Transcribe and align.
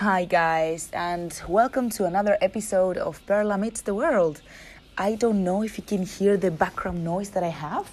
Hi, 0.00 0.26
guys, 0.26 0.90
and 0.92 1.34
welcome 1.48 1.90
to 1.90 2.04
another 2.04 2.38
episode 2.40 2.96
of 2.96 3.20
Perla 3.26 3.58
Meets 3.58 3.80
the 3.80 3.96
World. 3.96 4.40
I 4.96 5.16
don't 5.16 5.42
know 5.42 5.64
if 5.64 5.76
you 5.76 5.82
can 5.82 6.06
hear 6.06 6.36
the 6.36 6.52
background 6.52 7.02
noise 7.02 7.30
that 7.30 7.42
I 7.42 7.48
have. 7.48 7.90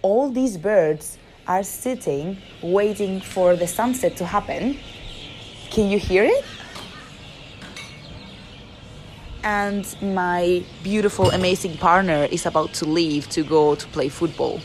All 0.00 0.30
these 0.30 0.56
birds 0.56 1.18
are 1.48 1.64
sitting 1.64 2.38
waiting 2.62 3.20
for 3.20 3.56
the 3.56 3.66
sunset 3.66 4.16
to 4.18 4.24
happen. 4.24 4.78
Can 5.72 5.90
you 5.90 5.98
hear 5.98 6.22
it? 6.22 6.44
And 9.42 9.84
my 10.00 10.62
beautiful, 10.84 11.32
amazing 11.32 11.76
partner 11.78 12.28
is 12.30 12.46
about 12.46 12.72
to 12.74 12.84
leave 12.84 13.28
to 13.30 13.42
go 13.42 13.74
to 13.74 13.86
play 13.88 14.08
football 14.08 14.60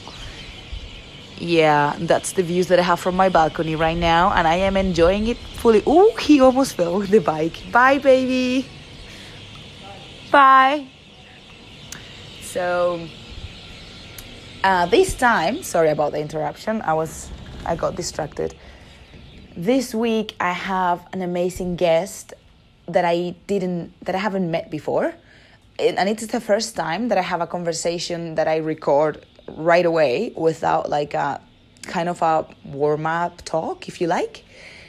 yeah, 1.39 1.95
that's 1.99 2.33
the 2.33 2.43
views 2.43 2.67
that 2.67 2.79
I 2.79 2.83
have 2.83 2.99
from 2.99 3.15
my 3.15 3.29
balcony 3.29 3.75
right 3.75 3.97
now, 3.97 4.31
and 4.33 4.47
I 4.47 4.55
am 4.55 4.77
enjoying 4.77 5.27
it 5.27 5.37
fully. 5.37 5.83
Oh, 5.85 6.15
he 6.17 6.39
almost 6.39 6.73
fell 6.77 6.99
with 6.99 7.09
the 7.09 7.19
bike. 7.19 7.71
Bye, 7.71 7.97
baby. 7.97 8.67
Bye. 10.31 10.87
So, 12.41 13.07
uh, 14.63 14.85
this 14.87 15.15
time, 15.15 15.63
sorry 15.63 15.89
about 15.89 16.11
the 16.11 16.19
interruption. 16.19 16.81
I 16.81 16.93
was, 16.93 17.29
I 17.65 17.75
got 17.75 17.95
distracted. 17.95 18.55
This 19.55 19.93
week, 19.93 20.35
I 20.39 20.51
have 20.51 21.07
an 21.13 21.21
amazing 21.21 21.75
guest 21.75 22.33
that 22.87 23.05
I 23.05 23.35
didn't, 23.47 23.93
that 24.05 24.15
I 24.15 24.19
haven't 24.19 24.49
met 24.49 24.69
before, 24.69 25.13
and 25.79 26.07
it's 26.07 26.27
the 26.27 26.41
first 26.41 26.75
time 26.75 27.07
that 27.09 27.17
I 27.17 27.21
have 27.21 27.41
a 27.41 27.47
conversation 27.47 28.35
that 28.35 28.47
I 28.47 28.57
record 28.57 29.25
right 29.47 29.85
away 29.85 30.33
without 30.35 30.89
like 30.89 31.13
a 31.13 31.41
kind 31.83 32.09
of 32.09 32.21
a 32.21 32.45
warm 32.63 33.05
up 33.05 33.41
talk, 33.43 33.87
if 33.87 33.99
you 33.99 34.07
like. 34.07 34.43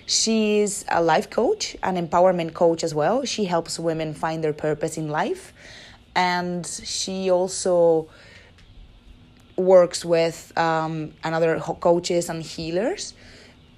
She's 0.06 0.84
a 0.88 1.02
life 1.02 1.30
coach, 1.30 1.76
an 1.82 1.96
empowerment 1.96 2.54
coach 2.54 2.84
as 2.84 2.94
well. 2.94 3.24
She 3.24 3.46
helps 3.46 3.78
women 3.78 4.14
find 4.14 4.44
their 4.44 4.52
purpose 4.52 4.96
in 4.96 5.08
life. 5.08 5.52
And 6.14 6.66
she 6.66 7.30
also 7.30 8.08
works 9.56 10.04
with 10.04 10.52
um, 10.58 11.12
another 11.24 11.58
coaches 11.58 12.28
and 12.28 12.42
healers. 12.42 13.14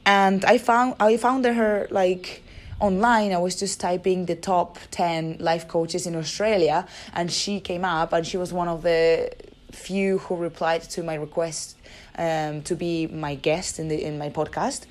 And 0.05 0.45
I 0.45 0.59
found 0.59 0.97
I 1.01 1.17
found 1.17 1.45
her 1.45 1.89
like 1.91 2.43
online 2.79 3.33
i 3.33 3.39
was 3.39 3.57
just 3.57 3.81
typing 3.81 4.27
the 4.27 4.37
top 4.37 4.79
10 4.91 5.39
life 5.41 5.67
coaches 5.67 6.07
in 6.07 6.15
australia 6.15 6.87
and 7.15 7.33
she 7.33 7.59
came 7.59 7.87
up 7.87 8.13
and 8.13 8.27
she 8.27 8.37
was 8.37 8.53
one 8.53 8.69
of 8.69 8.83
the 8.83 9.31
few 9.77 10.19
who 10.19 10.37
replied 10.37 10.83
to 10.83 11.03
my 11.03 11.15
request 11.15 11.77
um, 12.19 12.63
to 12.63 12.75
be 12.75 13.07
my 13.07 13.35
guest 13.35 13.79
in 13.79 13.89
the 13.89 14.03
in 14.03 14.19
my 14.19 14.31
podcast 14.31 14.87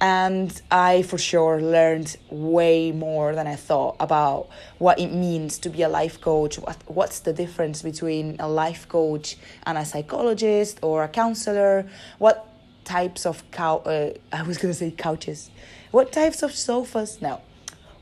and 0.00 0.60
I 0.70 1.02
for 1.02 1.18
sure 1.18 1.60
learned 1.60 2.16
way 2.30 2.92
more 2.92 3.34
than 3.34 3.46
I 3.46 3.56
thought 3.56 3.96
about 4.00 4.48
what 4.78 4.98
it 4.98 5.12
means 5.12 5.58
to 5.60 5.70
be 5.70 5.82
a 5.82 5.88
life 5.88 6.20
coach. 6.20 6.58
What 6.58 6.76
what's 6.86 7.20
the 7.20 7.32
difference 7.32 7.82
between 7.82 8.36
a 8.38 8.48
life 8.48 8.88
coach 8.88 9.36
and 9.66 9.78
a 9.78 9.84
psychologist 9.84 10.78
or 10.82 11.04
a 11.04 11.08
counselor? 11.08 11.86
What 12.18 12.46
types 12.84 13.24
of 13.24 13.48
cow? 13.50 13.78
Uh, 13.78 14.10
I 14.32 14.42
was 14.42 14.58
gonna 14.58 14.74
say 14.74 14.90
couches. 14.90 15.50
What 15.90 16.12
types 16.12 16.42
of 16.42 16.52
sofas? 16.52 17.22
No. 17.22 17.40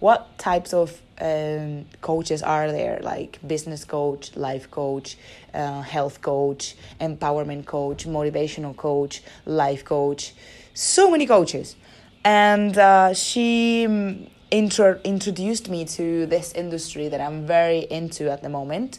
What 0.03 0.37
types 0.37 0.75
of 0.75 1.01
um, 1.21 1.85
coaches 2.01 2.43
are 2.43 2.73
there? 2.73 2.99
Like 3.03 3.39
business 3.47 3.85
coach 3.85 4.35
life 4.37 4.69
coach 4.69 5.17
uh, 5.55 5.83
health 5.83 6.21
coach 6.21 6.75
empowerment 7.01 7.67
coach 7.67 8.05
motivational 8.05 8.77
coach 8.77 9.23
life 9.47 9.85
coach. 9.85 10.35
So 10.75 11.09
many 11.09 11.25
coaches. 11.25 11.77
And 12.25 12.77
uh, 12.77 13.15
she 13.15 13.87
mm, 13.89 14.29
intro- 14.51 14.99
introduced 15.05 15.69
me 15.69 15.85
to 15.85 16.27
this 16.27 16.53
industry 16.53 17.07
that 17.09 17.21
i'm 17.21 17.47
very 17.47 17.87
into 17.89 18.29
at 18.29 18.43
the 18.43 18.49
moment. 18.49 18.99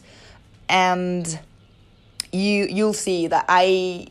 And 0.69 1.27
you 2.31 2.65
you'll 2.69 2.93
see 2.93 3.27
that 3.27 3.43
i 3.49 4.07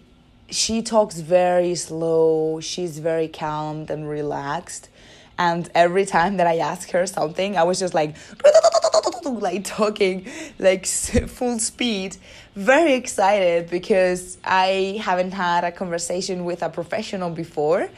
she 0.50 0.82
talks 0.82 1.18
very 1.20 1.74
slow. 1.74 2.60
She's 2.60 2.98
very 2.98 3.26
calm 3.26 3.86
and 3.88 4.06
relaxed 4.06 4.90
and 5.38 5.68
every 5.74 6.04
time 6.04 6.36
that 6.36 6.46
I 6.46 6.58
ask 6.58 6.90
her 6.90 7.06
something, 7.06 7.56
I 7.56 7.62
was 7.62 7.78
just 7.78 7.94
like, 7.94 8.16
like 9.24 9.64
talking 9.64 10.26
like 10.58 10.86
full 10.86 11.58
speed, 11.58 12.16
very 12.54 12.94
excited 12.94 13.70
because 13.70 14.38
I 14.44 15.00
haven't 15.02 15.32
had 15.32 15.64
a 15.64 15.72
conversation 15.72 16.44
with 16.44 16.62
a 16.62 16.68
professional 16.68 17.30
before. 17.30 17.88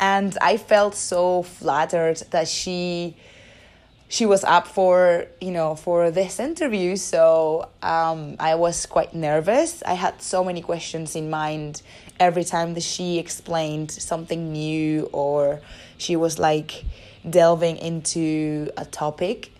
And 0.00 0.36
I 0.40 0.56
felt 0.56 0.96
so 0.96 1.44
flattered 1.44 2.18
that 2.30 2.48
she 2.48 3.14
she 4.08 4.26
was 4.26 4.44
up 4.44 4.66
for 4.66 5.24
you 5.40 5.52
know 5.52 5.74
for 5.74 6.10
this 6.10 6.38
interview. 6.38 6.96
So 6.96 7.70
um, 7.82 8.36
i 8.38 8.54
was 8.56 8.84
quite 8.84 9.14
nervous. 9.14 9.82
I 9.86 9.94
had 9.94 10.20
so 10.20 10.44
many 10.44 10.60
questions 10.60 11.16
in 11.16 11.30
mind 11.30 11.80
every 12.20 12.44
time 12.44 12.74
that 12.74 12.82
she 12.82 13.18
explained 13.18 13.90
something 13.90 14.52
new 14.52 15.08
or 15.12 15.60
she 16.02 16.16
was 16.16 16.38
like 16.38 16.84
delving 17.28 17.76
into 17.76 18.70
a 18.76 18.84
topic. 18.84 19.52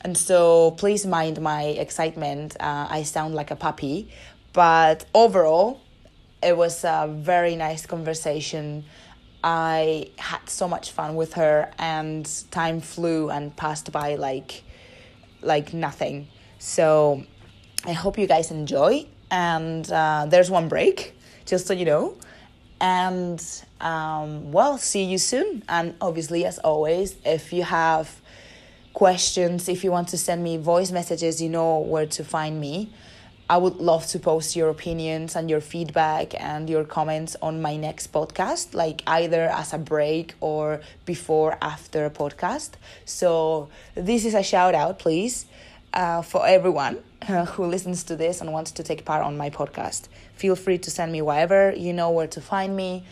And 0.00 0.18
so 0.18 0.72
please 0.72 1.06
mind 1.06 1.40
my 1.40 1.62
excitement. 1.62 2.56
Uh, 2.60 2.86
i 2.90 3.02
sound 3.04 3.34
like 3.34 3.50
a 3.50 3.56
puppy. 3.56 4.08
But 4.52 5.06
overall 5.14 5.80
it 6.42 6.56
was 6.56 6.84
a 6.84 7.08
very 7.08 7.56
nice 7.56 7.86
conversation. 7.86 8.84
I 9.42 10.10
had 10.18 10.48
so 10.48 10.68
much 10.68 10.90
fun 10.90 11.16
with 11.16 11.34
her 11.34 11.70
and 11.78 12.28
time 12.50 12.80
flew 12.80 13.30
and 13.30 13.54
passed 13.56 13.92
by 13.92 14.16
like 14.16 14.62
like 15.42 15.72
nothing. 15.72 16.28
So 16.58 17.22
I 17.86 17.92
hope 17.92 18.18
you 18.18 18.26
guys 18.26 18.50
enjoy. 18.50 19.06
And 19.30 19.90
uh, 19.90 20.26
there's 20.28 20.50
one 20.50 20.68
break 20.68 21.14
just 21.46 21.66
so 21.66 21.72
you 21.72 21.84
know. 21.84 22.16
And 22.80 23.42
um, 23.80 24.52
well, 24.52 24.78
see 24.78 25.04
you 25.04 25.18
soon. 25.18 25.62
And 25.68 25.94
obviously, 26.00 26.44
as 26.44 26.58
always, 26.58 27.16
if 27.24 27.52
you 27.52 27.62
have 27.62 28.20
questions, 28.92 29.68
if 29.68 29.84
you 29.84 29.90
want 29.90 30.08
to 30.08 30.18
send 30.18 30.42
me 30.42 30.56
voice 30.56 30.90
messages, 30.90 31.42
you 31.42 31.48
know 31.48 31.78
where 31.78 32.06
to 32.06 32.24
find 32.24 32.60
me. 32.60 32.90
I 33.48 33.58
would 33.58 33.76
love 33.76 34.06
to 34.06 34.18
post 34.18 34.56
your 34.56 34.70
opinions 34.70 35.36
and 35.36 35.50
your 35.50 35.60
feedback 35.60 36.32
and 36.40 36.70
your 36.70 36.82
comments 36.82 37.36
on 37.42 37.60
my 37.60 37.76
next 37.76 38.10
podcast, 38.10 38.74
like 38.74 39.02
either 39.06 39.42
as 39.42 39.74
a 39.74 39.78
break 39.78 40.34
or 40.40 40.80
before, 41.04 41.58
after 41.60 42.06
a 42.06 42.10
podcast. 42.10 42.70
So, 43.04 43.68
this 43.94 44.24
is 44.24 44.32
a 44.32 44.42
shout 44.42 44.74
out, 44.74 44.98
please, 44.98 45.44
uh, 45.94 46.20
for 46.22 46.46
everyone 46.46 46.98
uh, 47.28 47.46
who 47.46 47.64
listens 47.64 48.04
to 48.04 48.16
this 48.16 48.40
and 48.40 48.52
wants 48.52 48.72
to 48.72 48.82
take 48.82 49.04
part 49.04 49.22
on 49.24 49.36
my 49.36 49.48
podcast. 49.48 50.08
Feel 50.34 50.56
free 50.56 50.78
to 50.78 50.90
send 50.90 51.10
me 51.12 51.22
wherever 51.22 51.72
you 51.74 51.92
know 51.92 52.10
where 52.10 52.26
to 52.26 52.40
find 52.40 52.76
me. 52.76 53.04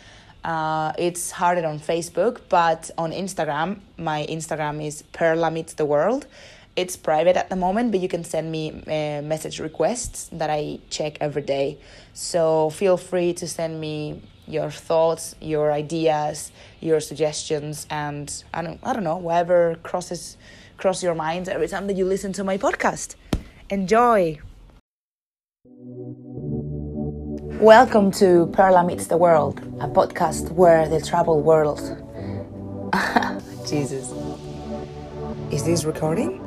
Uh, 0.43 0.91
it's 0.97 1.31
harder 1.31 1.65
on 1.65 1.79
Facebook, 1.79 2.41
but 2.49 2.91
on 2.97 3.11
Instagram, 3.11 3.79
my 3.97 4.25
Instagram 4.29 4.85
is 4.85 5.01
Perla 5.13 5.49
Meets 5.49 5.73
the 5.73 5.85
World 5.85 6.27
it's 6.75 6.97
private 6.97 7.37
at 7.37 7.49
the 7.49 7.55
moment, 7.55 7.91
but 7.91 7.99
you 7.99 8.07
can 8.07 8.23
send 8.23 8.51
me 8.51 8.71
uh, 8.71 9.21
message 9.21 9.59
requests 9.59 10.29
that 10.31 10.49
I 10.49 10.79
check 10.89 11.17
every 11.21 11.43
day. 11.43 11.77
So 12.13 12.71
feel 12.71 12.97
free 12.97 13.33
to 13.33 13.47
send 13.47 13.79
me 13.79 14.21
your 14.47 14.71
thoughts, 14.71 15.35
your 15.39 15.71
ideas, 15.71 16.51
your 16.79 16.99
suggestions, 16.99 17.85
and 17.89 18.43
I 18.53 18.61
don't, 18.61 18.79
I 18.83 18.93
don't 18.93 19.03
know, 19.03 19.17
whatever 19.17 19.75
crosses 19.83 20.37
cross 20.77 21.03
your 21.03 21.15
mind 21.15 21.47
every 21.49 21.67
time 21.67 21.87
that 21.87 21.95
you 21.95 22.05
listen 22.05 22.33
to 22.33 22.43
my 22.43 22.57
podcast. 22.57 23.15
Enjoy. 23.69 24.39
Welcome 27.59 28.11
to 28.13 28.47
Perla 28.47 28.83
Meets 28.83 29.07
the 29.07 29.17
World, 29.17 29.59
a 29.79 29.87
podcast 29.87 30.51
where 30.51 30.87
the 30.89 30.99
travel 30.99 31.41
world. 31.41 31.79
Jesus. 33.65 34.11
Is 35.51 35.63
this 35.63 35.85
recording? 35.85 36.42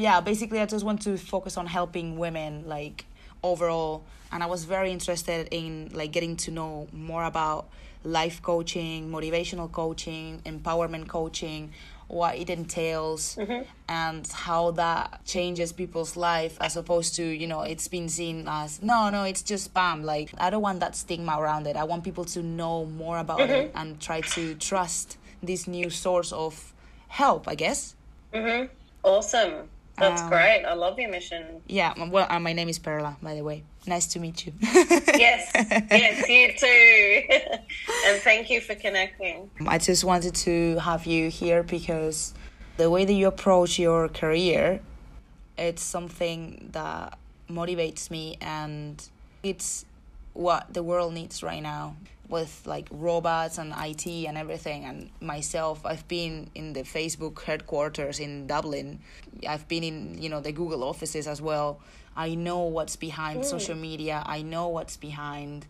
Yeah 0.00 0.20
basically 0.20 0.60
i 0.60 0.66
just 0.66 0.84
want 0.84 1.00
to 1.02 1.16
focus 1.16 1.56
on 1.56 1.66
helping 1.66 2.18
women 2.18 2.64
like 2.66 3.04
overall 3.42 4.04
and 4.32 4.42
i 4.42 4.46
was 4.46 4.64
very 4.64 4.90
interested 4.92 5.48
in 5.50 5.90
like 5.92 6.12
getting 6.12 6.36
to 6.36 6.50
know 6.50 6.86
more 6.92 7.24
about 7.24 7.68
life 8.04 8.40
coaching 8.42 9.10
motivational 9.10 9.70
coaching 9.70 10.40
empowerment 10.44 11.08
coaching 11.08 11.72
what 12.08 12.36
it 12.36 12.48
entails 12.48 13.36
Mm-hmm. 13.36 13.62
and 13.88 14.26
how 14.28 14.70
that 14.72 15.20
changes 15.26 15.72
people's 15.72 16.16
life 16.16 16.56
as 16.60 16.76
opposed 16.76 17.14
to 17.16 17.22
you 17.24 17.46
know 17.46 17.62
it's 17.62 17.86
been 17.88 18.08
seen 18.08 18.46
as 18.48 18.80
no 18.82 19.10
no 19.10 19.24
it's 19.24 19.42
just 19.42 19.74
spam 19.74 20.04
like 20.04 20.30
i 20.38 20.48
don't 20.48 20.62
want 20.62 20.80
that 20.80 20.96
stigma 20.96 21.36
around 21.38 21.66
it 21.66 21.76
i 21.76 21.84
want 21.84 22.04
people 22.04 22.24
to 22.24 22.42
know 22.42 22.86
more 22.86 23.18
about 23.18 23.40
Mm-hmm. 23.40 23.52
it 23.52 23.72
and 23.74 24.00
try 24.00 24.20
to 24.22 24.54
trust 24.54 25.18
this 25.42 25.68
new 25.68 25.90
source 25.90 26.32
of 26.32 26.72
help 27.08 27.46
i 27.48 27.54
guess 27.54 27.94
Mm-hmm. 28.32 28.66
Awesome. 29.04 29.68
That's 29.98 30.22
Um, 30.22 30.28
great. 30.28 30.64
I 30.64 30.74
love 30.74 30.98
your 30.98 31.10
mission. 31.10 31.60
yeah 31.66 31.92
well 32.10 32.26
uh, 32.30 32.38
my 32.40 32.52
name 32.52 32.68
is 32.68 32.78
perla 32.78 33.16
by 33.22 33.34
the 33.34 33.42
way 33.42 33.62
nice 33.86 34.06
to 34.08 34.18
meet 34.20 34.46
you 34.46 34.52
Yes, 34.62 35.50
yes, 35.90 36.28
you 36.28 36.52
too. 36.56 37.48
and 38.06 38.20
thank 38.22 38.50
you 38.50 38.60
for 38.60 38.74
connecting. 38.74 39.50
I 39.66 39.78
just 39.78 40.04
wanted 40.04 40.34
to 40.46 40.78
have 40.78 41.06
you 41.06 41.30
here 41.30 41.62
because 41.62 42.34
the 42.76 42.88
way 42.90 43.04
that 43.04 43.12
you 43.12 43.26
approach 43.26 43.78
your 43.78 44.08
career, 44.08 44.80
it's 45.56 45.82
something 45.82 46.68
that 46.72 47.18
motivates 47.50 48.10
me 48.10 48.36
and 48.40 48.94
it's 49.42 49.84
what 50.34 50.72
the 50.72 50.82
world 50.82 51.14
needs 51.14 51.42
right 51.42 51.62
now 51.62 51.96
with 52.28 52.62
like 52.66 52.88
robots 52.90 53.58
and 53.58 53.72
IT 53.76 54.06
and 54.06 54.36
everything 54.36 54.84
and 54.84 55.10
myself 55.20 55.84
I've 55.84 56.06
been 56.08 56.50
in 56.54 56.74
the 56.74 56.82
Facebook 56.82 57.42
headquarters 57.42 58.20
in 58.20 58.46
Dublin. 58.46 59.00
I've 59.48 59.66
been 59.66 59.82
in 59.82 60.22
you 60.22 60.28
know 60.28 60.40
the 60.40 60.52
Google 60.52 60.84
offices 60.84 61.26
as 61.26 61.40
well. 61.40 61.80
I 62.16 62.34
know 62.34 62.60
what's 62.64 62.96
behind 62.96 63.40
mm. 63.40 63.44
social 63.44 63.76
media. 63.76 64.22
I 64.26 64.42
know 64.42 64.68
what's 64.68 64.96
behind 64.96 65.66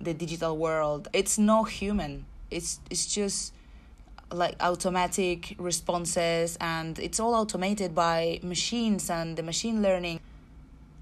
the 0.00 0.14
digital 0.14 0.56
world. 0.56 1.08
It's 1.12 1.38
not 1.38 1.64
human. 1.68 2.24
It's 2.50 2.80
it's 2.90 3.12
just 3.12 3.52
like 4.32 4.54
automatic 4.60 5.56
responses 5.58 6.56
and 6.60 6.98
it's 6.98 7.18
all 7.18 7.34
automated 7.34 7.94
by 7.94 8.38
machines 8.42 9.10
and 9.10 9.36
the 9.36 9.42
machine 9.42 9.82
learning. 9.82 10.20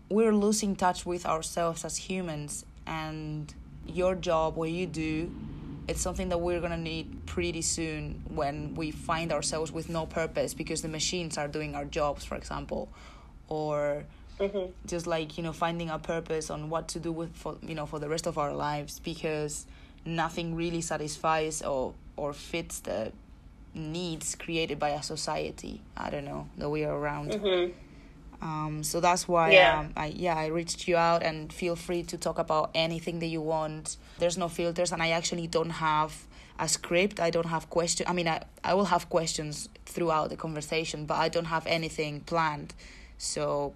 We're 0.08 0.34
losing 0.34 0.74
touch 0.74 1.04
with 1.04 1.26
ourselves 1.26 1.84
as 1.84 1.98
humans 1.98 2.64
and 2.86 3.54
your 3.88 4.14
job 4.14 4.56
what 4.56 4.70
you 4.70 4.86
do 4.86 5.30
it's 5.88 6.02
something 6.02 6.28
that 6.28 6.38
we're 6.38 6.60
going 6.60 6.70
to 6.72 6.76
need 6.76 7.24
pretty 7.24 7.62
soon 7.62 8.22
when 8.28 8.74
we 8.74 8.90
find 8.90 9.32
ourselves 9.32 9.72
with 9.72 9.88
no 9.88 10.04
purpose 10.04 10.52
because 10.52 10.82
the 10.82 10.88
machines 10.88 11.38
are 11.38 11.48
doing 11.48 11.74
our 11.74 11.84
jobs 11.86 12.24
for 12.24 12.36
example 12.36 12.88
or 13.48 14.04
Mm-hmm. 14.38 14.70
just 14.86 15.08
like 15.08 15.36
you 15.36 15.42
know 15.42 15.52
finding 15.52 15.90
a 15.90 15.98
purpose 15.98 16.48
on 16.48 16.70
what 16.70 16.86
to 16.88 17.00
do 17.00 17.10
with 17.10 17.34
for 17.34 17.56
you 17.60 17.74
know 17.74 17.86
for 17.86 17.98
the 17.98 18.08
rest 18.08 18.28
of 18.28 18.38
our 18.38 18.54
lives 18.54 19.00
because 19.00 19.66
nothing 20.04 20.54
really 20.54 20.80
satisfies 20.80 21.60
or 21.60 21.92
or 22.16 22.32
fits 22.32 22.78
the 22.78 23.10
needs 23.74 24.36
created 24.36 24.78
by 24.78 24.90
a 24.90 25.02
society 25.02 25.80
i 25.96 26.08
don't 26.08 26.24
know 26.24 26.46
that 26.56 26.68
we 26.70 26.84
are 26.84 26.96
around 26.96 27.32
Mm-hmm. 27.32 27.72
Um, 28.40 28.82
so 28.82 29.00
that's 29.00 29.26
why 29.26 29.52
Yeah. 29.52 29.80
um, 29.80 29.92
I 29.96 30.06
yeah 30.06 30.36
I 30.36 30.46
reached 30.46 30.86
you 30.88 30.96
out 30.96 31.22
and 31.22 31.52
feel 31.52 31.76
free 31.76 32.02
to 32.04 32.16
talk 32.16 32.38
about 32.38 32.70
anything 32.74 33.18
that 33.20 33.26
you 33.26 33.40
want. 33.42 33.96
There's 34.18 34.38
no 34.38 34.48
filters, 34.48 34.92
and 34.92 35.02
I 35.02 35.10
actually 35.10 35.46
don't 35.46 35.70
have 35.70 36.24
a 36.58 36.68
script. 36.68 37.20
I 37.20 37.30
don't 37.30 37.46
have 37.46 37.68
question. 37.70 38.06
I 38.08 38.12
mean, 38.12 38.28
I 38.28 38.42
I 38.62 38.74
will 38.74 38.86
have 38.86 39.08
questions 39.08 39.68
throughout 39.86 40.30
the 40.30 40.36
conversation, 40.36 41.06
but 41.06 41.16
I 41.16 41.28
don't 41.28 41.46
have 41.46 41.66
anything 41.66 42.20
planned. 42.20 42.74
So 43.18 43.74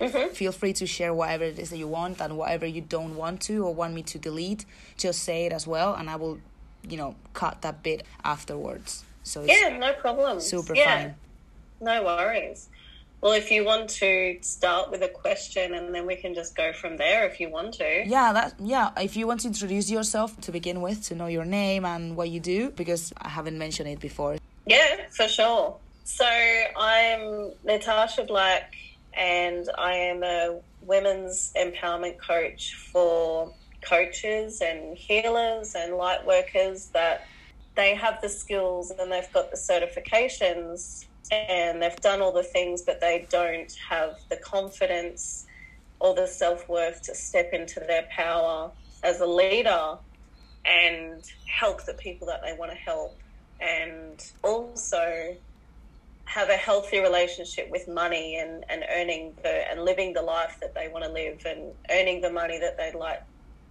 Mm-hmm. 0.00 0.32
feel 0.32 0.50
free 0.52 0.72
to 0.72 0.86
share 0.86 1.14
whatever 1.14 1.44
it 1.44 1.58
is 1.60 1.70
that 1.70 1.76
you 1.76 1.86
want 1.86 2.20
and 2.20 2.36
whatever 2.36 2.66
you 2.66 2.80
don't 2.80 3.14
want 3.14 3.40
to 3.42 3.64
or 3.64 3.72
want 3.72 3.94
me 3.94 4.02
to 4.02 4.18
delete. 4.18 4.64
Just 4.96 5.22
say 5.22 5.46
it 5.46 5.52
as 5.52 5.64
well, 5.66 5.94
and 5.94 6.10
I 6.10 6.16
will, 6.16 6.38
you 6.88 6.96
know, 6.96 7.14
cut 7.34 7.62
that 7.62 7.84
bit 7.84 8.02
afterwards. 8.24 9.04
So 9.22 9.42
it's 9.42 9.52
Yeah, 9.52 9.78
no 9.78 9.92
problem. 9.92 10.40
super 10.40 10.74
yeah, 10.74 10.84
fine. 10.96 11.14
No 11.80 12.02
worries. 12.02 12.68
Well, 13.22 13.34
if 13.34 13.52
you 13.52 13.64
want 13.64 13.88
to 13.90 14.38
start 14.40 14.90
with 14.90 15.00
a 15.02 15.08
question 15.08 15.74
and 15.74 15.94
then 15.94 16.06
we 16.06 16.16
can 16.16 16.34
just 16.34 16.56
go 16.56 16.72
from 16.72 16.96
there 16.96 17.24
if 17.24 17.38
you 17.38 17.50
want 17.50 17.74
to. 17.74 18.02
Yeah, 18.04 18.32
that 18.32 18.54
yeah. 18.58 18.90
If 19.00 19.16
you 19.16 19.28
want 19.28 19.42
to 19.42 19.46
introduce 19.46 19.88
yourself 19.88 20.38
to 20.40 20.50
begin 20.50 20.80
with, 20.80 21.04
to 21.04 21.14
know 21.14 21.28
your 21.28 21.44
name 21.44 21.84
and 21.84 22.16
what 22.16 22.30
you 22.30 22.40
do, 22.40 22.70
because 22.70 23.12
I 23.16 23.28
haven't 23.28 23.56
mentioned 23.56 23.88
it 23.88 24.00
before. 24.00 24.38
Yeah, 24.66 25.02
for 25.10 25.28
sure. 25.28 25.76
So 26.02 26.26
I'm 26.26 27.52
Natasha 27.62 28.24
Black 28.24 28.74
and 29.14 29.68
I 29.78 29.92
am 29.92 30.24
a 30.24 30.58
women's 30.80 31.52
empowerment 31.56 32.18
coach 32.18 32.74
for 32.74 33.54
coaches 33.82 34.60
and 34.60 34.96
healers 34.96 35.76
and 35.76 35.94
light 35.94 36.26
workers 36.26 36.86
that 36.86 37.28
they 37.76 37.94
have 37.94 38.20
the 38.20 38.28
skills 38.28 38.90
and 38.90 39.12
they've 39.12 39.32
got 39.32 39.52
the 39.52 39.56
certifications 39.56 41.04
and 41.30 41.80
they've 41.80 41.96
done 42.00 42.20
all 42.20 42.32
the 42.32 42.42
things, 42.42 42.82
but 42.82 43.00
they 43.00 43.26
don't 43.30 43.72
have 43.88 44.18
the 44.28 44.36
confidence 44.36 45.46
or 46.00 46.14
the 46.14 46.26
self 46.26 46.68
worth 46.68 47.02
to 47.02 47.14
step 47.14 47.50
into 47.52 47.80
their 47.80 48.06
power 48.10 48.70
as 49.02 49.20
a 49.20 49.26
leader 49.26 49.96
and 50.64 51.22
help 51.46 51.84
the 51.84 51.94
people 51.94 52.26
that 52.26 52.40
they 52.42 52.52
want 52.58 52.70
to 52.70 52.76
help 52.76 53.18
and 53.60 54.32
also 54.42 55.36
have 56.24 56.48
a 56.48 56.56
healthy 56.56 56.98
relationship 56.98 57.68
with 57.70 57.86
money 57.88 58.36
and, 58.36 58.64
and 58.68 58.84
earning 58.94 59.34
the 59.42 59.70
and 59.70 59.84
living 59.84 60.12
the 60.12 60.22
life 60.22 60.56
that 60.60 60.74
they 60.74 60.88
want 60.88 61.04
to 61.04 61.10
live 61.10 61.44
and 61.46 61.72
earning 61.90 62.20
the 62.20 62.30
money 62.30 62.58
that 62.58 62.76
they'd 62.78 62.98
like 62.98 63.22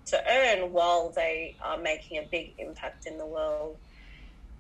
to 0.06 0.22
earn 0.30 0.72
while 0.72 1.10
they 1.10 1.56
are 1.64 1.78
making 1.78 2.18
a 2.18 2.28
big 2.32 2.54
impact 2.58 3.06
in 3.06 3.18
the 3.18 3.26
world. 3.26 3.78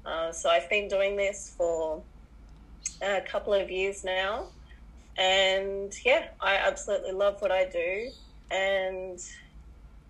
Uh, 0.05 0.31
so 0.31 0.49
I've 0.49 0.69
been 0.69 0.87
doing 0.87 1.15
this 1.15 1.53
for 1.57 2.01
a 3.01 3.21
couple 3.21 3.53
of 3.53 3.69
years 3.69 4.03
now, 4.03 4.47
and 5.17 5.93
yeah, 6.05 6.25
I 6.39 6.55
absolutely 6.55 7.11
love 7.11 7.35
what 7.39 7.51
I 7.51 7.65
do, 7.69 8.09
and 8.49 9.19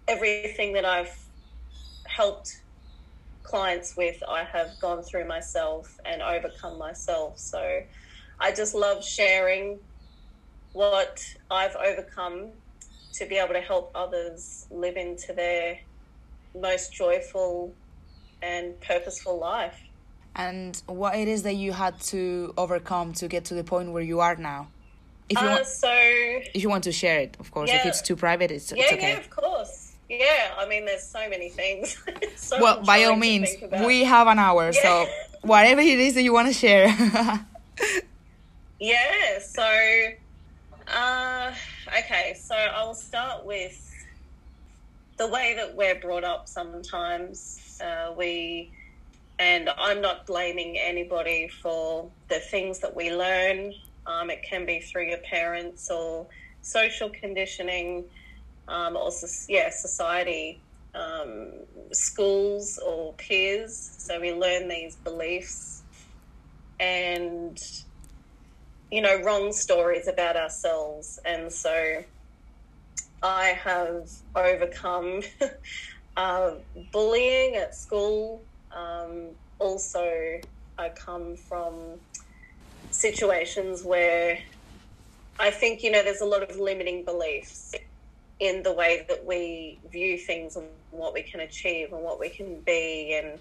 everything 0.07 0.73
that 0.73 0.85
I've 0.85 1.15
helped 2.07 2.61
clients 3.43 3.95
with, 3.97 4.17
I 4.27 4.43
have 4.43 4.79
gone 4.81 5.03
through 5.03 5.27
myself 5.27 5.87
and 6.05 6.21
overcome 6.21 6.77
myself. 6.77 7.37
So 7.37 7.81
I 8.39 8.51
just 8.51 8.75
love 8.75 9.03
sharing 9.03 9.79
what 10.73 11.19
I've 11.49 11.75
overcome 11.75 12.51
to 13.13 13.25
be 13.25 13.37
able 13.37 13.53
to 13.53 13.61
help 13.61 13.91
others 13.93 14.67
live 14.71 14.95
into 14.95 15.33
their 15.33 15.77
most 16.55 16.93
joyful 16.93 17.73
and 18.41 18.79
purposeful 18.81 19.39
life. 19.39 19.77
And 20.35 20.81
what 20.85 21.15
it 21.15 21.27
is 21.27 21.43
that 21.43 21.55
you 21.55 21.73
had 21.73 21.99
to 22.01 22.53
overcome 22.57 23.13
to 23.13 23.27
get 23.27 23.45
to 23.45 23.53
the 23.53 23.63
point 23.63 23.91
where 23.91 24.03
you 24.03 24.21
are 24.21 24.35
now. 24.35 24.67
If 25.29 25.39
you 25.41 25.47
Uh, 25.47 25.51
want, 25.51 25.65
so 25.65 25.91
if 25.91 26.61
you 26.63 26.69
want 26.69 26.83
to 26.85 26.91
share 26.91 27.19
it, 27.19 27.37
of 27.39 27.51
course. 27.51 27.69
If 27.71 27.85
it's 27.85 28.01
too 28.01 28.15
private, 28.15 28.51
it's, 28.51 28.71
yeah, 28.71 28.83
it's 28.83 28.93
okay. 28.93 29.01
yeah, 29.01 29.13
yeah, 29.13 29.19
of 29.19 29.29
course. 29.29 29.93
Yeah, 30.09 30.51
I 30.57 30.67
mean, 30.67 30.85
there's 30.85 31.03
so 31.03 31.29
many 31.29 31.49
things. 31.49 31.97
so 32.35 32.59
well, 32.61 32.81
by 32.83 33.03
all 33.05 33.15
means, 33.15 33.49
we 33.85 34.03
have 34.03 34.27
an 34.27 34.39
hour, 34.39 34.73
so 34.73 35.07
whatever 35.41 35.79
it 35.81 35.99
is 35.99 36.15
that 36.15 36.23
you 36.23 36.33
want 36.33 36.47
to 36.49 36.53
share. 36.53 36.87
Yeah, 38.79 39.39
so 39.39 39.63
uh 40.87 41.53
okay, 41.99 42.35
so 42.39 42.55
I'll 42.55 42.95
start 42.95 43.45
with 43.45 43.79
the 45.17 45.27
way 45.27 45.53
that 45.55 45.75
we're 45.75 45.95
brought 45.95 46.23
up 46.23 46.47
sometimes. 46.49 47.79
Uh, 47.81 48.11
we 48.17 48.71
and 49.41 49.69
I'm 49.79 50.01
not 50.01 50.27
blaming 50.27 50.77
anybody 50.77 51.49
for 51.63 52.11
the 52.29 52.39
things 52.39 52.79
that 52.81 52.95
we 52.95 53.11
learn. 53.11 53.73
Um, 54.05 54.29
it 54.29 54.39
can 54.47 54.67
be 54.67 54.79
through 54.81 55.07
your 55.07 55.17
parents 55.27 55.89
or 55.89 56.27
social 56.61 57.09
conditioning, 57.09 58.05
um, 58.67 58.95
or 58.95 59.09
yeah, 59.49 59.69
society, 59.71 60.61
um, 60.93 61.53
schools 61.91 62.79
or 62.85 63.15
peers. 63.15 63.95
So 63.97 64.21
we 64.21 64.31
learn 64.31 64.67
these 64.67 64.97
beliefs 64.97 65.83
and 66.79 67.57
you 68.91 69.01
know, 69.01 69.21
wrong 69.23 69.51
stories 69.53 70.07
about 70.07 70.35
ourselves. 70.35 71.17
And 71.25 71.51
so 71.51 72.03
I 73.23 73.57
have 73.63 74.07
overcome 74.35 75.21
uh, 76.17 76.51
bullying 76.91 77.55
at 77.55 77.73
school. 77.73 78.43
Um, 78.75 79.29
also, 79.59 80.39
I 80.77 80.89
come 80.89 81.35
from 81.35 81.99
situations 82.91 83.83
where 83.83 84.39
I 85.39 85.51
think, 85.51 85.83
you 85.83 85.91
know, 85.91 86.03
there's 86.03 86.21
a 86.21 86.25
lot 86.25 86.43
of 86.43 86.57
limiting 86.57 87.03
beliefs 87.03 87.73
in 88.39 88.63
the 88.63 88.73
way 88.73 89.05
that 89.07 89.25
we 89.25 89.79
view 89.91 90.17
things 90.17 90.55
and 90.55 90.65
what 90.89 91.13
we 91.13 91.21
can 91.21 91.41
achieve 91.41 91.93
and 91.93 92.03
what 92.03 92.19
we 92.19 92.29
can 92.29 92.59
be. 92.61 93.13
And 93.13 93.39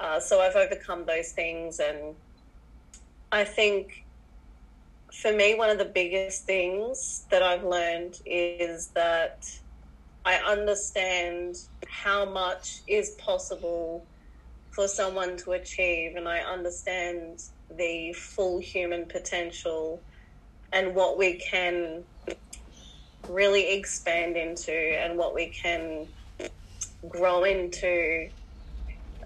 uh, 0.00 0.20
so 0.20 0.40
I've 0.40 0.56
overcome 0.56 1.04
those 1.04 1.32
things. 1.32 1.80
And 1.80 2.14
I 3.32 3.44
think 3.44 4.04
for 5.12 5.32
me, 5.32 5.54
one 5.54 5.70
of 5.70 5.78
the 5.78 5.84
biggest 5.84 6.44
things 6.44 7.24
that 7.30 7.42
I've 7.42 7.64
learned 7.64 8.20
is 8.24 8.88
that 8.88 9.50
I 10.24 10.34
understand 10.36 11.56
how 11.88 12.24
much 12.24 12.80
is 12.86 13.10
possible 13.10 14.04
for 14.78 14.86
someone 14.86 15.36
to 15.36 15.50
achieve, 15.50 16.14
and 16.14 16.28
I 16.28 16.38
understand 16.38 17.40
the 17.68 18.12
full 18.12 18.60
human 18.60 19.06
potential 19.06 20.04
and 20.72 20.94
what 20.94 21.18
we 21.18 21.40
can 21.50 22.04
really 23.28 23.76
expand 23.76 24.36
into 24.36 24.70
and 24.70 25.18
what 25.18 25.34
we 25.34 25.50
can 25.50 26.06
grow 27.08 27.42
into 27.42 28.28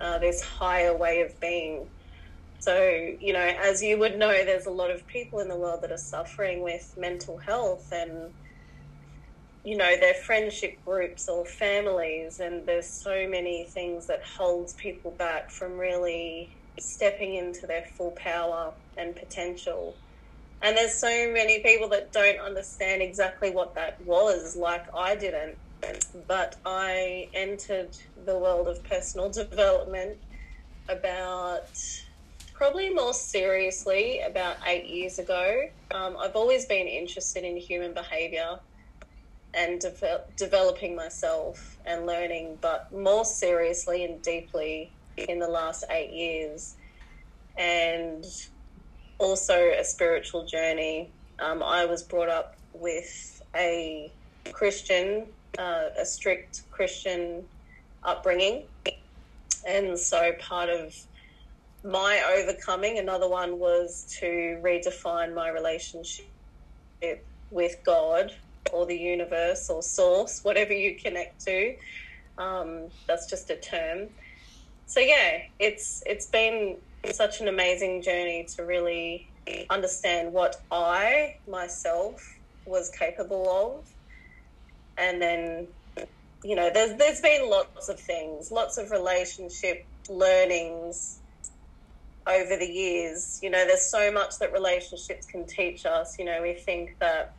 uh, 0.01 0.19
this 0.21 0.43
higher 0.43 0.97
way 0.97 1.21
of 1.21 1.39
being. 1.39 1.87
So, 2.61 2.83
you 3.21 3.35
know, 3.35 3.55
as 3.63 3.83
you 3.83 3.99
would 3.99 4.17
know, 4.19 4.33
there's 4.33 4.65
a 4.65 4.71
lot 4.71 4.91
of 4.91 5.07
people 5.07 5.41
in 5.41 5.49
the 5.49 5.59
world 5.59 5.81
that 5.83 5.93
are 5.93 5.99
suffering 5.99 6.63
with 6.63 6.95
mental 6.97 7.37
health 7.37 7.89
and, 7.93 8.33
you 9.65 9.77
know, 9.77 9.97
their 9.97 10.15
friendship 10.15 10.77
groups 10.85 11.29
or 11.29 11.45
families. 11.45 12.41
And 12.41 12.67
there's 12.67 12.87
so 12.87 13.29
many 13.29 13.65
things 13.65 14.07
that 14.07 14.23
holds 14.25 14.73
people 14.75 15.13
back 15.13 15.51
from 15.51 15.79
really 15.79 16.51
stepping 16.79 17.35
into 17.35 17.67
their 17.67 17.85
full 17.97 18.11
power 18.13 18.73
and 18.97 19.15
potential. 19.15 19.95
And 20.63 20.77
there's 20.77 20.95
so 20.95 21.31
many 21.33 21.61
people 21.61 21.89
that 21.89 22.13
don't 22.13 22.39
understand 22.41 23.03
exactly 23.03 23.51
what 23.51 23.75
that 23.75 24.01
was, 24.05 24.57
like 24.57 24.85
I 24.95 25.17
didn't. 25.17 25.57
But 26.29 26.57
I 26.65 27.29
entered 27.35 27.97
the 28.25 28.39
world 28.39 28.69
of 28.69 28.83
personal 28.85 29.29
development 29.29 30.17
about 30.89 31.69
probably 32.55 32.91
more 32.91 33.13
seriously 33.13 34.21
about 34.21 34.57
eight 34.65 34.87
years 34.87 35.19
ago. 35.19 35.65
Um, 35.93 36.17
I've 36.17 36.37
always 36.37 36.67
been 36.67 36.87
interested 36.87 37.43
in 37.43 37.57
human 37.57 37.93
behavior 37.93 38.61
and 39.55 39.81
de- 39.81 40.21
developing 40.37 40.97
myself 40.97 41.79
and 41.85 42.07
learning, 42.07 42.59
but 42.61 42.91
more 42.93 43.25
seriously 43.25 44.05
and 44.05 44.23
deeply 44.23 44.91
in 45.17 45.39
the 45.39 45.49
last 45.49 45.85
eight 45.91 46.13
years. 46.13 46.75
And 47.59 48.25
also 49.19 49.71
a 49.79 49.85
spiritual 49.85 50.47
journey. 50.47 51.11
Um, 51.39 51.63
I 51.63 51.85
was 51.85 52.03
brought 52.03 52.29
up 52.29 52.57
with 52.73 53.43
a 53.55 54.11
Christian, 54.53 55.27
uh, 55.59 55.89
a 55.99 56.05
strict 56.05 56.63
Christian 56.71 57.45
upbringing. 58.03 58.65
And 59.67 59.99
so 59.99 60.33
part 60.41 60.71
of 60.71 60.95
my 61.85 62.23
overcoming, 62.39 62.99
another 62.99 63.29
one 63.29 63.59
was 63.59 64.17
to 64.21 64.59
redefine 64.63 65.35
my 65.35 65.51
relationship 65.51 66.27
with 67.51 67.77
God 67.85 68.33
or 68.73 68.87
the 68.87 68.97
universe 68.97 69.69
or 69.71 69.83
source, 69.83 70.43
whatever 70.45 70.73
you 70.73 70.95
connect 70.95 71.45
to. 71.45 71.75
Um, 72.39 72.89
that's 73.07 73.27
just 73.27 73.51
a 73.51 73.57
term. 73.57 74.09
So 74.87 75.01
yeah, 75.01 75.43
it's 75.59 76.03
it's 76.07 76.27
been 76.27 76.77
such 77.13 77.41
an 77.41 77.49
amazing 77.49 78.03
journey 78.03 78.47
to 78.57 78.65
really 78.65 79.29
understand 79.71 80.33
what 80.33 80.63
I 80.71 81.37
myself 81.49 82.39
was 82.65 82.91
capable 82.91 83.49
of, 83.49 83.91
and 84.97 85.21
then 85.21 85.67
you 86.45 86.57
know, 86.57 86.71
there's 86.73 86.97
there's 86.97 87.21
been 87.21 87.49
lots 87.49 87.89
of 87.89 87.99
things, 87.99 88.51
lots 88.51 88.79
of 88.79 88.91
relationship 88.91 89.85
learnings 90.09 91.19
over 92.27 92.57
the 92.57 92.67
years. 92.67 93.41
You 93.43 93.51
know, 93.51 93.65
there's 93.67 93.87
so 93.87 94.11
much 94.11 94.39
that 94.39 94.53
relationships 94.53 95.27
can 95.27 95.47
teach 95.47 95.87
us. 95.87 96.19
You 96.19 96.25
know, 96.25 96.43
we 96.43 96.55
think 96.55 96.97
that 96.99 97.35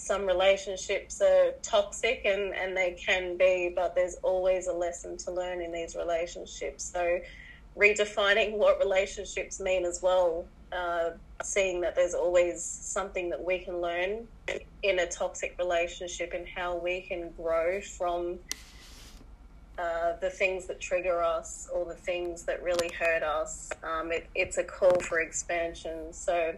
some 0.00 0.24
relationships 0.24 1.20
are 1.20 1.52
toxic 1.62 2.22
and, 2.24 2.54
and 2.54 2.74
they 2.74 2.92
can 2.92 3.36
be, 3.36 3.70
but 3.74 3.94
there's 3.94 4.16
always 4.22 4.66
a 4.66 4.72
lesson 4.72 5.18
to 5.18 5.30
learn 5.30 5.60
in 5.60 5.72
these 5.72 5.94
relationships. 5.94 6.84
So, 6.84 7.20
redefining 7.76 8.56
what 8.56 8.78
relationships 8.78 9.60
mean 9.60 9.84
as 9.84 10.00
well, 10.02 10.46
uh, 10.72 11.10
seeing 11.42 11.82
that 11.82 11.94
there's 11.94 12.14
always 12.14 12.62
something 12.62 13.28
that 13.28 13.44
we 13.44 13.58
can 13.58 13.80
learn 13.80 14.26
in 14.82 14.98
a 15.00 15.06
toxic 15.06 15.54
relationship 15.58 16.32
and 16.34 16.46
how 16.48 16.76
we 16.76 17.02
can 17.02 17.30
grow 17.36 17.80
from 17.82 18.38
uh, 19.78 20.12
the 20.22 20.30
things 20.30 20.66
that 20.66 20.80
trigger 20.80 21.22
us 21.22 21.68
or 21.72 21.84
the 21.84 21.94
things 21.94 22.44
that 22.44 22.62
really 22.62 22.90
hurt 22.98 23.22
us. 23.22 23.68
Um, 23.84 24.12
it, 24.12 24.26
it's 24.34 24.56
a 24.56 24.64
call 24.64 24.98
for 25.00 25.20
expansion. 25.20 26.12
So, 26.12 26.54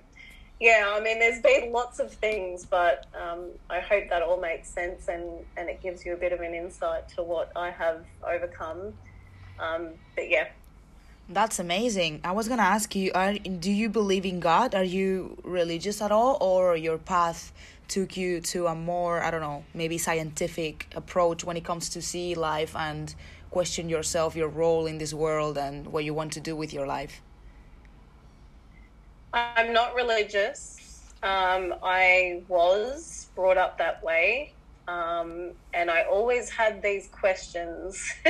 yeah, 0.62 0.94
I 0.94 1.00
mean, 1.00 1.18
there's 1.18 1.42
been 1.42 1.72
lots 1.72 1.98
of 1.98 2.12
things, 2.12 2.64
but 2.64 3.06
um, 3.20 3.46
I 3.68 3.80
hope 3.80 4.08
that 4.10 4.22
all 4.22 4.40
makes 4.40 4.68
sense 4.68 5.08
and, 5.08 5.24
and 5.56 5.68
it 5.68 5.82
gives 5.82 6.06
you 6.06 6.12
a 6.12 6.16
bit 6.16 6.32
of 6.32 6.40
an 6.40 6.54
insight 6.54 7.08
to 7.16 7.22
what 7.24 7.50
I 7.56 7.72
have 7.72 8.04
overcome. 8.24 8.92
Um, 9.58 9.88
but 10.14 10.30
yeah, 10.30 10.46
that's 11.28 11.58
amazing. 11.58 12.20
I 12.22 12.30
was 12.30 12.46
gonna 12.46 12.62
ask 12.62 12.94
you: 12.94 13.10
are, 13.12 13.34
Do 13.34 13.72
you 13.72 13.88
believe 13.88 14.24
in 14.24 14.38
God? 14.38 14.76
Are 14.76 14.84
you 14.84 15.36
religious 15.42 16.00
at 16.00 16.12
all, 16.12 16.38
or 16.40 16.76
your 16.76 16.96
path 16.96 17.52
took 17.88 18.16
you 18.16 18.40
to 18.40 18.68
a 18.68 18.74
more 18.76 19.20
I 19.20 19.32
don't 19.32 19.40
know, 19.40 19.64
maybe 19.74 19.98
scientific 19.98 20.86
approach 20.94 21.42
when 21.42 21.56
it 21.56 21.64
comes 21.64 21.88
to 21.90 22.00
see 22.00 22.36
life 22.36 22.76
and 22.76 23.12
question 23.50 23.88
yourself, 23.88 24.36
your 24.36 24.48
role 24.48 24.86
in 24.86 24.98
this 24.98 25.12
world, 25.12 25.58
and 25.58 25.88
what 25.88 26.04
you 26.04 26.14
want 26.14 26.32
to 26.34 26.40
do 26.40 26.54
with 26.54 26.72
your 26.72 26.86
life? 26.86 27.20
I'm 29.32 29.72
not 29.72 29.94
religious. 29.94 30.76
Um, 31.22 31.74
I 31.82 32.42
was 32.48 33.30
brought 33.34 33.56
up 33.56 33.78
that 33.78 34.02
way. 34.02 34.54
Um, 34.88 35.52
and 35.72 35.90
I 35.90 36.02
always 36.02 36.50
had 36.50 36.82
these 36.82 37.08
questions 37.08 38.02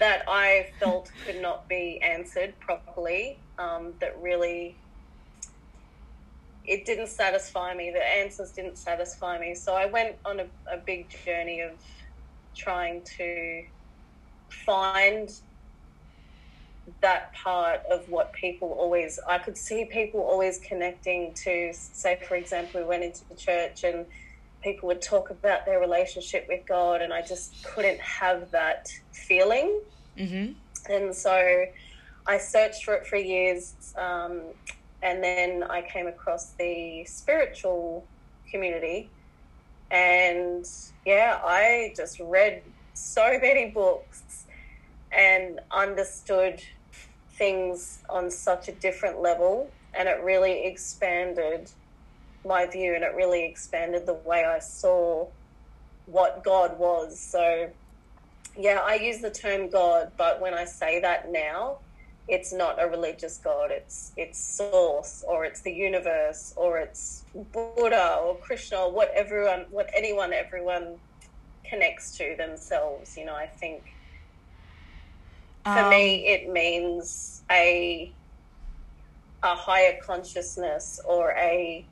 that 0.00 0.22
I 0.26 0.66
felt 0.80 1.10
could 1.24 1.40
not 1.40 1.68
be 1.68 2.00
answered 2.02 2.58
properly, 2.58 3.38
um, 3.58 3.94
that 4.00 4.20
really 4.20 4.76
it 6.66 6.84
didn't 6.84 7.08
satisfy 7.08 7.74
me. 7.74 7.92
The 7.94 8.02
answers 8.02 8.52
didn't 8.52 8.78
satisfy 8.78 9.38
me. 9.38 9.54
So 9.54 9.74
I 9.74 9.86
went 9.86 10.16
on 10.24 10.40
a, 10.40 10.46
a 10.72 10.78
big 10.84 11.10
journey 11.24 11.60
of 11.60 11.72
trying 12.56 13.02
to 13.18 13.62
find 14.66 15.28
that 17.00 17.32
part 17.32 17.80
of 17.90 18.08
what 18.08 18.32
people 18.32 18.68
always 18.78 19.18
I 19.26 19.38
could 19.38 19.56
see 19.56 19.86
people 19.86 20.20
always 20.20 20.58
connecting 20.58 21.32
to 21.34 21.72
say 21.72 22.20
for 22.28 22.36
example 22.36 22.80
we 22.80 22.86
went 22.86 23.02
into 23.02 23.26
the 23.28 23.34
church 23.34 23.84
and 23.84 24.06
people 24.64 24.88
would 24.88 25.02
talk 25.02 25.30
about 25.30 25.66
their 25.66 25.78
relationship 25.78 26.46
with 26.48 26.66
God, 26.66 27.02
and 27.02 27.12
I 27.12 27.20
just 27.20 27.62
couldn't 27.62 28.00
have 28.00 28.50
that 28.50 28.90
feeling. 29.12 29.80
Mm-hmm. 30.18 30.52
And 30.90 31.14
so 31.14 31.66
I 32.26 32.38
searched 32.38 32.84
for 32.84 32.94
it 32.94 33.06
for 33.06 33.16
years, 33.16 33.94
um, 33.96 34.40
and 35.02 35.22
then 35.22 35.62
I 35.64 35.82
came 35.82 36.06
across 36.06 36.52
the 36.52 37.04
spiritual 37.04 38.06
community. 38.50 39.10
And 39.90 40.66
yeah, 41.04 41.40
I 41.44 41.92
just 41.94 42.18
read 42.18 42.62
so 42.94 43.38
many 43.40 43.70
books 43.70 44.22
and 45.14 45.60
understood 45.70 46.62
things 47.32 47.98
on 48.08 48.30
such 48.30 48.68
a 48.68 48.72
different 48.72 49.20
level, 49.20 49.70
and 49.94 50.08
it 50.08 50.22
really 50.22 50.64
expanded 50.64 51.70
my 52.46 52.66
view 52.66 52.94
and 52.94 53.02
it 53.02 53.14
really 53.14 53.44
expanded 53.44 54.06
the 54.06 54.14
way 54.14 54.44
I 54.44 54.58
saw 54.58 55.26
what 56.06 56.44
God 56.44 56.78
was. 56.78 57.18
So, 57.18 57.70
yeah, 58.56 58.80
I 58.84 58.96
use 58.96 59.20
the 59.20 59.30
term 59.30 59.70
God, 59.70 60.12
but 60.16 60.40
when 60.40 60.54
I 60.54 60.64
say 60.64 61.00
that 61.00 61.32
now, 61.32 61.78
it's 62.26 62.52
not 62.52 62.82
a 62.82 62.86
religious 62.86 63.38
God. 63.38 63.70
It's 63.70 64.12
it's 64.16 64.38
source, 64.38 65.24
or 65.26 65.44
it's 65.44 65.60
the 65.60 65.72
universe, 65.72 66.54
or 66.56 66.78
it's 66.78 67.24
Buddha, 67.52 68.18
or 68.22 68.36
Krishna, 68.36 68.78
or 68.78 68.92
what 68.92 69.10
everyone, 69.14 69.60
um, 69.60 69.66
what 69.70 69.90
anyone, 69.94 70.32
everyone 70.32 70.96
connects 71.64 72.16
to 72.18 72.34
themselves. 72.38 73.16
You 73.16 73.26
know, 73.26 73.34
I 73.34 73.46
think 73.46 73.82
for 75.64 75.78
um, 75.78 75.90
me, 75.90 76.26
it 76.26 76.50
means 76.50 77.42
a 77.50 78.12
a 79.42 79.54
higher 79.54 79.98
consciousness 80.02 81.00
or 81.06 81.32
a 81.32 81.84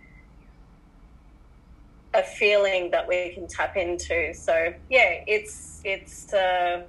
a 2.14 2.22
feeling 2.22 2.90
that 2.90 3.08
we 3.08 3.30
can 3.30 3.46
tap 3.46 3.76
into. 3.76 4.34
So 4.34 4.74
yeah, 4.90 5.22
it's 5.26 5.80
it's 5.84 6.32
uh, 6.32 6.82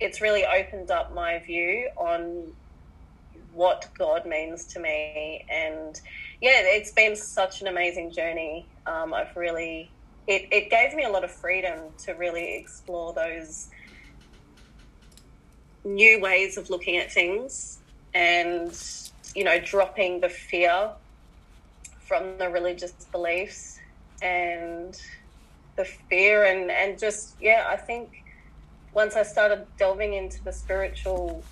it's 0.00 0.20
really 0.20 0.44
opened 0.44 0.90
up 0.90 1.14
my 1.14 1.38
view 1.38 1.88
on 1.96 2.52
what 3.54 3.88
God 3.96 4.26
means 4.26 4.64
to 4.66 4.80
me, 4.80 5.44
and 5.48 6.00
yeah, 6.40 6.62
it's 6.62 6.90
been 6.92 7.14
such 7.14 7.60
an 7.60 7.68
amazing 7.68 8.10
journey. 8.10 8.66
Um, 8.86 9.14
I've 9.14 9.36
really 9.36 9.90
it, 10.26 10.48
it 10.50 10.70
gave 10.70 10.94
me 10.94 11.04
a 11.04 11.10
lot 11.10 11.24
of 11.24 11.30
freedom 11.30 11.78
to 12.04 12.12
really 12.12 12.56
explore 12.56 13.12
those 13.12 13.68
new 15.84 16.20
ways 16.20 16.56
of 16.56 16.70
looking 16.70 16.96
at 16.96 17.10
things 17.12 17.78
and 18.14 18.72
you 19.34 19.44
know 19.44 19.58
dropping 19.60 20.20
the 20.20 20.28
fear 20.28 20.90
from 22.00 22.36
the 22.38 22.48
religious 22.48 22.92
beliefs 23.10 23.78
and 24.20 25.00
the 25.76 25.84
fear 25.84 26.44
and 26.44 26.70
and 26.70 26.98
just 26.98 27.34
yeah 27.40 27.66
i 27.68 27.76
think 27.76 28.22
once 28.92 29.16
i 29.16 29.22
started 29.22 29.66
delving 29.78 30.12
into 30.14 30.42
the 30.44 30.52
spiritual 30.52 31.42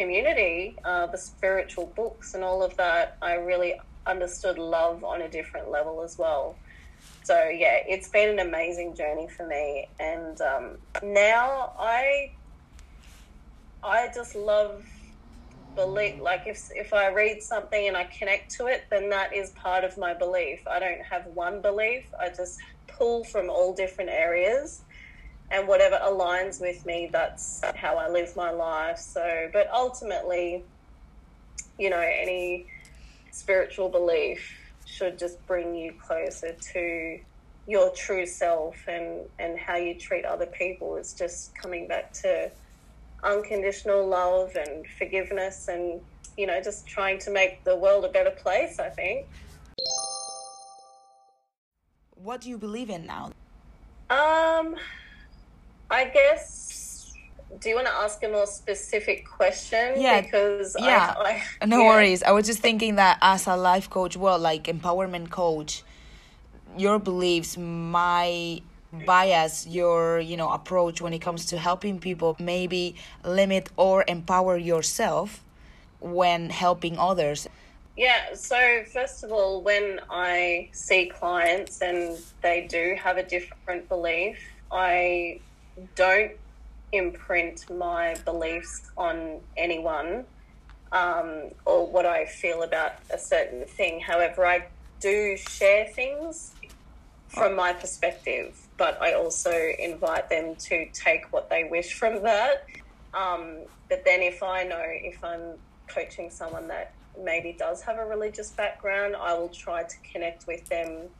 community, 0.00 0.76
uh, 0.82 1.06
the 1.06 1.18
spiritual 1.18 1.92
books, 1.94 2.32
and 2.32 2.42
all 2.42 2.62
of 2.62 2.74
that, 2.78 3.18
I 3.20 3.34
really 3.34 3.78
understood 4.06 4.58
love 4.58 5.04
on 5.04 5.20
a 5.20 5.28
different 5.28 5.70
level 5.70 6.02
as 6.02 6.16
well. 6.18 6.56
So 7.22 7.34
yeah, 7.48 7.78
it's 7.86 8.08
been 8.08 8.30
an 8.30 8.38
amazing 8.38 8.94
journey 8.94 9.28
for 9.28 9.46
me, 9.46 9.88
and 9.98 10.40
um, 10.40 10.78
now 11.02 11.72
I 11.78 12.32
I 13.82 14.08
just 14.14 14.34
love 14.34 14.84
belief. 15.74 16.20
Like 16.20 16.42
if 16.46 16.68
if 16.74 16.92
I 16.92 17.08
read 17.08 17.42
something 17.42 17.88
and 17.88 17.96
I 17.96 18.04
connect 18.04 18.50
to 18.56 18.66
it, 18.66 18.84
then 18.90 19.10
that 19.10 19.34
is 19.34 19.50
part 19.50 19.84
of 19.84 19.96
my 19.96 20.14
belief. 20.14 20.60
I 20.66 20.78
don't 20.78 21.02
have 21.02 21.26
one 21.26 21.60
belief. 21.62 22.04
I 22.18 22.28
just 22.28 22.58
pull 22.86 23.24
from 23.24 23.48
all 23.48 23.74
different 23.74 24.10
areas, 24.10 24.82
and 25.50 25.66
whatever 25.66 25.98
aligns 26.02 26.60
with 26.60 26.84
me, 26.84 27.08
that's 27.12 27.62
how 27.74 27.96
I 27.96 28.08
live 28.08 28.36
my 28.36 28.50
life. 28.50 28.98
So, 28.98 29.48
but 29.52 29.68
ultimately, 29.72 30.64
you 31.78 31.90
know, 31.90 32.00
any 32.00 32.66
spiritual 33.30 33.88
belief 33.88 34.56
should 34.84 35.18
just 35.18 35.44
bring 35.46 35.74
you 35.74 35.94
closer 36.06 36.56
to 36.72 37.18
your 37.66 37.90
true 37.90 38.26
self 38.26 38.76
and, 38.88 39.20
and 39.38 39.58
how 39.58 39.76
you 39.76 39.94
treat 39.94 40.24
other 40.24 40.46
people. 40.46 40.96
is 40.96 41.14
just 41.14 41.54
coming 41.54 41.86
back 41.86 42.12
to 42.12 42.50
unconditional 43.24 44.06
love 44.06 44.56
and 44.56 44.86
forgiveness 44.98 45.68
and, 45.68 46.00
you 46.36 46.46
know, 46.46 46.60
just 46.60 46.86
trying 46.86 47.18
to 47.20 47.30
make 47.30 47.62
the 47.64 47.76
world 47.76 48.04
a 48.04 48.08
better 48.08 48.30
place, 48.30 48.78
I 48.78 48.88
think. 48.88 49.26
What 52.14 52.40
do 52.40 52.50
you 52.50 52.58
believe 52.58 52.90
in 52.90 53.06
now? 53.06 53.32
Um, 54.10 54.76
I 55.90 56.04
guess 56.12 56.70
do 57.58 57.68
you 57.68 57.74
want 57.74 57.88
to 57.88 57.92
ask 57.92 58.22
a 58.22 58.28
more 58.28 58.46
specific 58.46 59.28
question? 59.28 60.00
Yeah. 60.00 60.20
Because 60.20 60.76
yeah. 60.78 61.14
I, 61.18 61.42
I, 61.62 61.66
no 61.66 61.80
yeah. 61.80 61.88
worries. 61.88 62.22
I 62.22 62.30
was 62.30 62.46
just 62.46 62.60
thinking 62.60 62.94
that 62.96 63.18
as 63.20 63.46
a 63.46 63.56
life 63.56 63.90
coach, 63.90 64.16
well, 64.16 64.38
like 64.38 64.64
empowerment 64.64 65.30
coach, 65.30 65.82
your 66.76 66.98
beliefs, 66.98 67.56
my 67.56 68.62
bias, 68.92 69.66
your 69.66 70.20
you 70.20 70.36
know 70.36 70.50
approach 70.50 71.00
when 71.00 71.12
it 71.12 71.20
comes 71.20 71.46
to 71.46 71.58
helping 71.58 71.98
people, 71.98 72.36
maybe 72.38 72.96
limit 73.24 73.68
or 73.76 74.04
empower 74.08 74.56
yourself 74.56 75.44
when 76.00 76.50
helping 76.50 76.98
others. 76.98 77.48
Yeah, 77.96 78.34
so 78.34 78.84
first 78.92 79.24
of 79.24 79.32
all, 79.32 79.60
when 79.62 80.00
I 80.08 80.70
see 80.72 81.06
clients 81.06 81.82
and 81.82 82.16
they 82.40 82.66
do 82.66 82.96
have 82.98 83.18
a 83.18 83.22
different 83.22 83.88
belief, 83.88 84.38
I 84.72 85.40
don't 85.96 86.32
imprint 86.92 87.70
my 87.70 88.16
beliefs 88.24 88.90
on 88.96 89.40
anyone 89.56 90.24
um, 90.92 91.50
or 91.64 91.86
what 91.86 92.06
I 92.06 92.26
feel 92.26 92.62
about 92.62 92.92
a 93.10 93.18
certain 93.18 93.64
thing. 93.64 94.00
However, 94.00 94.46
I 94.46 94.66
do 95.00 95.36
share 95.36 95.86
things 95.86 96.52
from 97.28 97.54
my 97.54 97.72
perspective, 97.72 98.56
but 98.80 99.00
I 99.02 99.12
also 99.12 99.52
invite 99.78 100.30
them 100.30 100.56
to 100.56 100.88
take 100.94 101.30
what 101.34 101.50
they 101.50 101.64
wish 101.64 101.92
from 101.92 102.22
that. 102.22 102.64
Um, 103.12 103.66
but 103.90 104.06
then, 104.06 104.22
if 104.22 104.42
I 104.42 104.64
know 104.64 104.82
if 104.82 105.22
I'm 105.22 105.58
coaching 105.86 106.30
someone 106.30 106.66
that 106.68 106.94
maybe 107.22 107.54
does 107.58 107.82
have 107.82 107.98
a 107.98 108.06
religious 108.06 108.50
background, 108.50 109.16
I 109.16 109.34
will 109.34 109.50
try 109.50 109.82
to 109.82 109.96
connect 110.10 110.46
with 110.46 110.66
them 110.70 111.10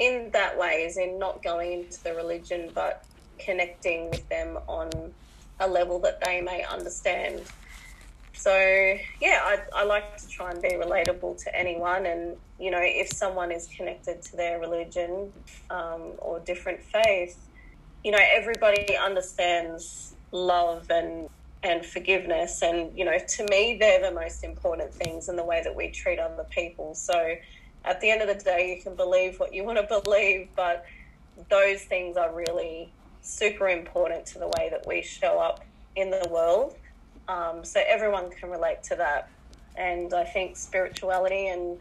in 0.00 0.30
that 0.32 0.58
way, 0.58 0.84
as 0.84 0.96
in 0.96 1.20
not 1.20 1.40
going 1.40 1.72
into 1.72 2.02
the 2.02 2.14
religion, 2.14 2.72
but 2.74 3.04
connecting 3.38 4.10
with 4.10 4.28
them 4.28 4.58
on 4.66 4.90
a 5.60 5.68
level 5.68 6.00
that 6.00 6.20
they 6.24 6.40
may 6.40 6.64
understand. 6.64 7.42
So, 8.42 8.56
yeah, 9.20 9.40
I, 9.44 9.58
I 9.74 9.84
like 9.84 10.16
to 10.16 10.28
try 10.28 10.50
and 10.50 10.60
be 10.60 10.70
relatable 10.70 11.42
to 11.44 11.56
anyone. 11.56 12.06
And, 12.06 12.36
you 12.58 12.70
know, 12.70 12.80
if 12.80 13.12
someone 13.12 13.52
is 13.52 13.68
connected 13.68 14.20
to 14.22 14.36
their 14.36 14.58
religion 14.58 15.32
um, 15.70 16.12
or 16.18 16.40
different 16.40 16.80
faith, 16.82 17.38
you 18.02 18.10
know, 18.10 18.18
everybody 18.20 18.96
understands 18.96 20.14
love 20.32 20.90
and 20.90 21.28
and 21.64 21.86
forgiveness 21.86 22.60
and 22.62 22.98
you 22.98 23.04
know 23.04 23.16
to 23.28 23.46
me 23.48 23.76
they're 23.78 24.02
the 24.02 24.10
most 24.10 24.42
important 24.42 24.92
things 24.92 25.28
in 25.28 25.36
the 25.36 25.44
way 25.44 25.60
that 25.62 25.76
we 25.76 25.88
treat 25.90 26.18
other 26.18 26.44
people 26.50 26.92
so 26.92 27.36
at 27.84 28.00
the 28.00 28.10
end 28.10 28.20
of 28.20 28.26
the 28.26 28.42
day 28.42 28.74
you 28.74 28.82
can 28.82 28.96
believe 28.96 29.38
what 29.38 29.54
you 29.54 29.62
want 29.62 29.78
to 29.78 30.02
believe 30.02 30.48
but 30.56 30.84
those 31.50 31.82
things 31.82 32.16
are 32.16 32.34
really 32.34 32.90
super 33.22 33.68
important 33.68 34.26
to 34.26 34.38
the 34.38 34.48
way 34.58 34.68
that 34.70 34.84
we 34.86 35.02
show 35.02 35.38
up 35.38 35.64
in 35.96 36.10
the 36.10 36.28
world. 36.30 36.76
Um, 37.32 37.64
so 37.64 37.78
everyone 37.86 38.30
can 38.30 38.50
relate 38.50 38.82
to 38.84 38.96
that. 38.96 39.30
And 39.76 40.12
I 40.12 40.24
think 40.24 40.56
spirituality 40.56 41.48
and 41.48 41.78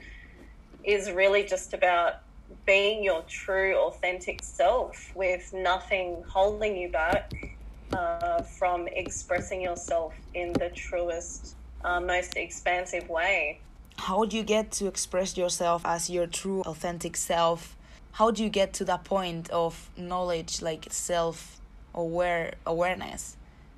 is 0.84 1.12
really 1.12 1.44
just 1.44 1.74
about 1.74 2.22
being 2.66 3.04
your 3.04 3.22
true, 3.24 3.76
authentic 3.88 4.38
self 4.44 5.12
with 5.16 5.54
nothing 5.54 6.24
holding 6.28 6.76
you 6.78 6.90
back 6.90 7.32
uh, 7.94 8.42
from 8.60 8.88
expressing 8.88 9.62
yourself 9.62 10.14
in 10.34 10.54
the 10.54 10.70
truest, 10.70 11.56
uh, 11.84 12.00
most 12.00 12.38
expansive 12.38 13.08
way. 13.10 13.60
How 13.98 14.26
do 14.26 14.38
you 14.38 14.44
get 14.44 14.72
to 14.80 14.88
express 14.88 15.38
yourself 15.38 15.82
as 15.86 16.10
your 16.10 16.28
true, 16.28 16.62
authentic 16.62 17.16
self 17.18 17.76
how 18.14 18.32
do 18.32 18.44
you 18.44 18.50
get 18.50 18.74
to 18.74 18.86
that 18.86 19.04
point 19.04 19.50
of 19.52 19.90
knowledge 19.98 20.62
like 20.62 20.88
self 20.92 21.60
aware 21.94 22.54
awareness 22.66 23.38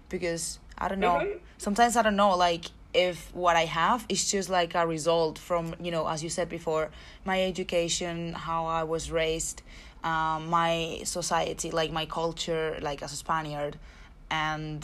because 0.10 0.60
i 0.78 0.88
don't 0.88 1.00
know 1.00 1.16
mm-hmm. 1.16 1.38
sometimes 1.58 1.96
i 1.96 2.02
don't 2.02 2.16
know 2.16 2.36
like 2.36 2.66
if 2.94 3.34
what 3.34 3.56
i 3.56 3.66
have 3.66 4.06
is 4.10 4.30
just 4.30 4.50
like 4.50 4.76
a 4.76 4.86
result 4.86 5.38
from 5.38 5.76
you 5.80 5.92
know 5.92 6.08
as 6.08 6.24
you 6.24 6.30
said 6.30 6.50
before 6.50 6.90
my 7.26 7.44
education 7.44 8.34
how 8.34 8.66
i 8.66 8.84
was 8.84 9.12
raised 9.12 9.62
um, 10.04 10.50
my 10.50 11.00
society 11.06 11.72
like 11.72 11.92
my 11.92 12.06
culture 12.06 12.78
like 12.82 13.02
as 13.02 13.14
a 13.14 13.16
spaniard 13.16 13.78
and 14.30 14.82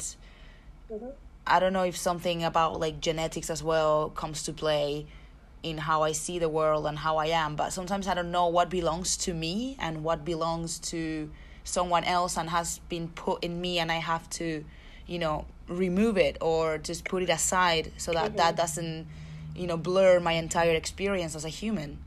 mm-hmm. 0.92 1.10
i 1.46 1.60
don't 1.60 1.74
know 1.74 1.84
if 1.84 1.98
something 1.98 2.44
about 2.44 2.80
like 2.80 3.00
genetics 3.02 3.50
as 3.50 3.62
well 3.62 4.10
comes 4.10 4.44
to 4.44 4.54
play 4.54 5.06
in 5.64 5.78
how 5.78 6.04
I 6.04 6.14
see 6.14 6.40
the 6.40 6.50
world 6.50 6.86
and 6.86 6.98
how 6.98 7.18
I 7.18 7.28
am, 7.28 7.56
but 7.56 7.74
sometimes 7.74 8.08
I 8.08 8.14
don't 8.14 8.32
know 8.32 8.48
what 8.48 8.70
belongs 8.70 9.18
to 9.18 9.34
me 9.34 9.76
and 9.80 10.04
what 10.04 10.24
belongs 10.24 10.80
to 10.80 11.30
someone 11.64 12.04
else 12.04 12.38
and 12.38 12.50
has 12.50 12.80
been 12.90 13.10
put 13.10 13.44
in 13.44 13.60
me 13.60 13.80
and 13.80 13.92
I 13.92 13.96
have 13.96 14.30
to, 14.32 14.64
you 15.06 15.20
know, 15.20 15.46
remove 15.70 16.18
it 16.18 16.38
or 16.42 16.78
just 16.78 17.06
put 17.06 17.24
it 17.24 17.30
aside 17.30 17.92
so 17.98 18.12
that 18.12 18.30
mm-hmm. 18.30 18.38
that 18.38 18.58
doesn't, 18.58 19.08
you 19.56 19.68
know, 19.68 19.78
blur 19.78 20.20
my 20.20 20.34
entire 20.34 20.74
experience 20.74 21.36
as 21.36 21.46
a 21.46 21.50
human. 21.50 21.98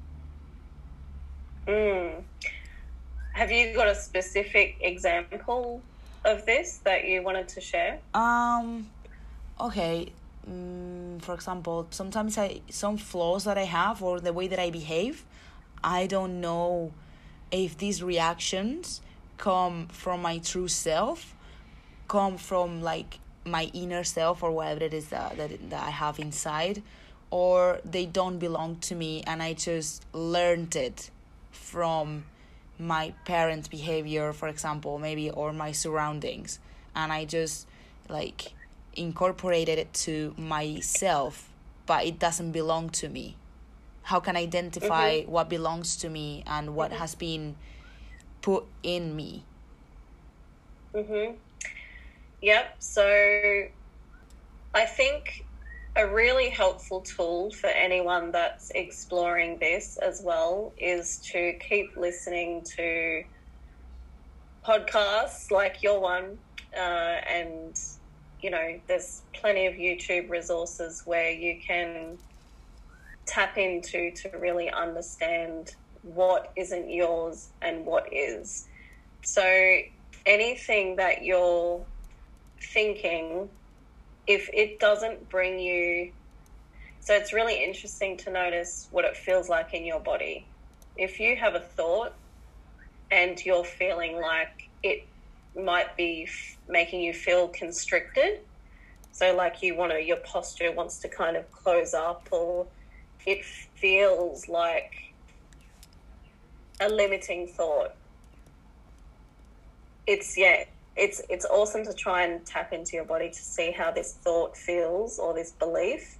Mm. 1.66 2.22
Have 3.32 3.50
you 3.50 3.74
got 3.74 3.88
a 3.88 3.94
specific 3.94 4.76
example 4.80 5.80
of 6.24 6.44
this 6.44 6.80
that 6.84 7.04
you 7.04 7.22
wanted 7.22 7.48
to 7.48 7.60
share? 7.60 7.98
Um 8.12 8.88
okay, 9.60 10.12
um, 10.46 11.18
for 11.20 11.34
example, 11.34 11.86
sometimes 11.90 12.36
I 12.36 12.60
some 12.68 12.96
flaws 12.96 13.44
that 13.44 13.56
I 13.56 13.64
have 13.64 14.02
or 14.02 14.20
the 14.20 14.32
way 14.32 14.48
that 14.48 14.58
I 14.58 14.70
behave, 14.70 15.24
I 15.84 16.06
don't 16.06 16.40
know 16.40 16.92
if 17.50 17.78
these 17.78 18.02
reactions 18.02 19.00
come 19.38 19.88
from 19.88 20.22
my 20.22 20.38
true 20.38 20.68
self, 20.68 21.34
come 22.08 22.38
from 22.38 22.82
like 22.82 23.18
my 23.44 23.70
inner 23.72 24.04
self 24.04 24.42
or 24.42 24.50
whatever 24.50 24.84
it 24.84 24.94
is 24.94 25.08
that, 25.08 25.36
that, 25.36 25.70
that 25.70 25.82
I 25.82 25.90
have 25.90 26.18
inside, 26.18 26.82
or 27.30 27.80
they 27.84 28.06
don't 28.06 28.38
belong 28.38 28.76
to 28.76 28.94
me 28.94 29.22
and 29.26 29.42
I 29.42 29.54
just 29.54 30.04
learned 30.12 30.76
it 30.76 31.10
from 31.50 32.24
my 32.78 33.14
parents' 33.24 33.68
behavior, 33.68 34.32
for 34.32 34.48
example, 34.48 34.98
maybe, 34.98 35.30
or 35.30 35.52
my 35.52 35.72
surroundings. 35.72 36.58
And 36.94 37.12
I 37.12 37.24
just 37.24 37.66
like 38.08 38.52
incorporated 38.94 39.78
it 39.78 39.92
to 39.94 40.34
myself, 40.36 41.48
but 41.86 42.04
it 42.04 42.18
doesn't 42.18 42.52
belong 42.52 42.90
to 42.90 43.08
me. 43.08 43.36
How 44.02 44.20
can 44.20 44.36
I 44.36 44.40
identify 44.40 45.20
mm-hmm. 45.20 45.30
what 45.30 45.48
belongs 45.48 45.96
to 45.98 46.08
me 46.08 46.42
and 46.46 46.74
what 46.74 46.90
mm-hmm. 46.90 47.00
has 47.00 47.14
been 47.14 47.56
put 48.40 48.64
in 48.82 49.14
me? 49.14 49.44
Mhm. 50.94 51.36
Yep. 52.42 52.64
So 52.80 53.06
I 54.74 54.86
think 54.86 55.24
a 55.96 56.06
really 56.06 56.50
helpful 56.50 57.02
tool 57.16 57.50
for 57.60 57.68
anyone 57.68 58.32
that's 58.32 58.70
exploring 58.74 59.58
this 59.60 59.96
as 60.06 60.22
well 60.24 60.72
is 60.78 61.20
to 61.32 61.52
keep 61.68 61.86
listening 61.96 62.64
to 62.76 63.22
podcasts 64.66 65.50
like 65.50 65.82
your 65.82 66.00
one 66.00 66.38
uh, 66.76 67.16
and 67.30 67.76
you 68.42 68.50
know, 68.50 68.80
there's 68.88 69.22
plenty 69.40 69.66
of 69.66 69.74
YouTube 69.74 70.28
resources 70.28 71.02
where 71.04 71.30
you 71.30 71.60
can 71.66 72.18
tap 73.26 73.56
into 73.56 74.10
to 74.16 74.30
really 74.38 74.68
understand 74.70 75.68
what 76.02 76.48
isn't 76.56 76.90
yours 76.90 77.52
and 77.62 77.86
what 77.86 78.04
is. 78.12 78.66
So 79.24 79.78
anything 80.26 80.96
that 80.96 81.24
you're 81.24 81.86
thinking 82.66 83.48
if 84.26 84.48
it 84.52 84.78
doesn't 84.78 85.28
bring 85.28 85.58
you 85.58 86.12
so 87.02 87.14
it's 87.14 87.32
really 87.32 87.62
interesting 87.62 88.16
to 88.18 88.30
notice 88.30 88.86
what 88.92 89.04
it 89.04 89.16
feels 89.16 89.48
like 89.48 89.74
in 89.74 89.84
your 89.84 89.98
body. 89.98 90.46
If 90.96 91.18
you 91.18 91.34
have 91.34 91.56
a 91.56 91.60
thought 91.60 92.14
and 93.10 93.44
you're 93.44 93.64
feeling 93.64 94.20
like 94.20 94.68
it 94.84 95.04
might 95.60 95.96
be 95.96 96.26
f- 96.28 96.56
making 96.68 97.00
you 97.00 97.12
feel 97.12 97.48
constricted, 97.48 98.38
so 99.10 99.34
like 99.34 99.64
you 99.64 99.74
want 99.74 99.90
to, 99.90 100.00
your 100.00 100.18
posture 100.18 100.70
wants 100.70 101.00
to 101.00 101.08
kind 101.08 101.36
of 101.36 101.50
close 101.50 101.92
up, 101.92 102.28
or 102.30 102.68
it 103.26 103.44
feels 103.44 104.48
like 104.48 105.12
a 106.80 106.88
limiting 106.88 107.48
thought. 107.48 107.96
It's 110.06 110.38
yeah, 110.38 110.66
it's 110.96 111.22
it's 111.28 111.44
awesome 111.46 111.84
to 111.84 111.92
try 111.94 112.24
and 112.24 112.44
tap 112.44 112.72
into 112.72 112.96
your 112.96 113.04
body 113.04 113.28
to 113.28 113.38
see 113.38 113.70
how 113.70 113.90
this 113.90 114.14
thought 114.22 114.56
feels 114.56 115.18
or 115.18 115.32
this 115.32 115.52
belief 115.52 116.18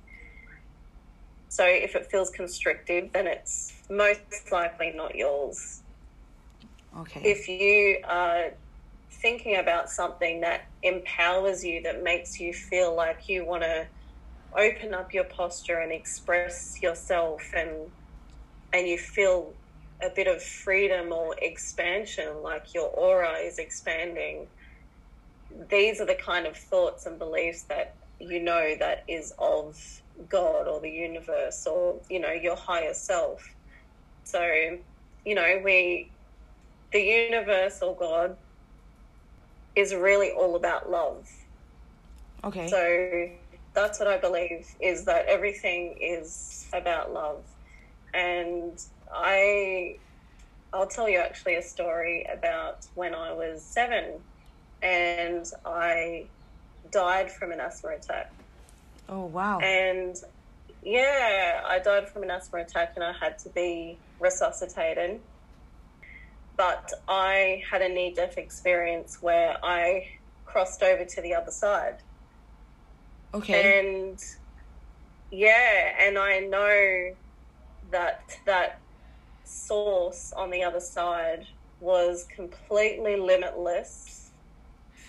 so 1.52 1.66
if 1.66 1.94
it 1.96 2.06
feels 2.06 2.30
constrictive, 2.30 3.12
then 3.12 3.26
it's 3.26 3.74
most 3.90 4.50
likely 4.50 4.90
not 4.96 5.14
yours. 5.14 5.82
Okay. 6.96 7.20
If 7.22 7.46
you 7.46 7.98
are 8.08 8.54
thinking 9.10 9.56
about 9.56 9.90
something 9.90 10.40
that 10.40 10.62
empowers 10.82 11.62
you, 11.62 11.82
that 11.82 12.02
makes 12.02 12.40
you 12.40 12.54
feel 12.54 12.96
like 12.96 13.28
you 13.28 13.44
want 13.44 13.64
to 13.64 13.86
open 14.56 14.94
up 14.94 15.12
your 15.12 15.24
posture 15.24 15.80
and 15.80 15.92
express 15.92 16.80
yourself 16.80 17.42
and 17.54 17.90
and 18.72 18.88
you 18.88 18.96
feel 18.96 19.52
a 20.02 20.08
bit 20.08 20.28
of 20.28 20.42
freedom 20.42 21.12
or 21.12 21.36
expansion 21.42 22.42
like 22.42 22.72
your 22.72 22.88
aura 22.88 23.32
is 23.32 23.58
expanding 23.58 24.46
these 25.70 26.00
are 26.00 26.06
the 26.06 26.14
kind 26.14 26.46
of 26.46 26.56
thoughts 26.56 27.06
and 27.06 27.18
beliefs 27.18 27.62
that 27.64 27.94
you 28.20 28.40
know 28.40 28.74
that 28.78 29.04
is 29.08 29.32
of 29.38 29.76
God 30.28 30.68
or 30.68 30.80
the 30.80 30.90
universe 30.90 31.66
or, 31.66 31.96
you 32.08 32.20
know, 32.20 32.32
your 32.32 32.56
higher 32.56 32.94
self. 32.94 33.54
So, 34.24 34.78
you 35.24 35.34
know, 35.34 35.60
we, 35.64 36.10
the 36.92 37.00
universe 37.00 37.80
or 37.82 37.96
God 37.96 38.36
is 39.74 39.94
really 39.94 40.30
all 40.30 40.56
about 40.56 40.90
love. 40.90 41.28
Okay. 42.44 42.68
So 42.68 43.28
that's 43.74 43.98
what 43.98 44.08
I 44.08 44.18
believe 44.18 44.66
is 44.80 45.04
that 45.06 45.26
everything 45.26 45.96
is 46.00 46.66
about 46.72 47.12
love. 47.12 47.42
And 48.14 48.80
I, 49.12 49.96
I'll 50.72 50.86
tell 50.86 51.08
you 51.08 51.18
actually 51.18 51.56
a 51.56 51.62
story 51.62 52.26
about 52.32 52.86
when 52.94 53.14
I 53.14 53.32
was 53.32 53.62
seven 53.62 54.20
and 54.82 55.50
I 55.64 56.26
died 56.90 57.30
from 57.30 57.52
an 57.52 57.60
asthma 57.60 57.90
attack. 57.90 58.32
Oh 59.08 59.26
wow. 59.26 59.58
And 59.60 60.16
yeah, 60.82 61.62
I 61.64 61.78
died 61.78 62.08
from 62.08 62.22
an 62.22 62.30
asthma 62.30 62.60
attack 62.60 62.92
and 62.96 63.04
I 63.04 63.12
had 63.12 63.38
to 63.40 63.48
be 63.50 63.98
resuscitated. 64.20 65.20
But 66.56 66.92
I 67.08 67.62
had 67.70 67.82
a 67.82 67.88
near 67.88 68.12
death 68.12 68.36
experience 68.36 69.22
where 69.22 69.56
I 69.64 70.08
crossed 70.44 70.82
over 70.82 71.04
to 71.04 71.22
the 71.22 71.34
other 71.34 71.50
side. 71.50 71.96
Okay. 73.34 73.80
And 73.80 74.22
yeah, 75.30 75.94
and 75.98 76.18
I 76.18 76.40
know 76.40 77.14
that 77.90 78.38
that 78.44 78.80
source 79.44 80.32
on 80.36 80.50
the 80.50 80.62
other 80.62 80.80
side 80.80 81.46
was 81.80 82.26
completely 82.34 83.16
limitless. 83.16 84.21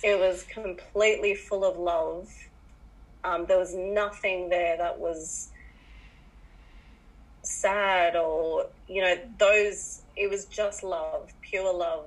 It 0.04 0.20
was 0.20 0.44
completely 0.44 1.34
full 1.34 1.63
of 1.63 1.78
love 1.78 2.30
um, 3.24 3.46
there 3.46 3.58
was 3.58 3.74
nothing 3.74 4.50
there 4.50 4.78
that 4.78 5.00
was 5.00 5.50
sad 7.42 8.16
or, 8.16 8.68
you 8.88 9.02
know, 9.02 9.16
those, 9.39 10.02
it 10.16 10.30
was 10.30 10.46
just 10.46 10.84
love, 10.84 11.32
pure 11.42 11.74
love. 11.74 12.06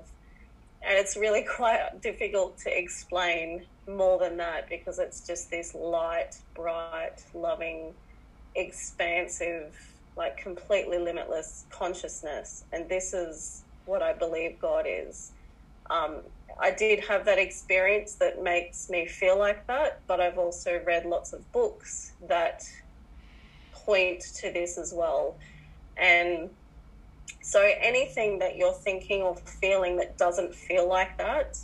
And 0.83 0.99
it's 0.99 1.17
really 1.17 1.43
quite 1.57 2.03
difficult 2.03 2.59
to 2.59 2.79
explain 2.79 3.65
more 3.89 4.19
than 4.19 4.37
that 4.39 4.69
because 4.69 4.99
it's 4.99 5.27
just 5.27 5.51
this 5.51 5.75
light, 5.75 6.37
bright, 6.55 7.25
loving, 7.35 7.95
expansive, 8.55 9.75
like 10.17 10.37
completely 10.37 10.99
limitless 10.99 11.65
consciousness. 11.71 12.65
And 12.73 12.89
this 12.89 13.15
is 13.15 13.63
what 13.87 14.03
I 14.03 14.13
believe 14.13 14.59
God 14.61 14.85
is. 14.87 15.33
Um, 15.89 16.17
I 16.61 16.71
did 16.71 17.05
have 17.05 17.25
that 17.27 17.39
experience 17.39 18.15
that 18.15 18.43
makes 18.43 18.89
me 18.89 19.07
feel 19.07 19.39
like 19.39 19.67
that, 19.67 20.01
but 20.07 20.21
I've 20.21 20.39
also 20.39 20.81
read 20.87 21.05
lots 21.05 21.33
of 21.33 21.51
books 21.53 22.13
that 22.29 22.63
point 23.73 24.23
to 24.41 24.53
this 24.53 24.79
as 24.79 24.93
well. 24.95 25.37
And 25.97 26.51
so 27.43 27.69
anything 27.81 28.39
that 28.39 28.57
you're 28.57 28.73
thinking 28.73 29.23
or 29.23 29.37
feeling 29.37 29.97
that 29.97 30.17
doesn't 30.19 30.55
feel 30.55 30.89
like 30.89 31.17
that 31.19 31.59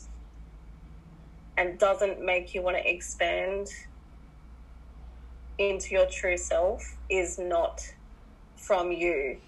and 1.57 1.79
doesn't 1.79 2.25
make 2.25 2.55
you 2.55 2.63
want 2.63 2.77
to 2.77 2.89
expand 2.89 3.69
into 5.59 5.95
your 5.95 6.07
true 6.07 6.37
self 6.37 6.83
is 7.09 7.39
not 7.39 7.81
from 8.57 8.93
you. 8.93 9.39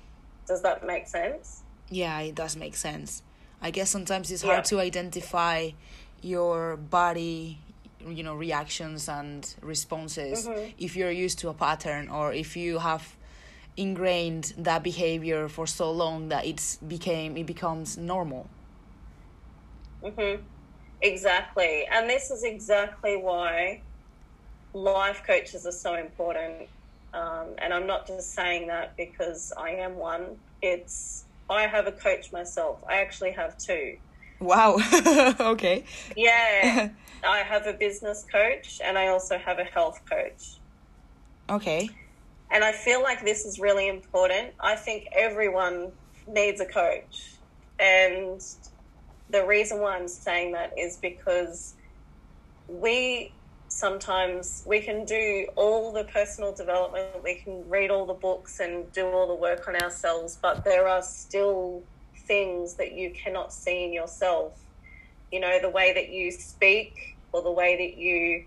Does 0.47 0.63
that 0.63 0.87
make 0.87 1.07
sense? 1.07 1.63
Yeah, 1.89 2.21
it 2.21 2.35
does 2.35 2.57
make 2.57 2.77
sense. 2.77 3.23
I 3.61 3.71
guess 3.71 3.91
sometimes 3.91 4.31
it's 4.31 4.43
hard 4.43 4.59
yeah. 4.59 4.63
to 4.63 4.81
identify 4.81 5.71
your 6.23 6.77
body, 6.77 7.59
you 8.07 8.23
know, 8.23 8.35
reactions 8.35 9.09
and 9.09 9.55
responses 9.63 10.47
mm-hmm. 10.47 10.71
if 10.79 10.97
you're 10.97 11.11
used 11.11 11.39
to 11.41 11.49
a 11.49 11.55
pattern 11.55 12.09
or 12.09 12.33
if 12.33 12.57
you 12.57 12.79
have 12.79 13.17
ingrained 13.77 14.55
that 14.57 14.83
behavior 14.83 15.49
for 15.49 15.67
so 15.67 15.91
long 15.91 16.29
that 16.29 16.47
it's 16.47 16.77
became 16.77 17.37
it 17.37 17.47
becomes 17.47 17.97
normal. 17.99 18.49
Mhm. 20.03 20.41
Exactly. 21.03 21.87
And 21.91 22.09
this 22.09 22.31
is 22.31 22.45
exactly 22.45 23.17
why 23.17 23.83
life 24.73 25.23
coaches 25.27 25.67
are 25.67 25.73
so 25.73 25.95
important. 25.95 26.69
Um, 27.13 27.49
and 27.59 27.73
I'm 27.73 27.87
not 27.87 28.07
just 28.07 28.33
saying 28.33 28.69
that 28.69 28.97
because 28.97 29.53
I 29.57 29.71
am 29.71 29.97
one. 29.97 30.39
It's 30.63 31.24
I 31.55 31.67
have 31.67 31.87
a 31.87 31.93
coach 31.93 32.33
myself. 32.33 32.83
I 32.89 32.97
actually 32.97 33.33
have 33.33 33.57
two. 33.59 33.97
Wow. 34.41 34.79
okay. 35.41 35.85
Yeah. 36.17 36.91
I 37.25 37.39
have 37.39 37.67
a 37.67 37.73
business 37.73 38.27
coach 38.31 38.81
and 38.85 38.99
I 38.99 39.09
also 39.09 39.39
have 39.39 39.59
a 39.59 39.65
health 39.65 40.01
coach. 40.09 40.59
Okay. 41.49 41.89
And 42.51 42.63
I 42.63 42.73
feel 42.73 43.03
like 43.03 43.25
this 43.25 43.45
is 43.45 43.59
really 43.59 43.89
important. 43.89 44.55
I 44.61 44.77
think 44.77 45.07
everyone 45.17 45.93
needs 46.27 46.61
a 46.61 46.67
coach. 46.67 47.39
And 47.79 48.41
the 49.31 49.45
reason 49.47 49.81
why 49.81 49.97
I'm 49.97 50.09
saying 50.09 50.53
that 50.53 50.73
is 50.79 50.99
because 50.99 51.75
we 52.69 53.33
sometimes 53.75 54.63
we 54.67 54.79
can 54.81 55.05
do 55.05 55.49
all 55.57 55.93
the 55.93 56.05
personal 56.05 56.53
development, 56.53 57.09
we 57.25 57.35
can 57.35 57.69
read 57.69 57.91
all 57.91 58.07
the 58.07 58.15
books 58.15 58.61
and 58.61 58.91
do 58.93 59.05
all 59.05 59.27
the 59.27 59.35
work 59.35 59.67
on 59.67 59.75
ourselves, 59.75 60.39
but 60.41 60.63
there 60.63 60.87
are 60.87 61.03
still 61.03 61.83
things 62.29 62.75
that 62.75 62.93
you 62.93 63.11
cannot 63.11 63.53
see 63.53 63.83
in 63.83 63.93
yourself. 63.93 64.53
You 65.33 65.41
know, 65.41 65.59
the 65.61 65.71
way 65.71 65.93
that 65.93 66.11
you 66.11 66.31
speak 66.31 67.17
or 67.33 67.43
the 67.43 67.51
way 67.51 67.77
that 67.77 67.99
you 67.99 68.45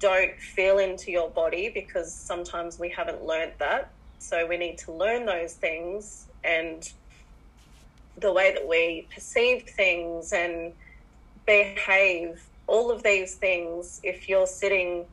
don't 0.00 0.38
feel 0.38 0.76
into 0.78 1.10
your 1.10 1.30
body 1.30 1.70
because 1.72 2.12
sometimes 2.12 2.78
we 2.78 2.90
haven't 2.90 3.24
learned 3.24 3.52
that. 3.58 3.90
So 4.18 4.46
we 4.46 4.58
need 4.58 4.76
to 4.78 4.92
learn 4.92 5.24
those 5.24 5.54
things 5.54 6.26
and 6.44 6.86
the 8.18 8.34
way 8.34 8.52
that 8.52 8.68
we 8.68 9.08
perceive 9.14 9.62
things 9.62 10.34
and 10.34 10.74
behave 11.46 12.42
all 12.66 12.90
of 12.90 13.02
these 13.02 13.34
things, 13.34 14.00
if 14.02 14.28
you're 14.28 14.46
sitting 14.46 15.04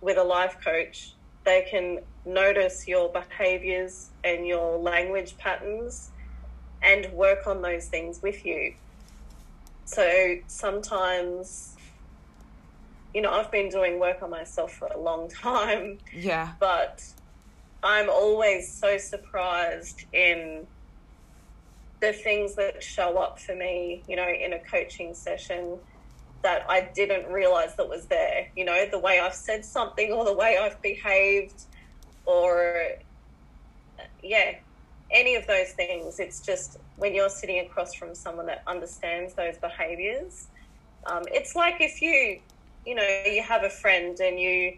with 0.00 0.18
a 0.18 0.24
life 0.24 0.56
coach, 0.62 1.14
they 1.44 1.66
can 1.70 2.00
notice 2.24 2.86
your 2.86 3.08
behaviors 3.10 4.10
and 4.22 4.46
your 4.46 4.78
language 4.78 5.36
patterns 5.38 6.10
and 6.82 7.10
work 7.12 7.46
on 7.46 7.62
those 7.62 7.86
things 7.86 8.20
with 8.22 8.44
you. 8.44 8.74
So 9.84 10.36
sometimes, 10.46 11.76
you 13.14 13.20
know, 13.20 13.32
I've 13.32 13.50
been 13.50 13.68
doing 13.68 13.98
work 13.98 14.22
on 14.22 14.30
myself 14.30 14.72
for 14.72 14.88
a 14.88 14.98
long 14.98 15.28
time. 15.42 15.98
Yeah. 16.12 16.52
But 16.60 17.04
I'm 17.82 18.08
always 18.08 18.72
so 18.72 18.98
surprised 18.98 20.04
in 20.12 20.66
the 22.00 22.12
things 22.12 22.56
that 22.56 22.82
show 22.82 23.16
up 23.18 23.38
for 23.38 23.54
me, 23.54 24.02
you 24.08 24.16
know, 24.16 24.28
in 24.28 24.52
a 24.52 24.58
coaching 24.58 25.14
session 25.14 25.78
that 26.42 26.68
I 26.68 26.90
didn't 26.94 27.30
realize 27.32 27.74
that 27.76 27.88
was 27.88 28.06
there. 28.06 28.48
You 28.56 28.64
know, 28.64 28.86
the 28.90 28.98
way 28.98 29.20
I've 29.20 29.34
said 29.34 29.64
something 29.64 30.12
or 30.12 30.24
the 30.24 30.34
way 30.34 30.58
I've 30.58 30.80
behaved 30.82 31.62
or, 32.26 32.88
yeah, 34.22 34.56
any 35.10 35.34
of 35.36 35.46
those 35.46 35.72
things. 35.72 36.18
It's 36.18 36.40
just 36.40 36.78
when 36.96 37.14
you're 37.14 37.28
sitting 37.28 37.60
across 37.60 37.94
from 37.94 38.14
someone 38.14 38.46
that 38.46 38.62
understands 38.66 39.34
those 39.34 39.56
behaviors. 39.58 40.48
Um, 41.06 41.24
it's 41.28 41.54
like 41.54 41.80
if 41.80 42.00
you 42.00 42.40
you 42.86 42.94
know, 42.94 43.22
you 43.26 43.42
have 43.42 43.64
a 43.64 43.70
friend 43.70 44.18
and 44.20 44.38
you 44.38 44.76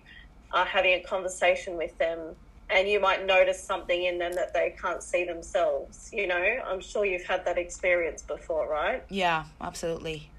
are 0.53 0.64
having 0.64 0.94
a 0.94 1.00
conversation 1.00 1.77
with 1.77 1.96
them 1.98 2.37
and 2.70 2.88
you 2.88 3.00
might 3.00 3.27
notice 3.27 3.62
something 3.62 4.05
in 4.05 4.18
them 4.18 4.33
that 4.35 4.53
they 4.55 4.74
can't 4.81 5.03
see 5.03 5.24
themselves. 5.24 6.11
You 6.12 6.27
know, 6.27 6.61
I'm 6.66 6.81
sure 6.81 7.05
you've 7.05 7.24
had 7.24 7.44
that 7.44 7.59
experience 7.59 8.22
before, 8.22 8.68
right? 8.68 9.03
Yeah, 9.09 9.44
absolutely. 9.61 10.31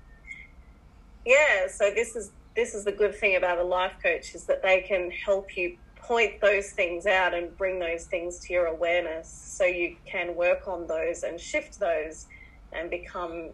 Yeah, 1.26 1.68
so 1.68 1.92
this 1.94 2.16
is 2.16 2.32
this 2.56 2.74
is 2.74 2.86
the 2.86 2.92
good 2.92 3.16
thing 3.16 3.36
about 3.36 3.58
a 3.60 3.64
life 3.64 3.94
coach 4.02 4.34
is 4.34 4.46
that 4.46 4.62
they 4.64 4.82
can 4.82 5.12
help 5.26 5.58
you 5.58 5.78
point 5.98 6.40
those 6.42 6.72
things 6.72 7.06
out 7.06 7.34
and 7.34 7.58
bring 7.58 7.80
those 7.80 8.06
things 8.06 8.40
to 8.40 8.54
your 8.54 8.68
awareness 8.68 9.28
so 9.30 9.66
you 9.66 9.98
can 10.10 10.36
work 10.36 10.68
on 10.68 10.88
those 10.88 11.24
and 11.24 11.40
shift 11.40 11.80
those 11.80 12.28
and 12.72 12.90
become 12.90 13.50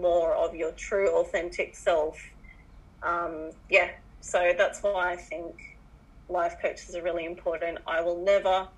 more 0.00 0.34
of 0.34 0.54
your 0.54 0.72
true 0.72 1.20
authentic 1.20 1.76
self. 1.76 2.16
Um, 3.02 3.50
yeah, 3.68 3.90
so 4.20 4.52
that's 4.56 4.80
why 4.80 5.12
I 5.12 5.16
think 5.16 5.54
life 6.28 6.56
coaches 6.62 6.94
are 6.96 7.02
really 7.02 7.26
important. 7.26 7.78
I 7.86 8.00
will 8.00 8.24
never 8.24 8.68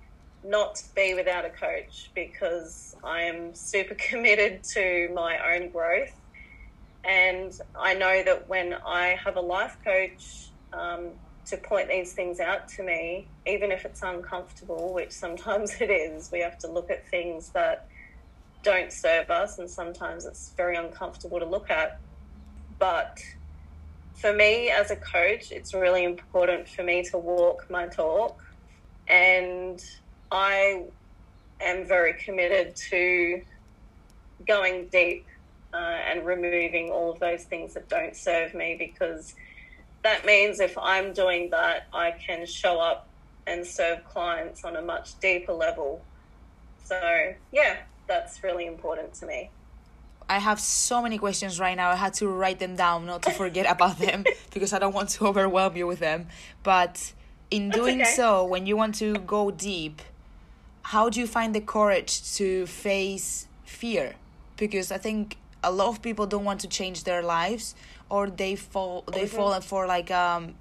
not 0.43 0.81
be 0.95 1.13
without 1.13 1.45
a 1.45 1.49
coach 1.49 2.11
because 2.15 2.95
I 3.03 3.21
am 3.21 3.53
super 3.53 3.95
committed 4.09 4.63
to 4.73 5.09
my 5.13 5.37
own 5.55 5.71
growth. 5.71 6.18
And 7.03 7.53
I 7.79 7.93
know 7.93 8.23
that 8.23 8.49
when 8.49 8.75
I 8.85 9.17
have 9.23 9.37
a 9.37 9.41
life 9.41 9.77
coach 9.83 10.51
um, 10.73 11.11
to 11.45 11.57
point 11.57 11.89
these 11.89 12.13
things 12.13 12.39
out 12.39 12.67
to 12.75 12.83
me, 12.83 13.27
even 13.47 13.71
if 13.71 13.85
it's 13.85 14.03
uncomfortable, 14.03 14.93
which 14.93 15.11
sometimes 15.11 15.75
it 15.79 15.89
is, 15.89 16.29
we 16.31 16.41
have 16.41 16.57
to 16.59 16.71
look 16.71 16.91
at 16.91 17.07
things 17.09 17.51
that 17.51 17.87
don't 18.63 18.91
serve 18.91 19.29
us, 19.29 19.57
and 19.57 19.69
sometimes 19.69 20.25
it's 20.25 20.53
very 20.57 20.75
uncomfortable 20.75 21.39
to 21.39 21.45
look 21.45 21.71
at. 21.71 21.99
But 22.77 23.17
for 24.19 24.33
me 24.33 24.69
as 24.69 24.91
a 24.91 24.97
coach, 24.97 25.51
it's 25.51 25.73
really 25.73 26.03
important 26.03 26.67
for 26.67 26.83
me 26.83 27.03
to 27.11 27.17
walk 27.17 27.65
my 27.69 27.87
talk. 27.87 28.37
And 29.07 29.81
I 30.31 30.83
am 31.61 31.87
very 31.87 32.13
committed 32.13 32.75
to 32.89 33.41
going 34.45 34.89
deep 34.91 35.25
uh, 35.73 35.77
and 35.77 36.25
removing 36.25 36.89
all 36.89 37.11
of 37.11 37.19
those 37.19 37.43
things 37.43 37.73
that 37.73 37.89
don't 37.89 38.15
serve 38.15 38.53
me 38.53 38.75
because 38.77 39.35
that 40.03 40.25
means 40.25 40.59
if 40.59 40.77
I'm 40.77 41.13
doing 41.13 41.49
that, 41.51 41.87
I 41.93 42.11
can 42.11 42.45
show 42.45 42.79
up 42.79 43.07
and 43.45 43.65
serve 43.65 44.03
clients 44.05 44.63
on 44.63 44.75
a 44.75 44.81
much 44.81 45.19
deeper 45.19 45.53
level. 45.53 46.01
So, 46.83 47.33
yeah, 47.51 47.77
that's 48.07 48.43
really 48.43 48.65
important 48.65 49.13
to 49.15 49.25
me. 49.25 49.49
I 50.29 50.37
have 50.37 50.59
so 50.59 51.01
many 51.01 51.17
questions 51.17 51.59
right 51.59 51.75
now. 51.75 51.89
I 51.89 51.95
had 51.95 52.13
to 52.15 52.27
write 52.27 52.59
them 52.59 52.75
down 52.75 53.07
not 53.07 53.23
to 53.23 53.31
forget 53.31 53.69
about 53.69 53.97
them 53.97 54.23
because 54.53 54.73
I 54.73 54.79
don't 54.79 54.93
want 54.93 55.09
to 55.09 55.27
overwhelm 55.27 55.75
you 55.75 55.87
with 55.87 55.99
them. 55.99 56.27
But 56.61 57.13
in 57.49 57.69
doing 57.69 58.01
okay. 58.01 58.11
so, 58.11 58.45
when 58.45 58.67
you 58.67 58.77
want 58.77 58.95
to 58.95 59.15
go 59.15 59.49
deep, 59.49 60.01
how 60.83 61.09
do 61.09 61.19
you 61.19 61.27
find 61.27 61.55
the 61.55 61.61
courage 61.61 62.35
to 62.35 62.67
face 62.67 63.47
fear? 63.65 64.15
Because 64.55 64.91
I 64.91 64.99
think 64.99 65.37
a 65.63 65.71
lot 65.71 65.89
of 65.89 66.01
people 66.01 66.25
don't 66.25 66.45
want 66.45 66.61
to 66.61 66.67
change 66.67 67.03
their 67.03 67.21
lives 67.21 67.75
or 68.09 68.29
they 68.29 68.55
fall 68.55 69.03
they 69.11 69.25
mm-hmm. 69.25 69.35
fall 69.35 69.61
for 69.61 69.85
like 69.85 70.11
um 70.11 70.55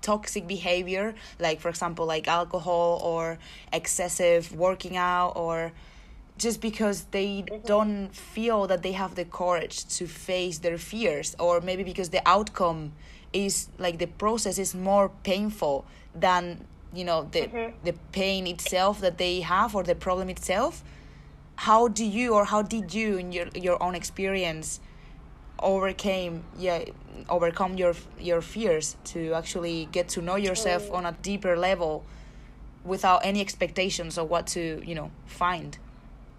toxic 0.00 0.46
behavior 0.46 1.14
like 1.38 1.60
for 1.60 1.68
example 1.68 2.04
like 2.04 2.26
alcohol 2.26 3.00
or 3.04 3.38
excessive 3.72 4.52
working 4.52 4.96
out 4.96 5.32
or 5.36 5.72
just 6.38 6.60
because 6.60 7.04
they 7.12 7.42
mm-hmm. 7.42 7.66
don't 7.66 8.08
feel 8.14 8.66
that 8.66 8.82
they 8.82 8.92
have 8.92 9.14
the 9.14 9.24
courage 9.24 9.86
to 9.86 10.06
face 10.06 10.58
their 10.58 10.78
fears 10.78 11.36
or 11.38 11.60
maybe 11.60 11.84
because 11.84 12.10
the 12.10 12.22
outcome 12.26 12.92
is 13.32 13.68
like 13.78 13.98
the 13.98 14.06
process 14.06 14.58
is 14.58 14.74
more 14.74 15.10
painful 15.22 15.86
than 16.14 16.66
you 16.92 17.04
know 17.04 17.28
the 17.30 17.42
mm-hmm. 17.42 17.72
the 17.84 17.94
pain 18.12 18.46
itself 18.46 19.00
that 19.00 19.18
they 19.18 19.40
have 19.40 19.74
or 19.74 19.82
the 19.82 19.94
problem 19.94 20.28
itself 20.28 20.82
how 21.56 21.88
do 21.88 22.04
you 22.04 22.34
or 22.34 22.44
how 22.44 22.62
did 22.62 22.92
you 22.94 23.16
in 23.16 23.32
your 23.32 23.46
your 23.54 23.82
own 23.82 23.94
experience 23.94 24.80
overcame 25.58 26.42
yeah 26.58 26.84
overcome 27.28 27.76
your 27.76 27.94
your 28.18 28.40
fears 28.40 28.96
to 29.04 29.32
actually 29.32 29.88
get 29.92 30.08
to 30.08 30.20
know 30.20 30.36
yourself 30.36 30.90
on 30.92 31.06
a 31.06 31.12
deeper 31.22 31.56
level 31.56 32.04
without 32.84 33.20
any 33.24 33.40
expectations 33.40 34.18
of 34.18 34.28
what 34.28 34.46
to 34.46 34.82
you 34.84 34.94
know 34.94 35.10
find 35.26 35.78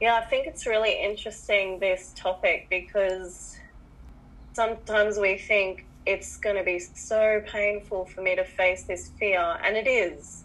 yeah, 0.04 0.16
I 0.16 0.26
think 0.26 0.48
it's 0.48 0.66
really 0.66 1.02
interesting 1.02 1.80
this 1.80 2.12
topic 2.14 2.68
because 2.70 3.58
sometimes 4.52 5.18
we 5.18 5.38
think 5.38 5.86
it's 6.06 6.36
going 6.36 6.58
to 6.58 6.64
be 6.64 6.78
so 6.80 7.42
painful 7.48 8.04
for 8.04 8.20
me 8.22 8.36
to 8.36 8.44
face 8.44 8.84
this 8.84 9.12
fear, 9.18 9.58
and 9.64 9.78
it 9.78 9.88
is. 9.88 10.44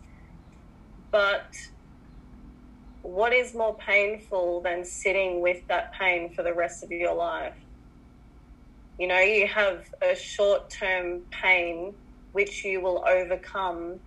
But 1.10 1.56
what 3.08 3.32
is 3.32 3.54
more 3.54 3.74
painful 3.74 4.60
than 4.60 4.84
sitting 4.84 5.40
with 5.40 5.66
that 5.66 5.94
pain 5.94 6.30
for 6.34 6.42
the 6.42 6.52
rest 6.52 6.84
of 6.84 6.92
your 6.92 7.14
life? 7.14 7.54
You 8.98 9.06
know, 9.06 9.18
you 9.18 9.46
have 9.46 9.86
a 10.02 10.14
short 10.14 10.68
term 10.68 11.22
pain 11.30 11.94
which 12.32 12.66
you 12.66 12.82
will 12.82 13.02
overcome 13.08 13.98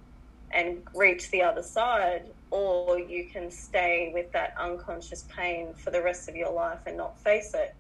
and 0.51 0.83
reach 0.93 1.31
the 1.31 1.41
other 1.41 1.63
side 1.63 2.27
or 2.51 2.99
you 2.99 3.25
can 3.25 3.49
stay 3.49 4.11
with 4.13 4.31
that 4.33 4.53
unconscious 4.59 5.25
pain 5.35 5.73
for 5.73 5.89
the 5.89 6.01
rest 6.01 6.29
of 6.29 6.35
your 6.35 6.51
life 6.51 6.81
and 6.85 6.97
not 6.97 7.17
face 7.19 7.55
it. 7.55 7.73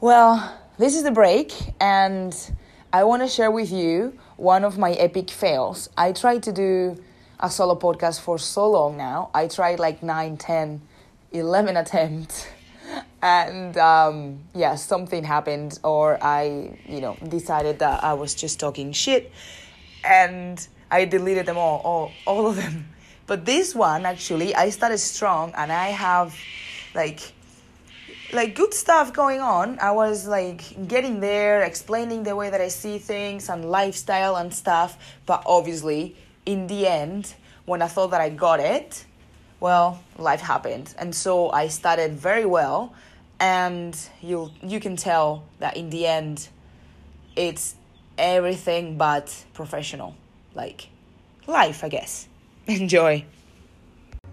Well, 0.00 0.58
this 0.76 0.96
is 0.96 1.04
the 1.04 1.12
break, 1.12 1.52
and 1.80 2.36
I 2.94 3.02
want 3.02 3.22
to 3.22 3.28
share 3.28 3.50
with 3.50 3.72
you 3.72 4.16
one 4.36 4.62
of 4.62 4.78
my 4.78 4.92
epic 4.92 5.28
fails. 5.28 5.90
I 5.96 6.12
tried 6.12 6.44
to 6.44 6.52
do 6.52 7.02
a 7.40 7.50
solo 7.50 7.74
podcast 7.74 8.20
for 8.20 8.38
so 8.38 8.70
long 8.70 8.96
now. 8.96 9.30
I 9.34 9.48
tried 9.48 9.80
like 9.80 10.04
9, 10.04 10.36
10, 10.36 10.80
11 11.32 11.76
attempts 11.82 12.46
and 13.20 13.76
um, 13.78 14.38
yeah 14.54 14.76
something 14.76 15.24
happened 15.24 15.80
or 15.82 16.22
i 16.22 16.78
you 16.86 17.00
know 17.00 17.16
decided 17.28 17.80
that 17.80 18.04
i 18.04 18.12
was 18.12 18.32
just 18.32 18.60
talking 18.60 18.92
shit 18.92 19.32
and 20.04 20.68
i 20.90 21.04
deleted 21.04 21.46
them 21.46 21.56
all 21.56 21.80
all, 21.82 22.12
all 22.26 22.46
of 22.46 22.56
them 22.56 22.86
but 23.26 23.44
this 23.44 23.74
one 23.74 24.06
actually 24.06 24.54
i 24.54 24.68
started 24.68 24.98
strong 24.98 25.52
and 25.56 25.72
i 25.72 25.88
have 25.88 26.36
like 26.94 27.32
like 28.34 28.56
good 28.56 28.74
stuff 28.74 29.12
going 29.12 29.40
on. 29.40 29.78
I 29.78 29.92
was 29.92 30.26
like 30.26 30.88
getting 30.88 31.20
there 31.20 31.62
explaining 31.62 32.24
the 32.24 32.34
way 32.34 32.50
that 32.50 32.60
i 32.60 32.68
see 32.68 32.98
things 32.98 33.48
and 33.48 33.64
lifestyle 33.64 34.36
and 34.36 34.52
stuff. 34.52 34.98
But 35.24 35.44
obviously 35.46 36.16
in 36.44 36.66
the 36.66 36.86
end 36.86 37.34
when 37.64 37.80
i 37.80 37.86
thought 37.86 38.10
that 38.10 38.20
i 38.20 38.28
got 38.28 38.60
it 38.60 39.06
well 39.60 40.02
life 40.18 40.40
happened. 40.40 40.94
And 40.98 41.14
so 41.14 41.50
i 41.50 41.68
started 41.68 42.14
very 42.14 42.44
well. 42.44 42.92
And 43.40 43.96
you 44.20 44.50
you 44.62 44.80
can 44.80 44.96
tell 44.96 45.44
that 45.60 45.76
in 45.76 45.90
the 45.90 46.06
end 46.06 46.48
it's 47.36 47.76
everything 48.18 48.96
but 48.96 49.44
professional. 49.54 50.16
Like 50.54 50.88
life 51.46 51.84
i 51.84 51.88
guess. 51.88 52.26
Enjoy. 52.66 53.24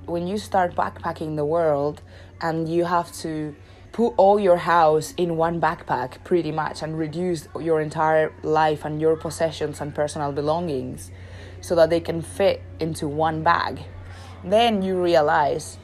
When 0.06 0.26
you 0.26 0.38
start 0.40 0.76
backpacking 0.76 1.36
the 1.36 1.46
world 1.46 2.02
and 2.42 2.68
you 2.68 2.86
have 2.86 3.12
to 3.18 3.56
put 3.92 4.14
all 4.18 4.40
your 4.40 4.58
house 4.58 5.14
in 5.18 5.38
one 5.38 5.60
backpack 5.60 6.24
pretty 6.24 6.52
much 6.52 6.82
and 6.82 6.98
reduce 6.98 7.48
your 7.60 7.82
entire 7.82 8.34
life 8.44 8.86
and 8.86 9.02
your 9.02 9.16
possessions 9.16 9.82
and 9.82 9.94
personal 9.94 10.32
belongings 10.32 11.12
so 11.60 11.76
that 11.76 11.90
they 11.90 12.00
can 12.00 12.22
fit 12.22 12.62
into 12.80 13.08
one 13.08 13.44
bag 13.44 13.82
then 14.44 14.82
you 14.82 15.02
realize 15.02 15.78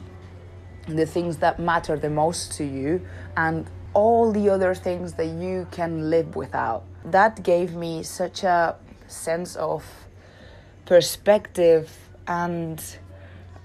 the 0.86 1.06
things 1.06 1.38
that 1.38 1.58
matter 1.58 1.96
the 1.96 2.10
most 2.10 2.52
to 2.52 2.64
you 2.64 3.06
and 3.36 3.66
all 3.94 4.32
the 4.32 4.48
other 4.48 4.74
things 4.74 5.14
that 5.14 5.26
you 5.26 5.66
can 5.70 6.10
live 6.10 6.36
without. 6.36 6.84
That 7.04 7.42
gave 7.42 7.74
me 7.74 8.02
such 8.02 8.42
a 8.42 8.76
sense 9.06 9.56
of 9.56 9.84
perspective 10.86 11.96
and 12.26 12.82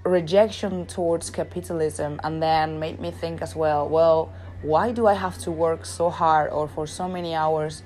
rejection 0.04 0.86
towards 0.86 1.30
capitalism, 1.30 2.20
and 2.22 2.42
then 2.42 2.78
made 2.78 3.00
me 3.00 3.10
think 3.10 3.42
as 3.42 3.56
well 3.56 3.88
well, 3.88 4.32
why 4.62 4.92
do 4.92 5.06
I 5.06 5.14
have 5.14 5.38
to 5.38 5.50
work 5.50 5.84
so 5.84 6.10
hard 6.10 6.50
or 6.50 6.68
for 6.68 6.86
so 6.86 7.08
many 7.08 7.34
hours 7.34 7.82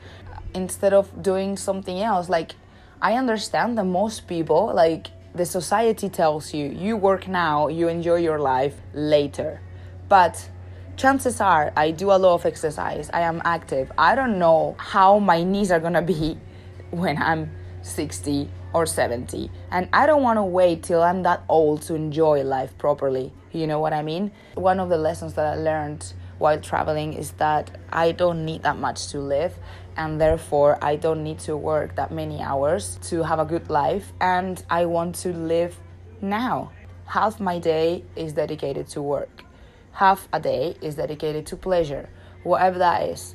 instead 0.55 0.93
of 0.93 1.23
doing 1.23 1.57
something 1.57 2.01
else? 2.01 2.29
Like, 2.29 2.53
I 3.01 3.15
understand 3.15 3.79
that 3.79 3.85
most 3.85 4.27
people, 4.29 4.73
like, 4.75 5.09
the 5.35 5.45
society 5.45 6.09
tells 6.09 6.53
you 6.53 6.67
you 6.67 6.97
work 6.97 7.29
now, 7.29 7.69
you 7.69 7.89
enjoy 7.89 8.17
your 8.17 8.41
life 8.41 8.75
later. 8.95 9.61
But 10.09 10.49
chances 10.97 11.41
are 11.41 11.73
I 11.77 11.91
do 11.93 12.11
a 12.11 12.19
lot 12.19 12.35
of 12.35 12.47
exercise, 12.47 13.11
I 13.13 13.21
am 13.21 13.41
active. 13.45 13.93
I 13.97 14.15
don't 14.15 14.39
know 14.39 14.75
how 14.79 15.19
my 15.19 15.45
knees 15.45 15.71
are 15.71 15.81
gonna 15.81 16.03
be 16.03 16.39
when 16.91 17.21
I'm 17.23 17.51
60 17.89 18.49
or 18.73 18.87
70. 18.87 19.51
And 19.71 19.89
I 19.93 20.07
don't 20.07 20.23
wanna 20.23 20.45
wait 20.45 20.83
till 20.83 21.03
I'm 21.03 21.23
that 21.23 21.43
old 21.49 21.83
to 21.83 21.95
enjoy 21.95 22.43
life 22.43 22.77
properly. 22.79 23.33
You 23.53 23.67
know 23.67 23.81
what 23.81 23.93
I 23.93 24.03
mean? 24.03 24.31
One 24.55 24.79
of 24.79 24.89
the 24.89 24.99
lessons 24.99 25.35
that 25.35 25.47
I 25.47 25.57
learned 25.57 26.13
while 26.39 26.61
traveling 26.61 27.15
is 27.15 27.33
that 27.33 27.71
I 27.93 28.13
don't 28.13 28.45
need 28.45 28.63
that 28.63 28.79
much 28.79 29.09
to 29.09 29.19
live, 29.19 29.59
and 29.97 30.21
therefore 30.21 30.79
I 30.81 30.97
don't 30.97 31.25
need 31.25 31.41
to 31.41 31.57
work 31.57 31.97
that 31.97 32.13
many 32.13 32.41
hours 32.41 32.99
to 33.09 33.25
have 33.25 33.39
a 33.39 33.45
good 33.45 33.69
life, 33.69 34.13
and 34.21 34.63
I 34.71 34.87
want 34.87 35.17
to 35.17 35.33
live 35.33 35.79
now. 36.21 36.71
Half 37.07 37.41
my 37.41 37.59
day 37.59 38.05
is 38.15 38.35
dedicated 38.35 38.87
to 38.89 39.03
work, 39.03 39.45
half 39.93 40.29
a 40.33 40.39
day 40.39 40.77
is 40.81 40.95
dedicated 40.95 41.47
to 41.47 41.57
pleasure, 41.57 42.09
whatever 42.45 42.79
that 42.79 43.09
is. 43.09 43.35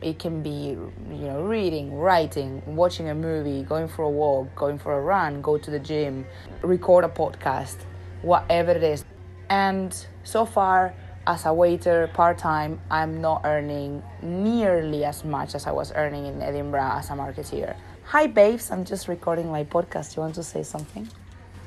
It 0.00 0.18
can 0.18 0.42
be, 0.42 0.76
you 1.10 1.26
know, 1.28 1.42
reading, 1.42 1.94
writing, 1.94 2.62
watching 2.66 3.08
a 3.08 3.14
movie, 3.14 3.62
going 3.62 3.88
for 3.88 4.02
a 4.04 4.10
walk, 4.10 4.54
going 4.54 4.78
for 4.78 4.96
a 4.96 5.00
run, 5.00 5.40
go 5.42 5.58
to 5.58 5.70
the 5.70 5.78
gym, 5.78 6.26
record 6.62 7.04
a 7.04 7.08
podcast, 7.08 7.76
whatever 8.22 8.72
it 8.72 8.82
is. 8.82 9.04
And 9.48 9.94
so 10.24 10.44
far, 10.46 10.94
as 11.26 11.46
a 11.46 11.52
waiter 11.54 12.08
part 12.12 12.38
time, 12.38 12.80
I'm 12.90 13.20
not 13.20 13.42
earning 13.44 14.02
nearly 14.22 15.04
as 15.04 15.24
much 15.24 15.54
as 15.54 15.66
I 15.66 15.72
was 15.72 15.92
earning 15.94 16.26
in 16.26 16.42
Edinburgh 16.42 16.92
as 16.98 17.10
a 17.10 17.14
marketeer. 17.14 17.76
Hi, 18.04 18.26
babes, 18.26 18.70
I'm 18.70 18.84
just 18.84 19.08
recording 19.08 19.50
my 19.50 19.64
podcast. 19.64 20.16
You 20.16 20.22
want 20.22 20.34
to 20.34 20.42
say 20.42 20.62
something? 20.62 21.08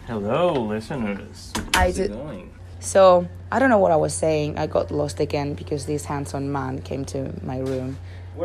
Hello, 0.06 0.54
listeners. 0.54 1.52
How's 1.74 1.76
I 1.76 1.86
it 1.88 1.94
did- 1.94 2.12
going? 2.12 2.54
So, 2.88 3.28
I 3.52 3.60
don't 3.60 3.70
know 3.70 3.80
what 3.80 3.92
I 3.92 3.98
was 3.98 4.14
saying. 4.14 4.58
I 4.58 4.66
got 4.66 4.92
lost 4.92 5.20
again 5.20 5.56
because 5.56 5.86
this 5.86 6.06
handsome 6.06 6.54
man 6.54 6.82
came 6.82 7.04
to 7.06 7.34
my 7.44 7.60
room. 7.60 7.98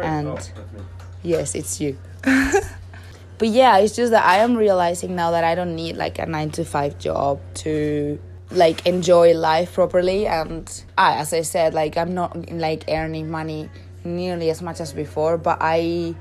And 0.03 0.27
Oh, 0.29 0.35
me. 0.35 0.83
yes, 1.23 1.55
it's 1.55 1.81
you. 1.81 1.97
but 2.23 3.49
yeah, 3.49 3.79
it's 3.79 3.95
just 3.95 4.11
that 4.11 4.25
I 4.25 4.39
am 4.39 4.57
realizing 4.57 5.15
now 5.15 5.31
that 5.31 5.45
I 5.45 5.55
don't 5.55 5.77
need 5.77 5.97
like 5.97 6.19
a 6.19 6.27
9 6.27 6.51
to 6.53 6.65
5 6.65 6.99
job 6.99 7.39
to 7.63 8.19
like 8.51 8.85
enjoy 8.85 9.33
life 9.35 9.75
properly 9.75 10.27
and 10.27 10.85
I 10.99 11.17
as 11.17 11.33
I 11.33 11.41
said 11.41 11.73
like 11.73 11.97
I'm 11.97 12.13
not 12.13 12.51
like 12.51 12.85
earning 12.89 13.31
money 13.31 13.71
nearly 14.05 14.51
as 14.51 14.61
much 14.61 14.81
as 14.81 14.93
before, 14.93 15.39
but 15.39 15.59
I 15.61 16.17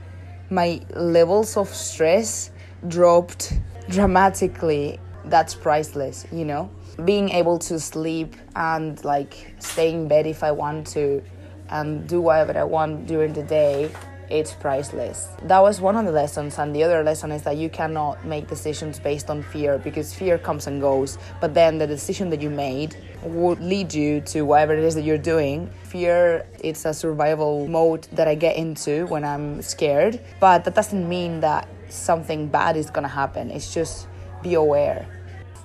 my 0.52 0.80
levels 0.96 1.58
of 1.58 1.70
stress 1.70 2.52
dropped 2.88 3.54
dramatically. 3.90 5.00
That's 5.26 5.56
priceless, 5.56 6.26
you 6.32 6.46
know? 6.46 6.70
Being 7.06 7.30
able 7.30 7.58
to 7.60 7.80
sleep 7.80 8.36
and 8.56 9.04
like 9.04 9.56
stay 9.60 9.92
in 9.92 10.08
bed 10.08 10.28
if 10.28 10.44
I 10.44 10.52
want 10.52 10.88
to 10.88 11.24
and 11.70 12.08
do 12.08 12.22
whatever 12.22 12.58
I 12.58 12.64
want 12.64 13.08
during 13.08 13.34
the 13.34 13.44
day, 13.44 13.92
it's 14.32 14.54
priceless. 14.54 15.28
That 15.44 15.60
was 15.60 15.82
one 15.82 15.98
of 15.98 16.06
the 16.06 16.12
lessons, 16.12 16.58
and 16.58 16.74
the 16.74 16.84
other 16.84 17.04
lesson 17.04 17.32
is 17.32 17.42
that 17.44 17.58
you 17.58 17.70
cannot 17.70 18.26
make 18.26 18.48
decisions 18.48 18.98
based 18.98 19.30
on 19.30 19.44
fear 19.44 19.78
because 19.78 20.14
fear 20.14 20.38
comes 20.38 20.68
and 20.68 20.80
goes. 20.80 21.18
But 21.42 21.54
then 21.54 21.78
the 21.78 21.86
decision 21.86 22.30
that 22.30 22.42
you 22.42 22.50
made 22.50 22.96
would 23.24 23.60
lead 23.60 23.94
you 23.94 24.22
to 24.22 24.44
whatever 24.44 24.74
it 24.74 24.84
is 24.84 24.96
that 24.96 25.04
you're 25.04 25.18
doing. 25.18 25.70
Fear, 25.84 26.46
it's 26.64 26.86
a 26.86 26.94
survival 26.94 27.68
mode 27.68 28.08
that 28.14 28.28
I 28.28 28.36
get 28.36 28.56
into 28.56 29.06
when 29.08 29.26
I'm 29.26 29.62
scared, 29.62 30.22
but 30.40 30.64
that 30.64 30.76
doesn't 30.76 31.08
mean 31.08 31.42
that 31.42 31.68
something 31.90 32.48
bad 32.48 32.78
is 32.78 32.90
gonna 32.90 33.10
happen. 33.10 33.52
It's 33.52 33.74
just 33.74 34.08
be 34.42 34.54
aware. 34.54 35.08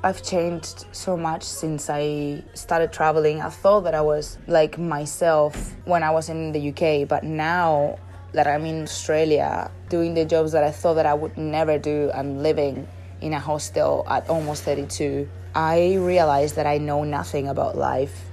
I've 0.07 0.23
changed 0.23 0.87
so 0.93 1.17
much 1.17 1.43
since 1.43 1.91
I 1.91 2.45
started 2.55 2.93
traveling. 2.93 3.41
I 3.41 3.49
thought 3.49 3.81
that 3.81 3.95
I 3.97 4.03
was 4.03 4.39
like 4.47 4.79
myself 4.79 5.75
when 5.85 6.05
I 6.05 6.13
was 6.13 6.29
in 6.29 6.53
the 6.53 6.69
UK, 6.69 7.09
but 7.09 7.25
now 7.25 7.99
that 8.31 8.47
I'm 8.47 8.65
in 8.67 8.85
Australia 8.85 9.69
doing 9.89 10.15
the 10.15 10.25
jobs 10.25 10.53
that 10.53 10.63
I 10.63 10.71
thought 10.71 10.95
that 10.95 11.07
I 11.07 11.15
would 11.15 11.37
never 11.37 11.77
do 11.77 12.13
and 12.15 12.41
living 12.41 12.87
in 13.21 13.33
a 13.33 13.41
hostel 13.41 14.05
at 14.07 14.31
almost 14.31 14.63
32, 14.63 15.29
I 15.57 15.97
realized 15.97 16.55
that 16.55 16.69
I 16.69 16.79
know 16.79 17.03
nothing 17.03 17.49
about 17.49 17.77
life. 17.77 18.27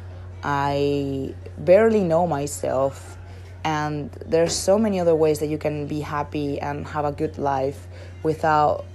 I 0.43 1.33
barely 1.57 2.03
know 2.03 2.27
myself 2.27 3.17
and 3.65 4.12
there's 4.27 4.55
so 4.55 4.77
many 4.77 4.99
other 4.99 5.15
ways 5.15 5.39
that 5.39 5.47
you 5.47 5.57
can 5.57 5.88
be 5.88 6.01
happy 6.01 6.62
and 6.62 6.86
have 6.86 7.05
a 7.05 7.12
good 7.12 7.39
life 7.39 7.88
without 8.21 8.86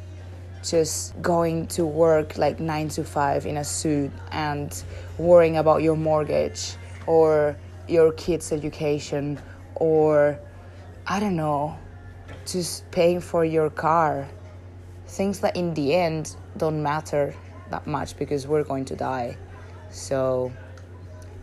just 0.63 1.21
going 1.23 1.67
to 1.69 1.85
work 1.85 2.37
like 2.37 2.61
nine 2.61 2.89
to 2.91 3.05
five 3.05 3.47
in 3.47 3.57
a 3.59 3.65
suit 3.65 4.11
and 4.33 4.83
worrying 5.19 5.57
about 5.57 5.83
your 5.83 5.97
mortgage 5.97 6.75
or 7.07 7.57
your 7.87 8.13
kids' 8.13 8.53
education 8.53 9.39
or 9.77 10.39
I 11.07 11.21
don't 11.21 11.37
know, 11.37 11.79
just 12.47 12.91
paying 12.91 13.21
for 13.21 13.45
your 13.45 13.71
car. 13.71 14.29
Things 15.07 15.41
that 15.41 15.57
in 15.57 15.73
the 15.75 15.95
end 15.95 16.37
don't 16.57 16.83
matter 16.83 17.35
that 17.71 17.87
much 17.87 18.17
because 18.19 18.47
we're 18.47 18.65
going 18.65 18.85
to 18.87 18.97
die. 18.97 19.37
So, 19.91 20.53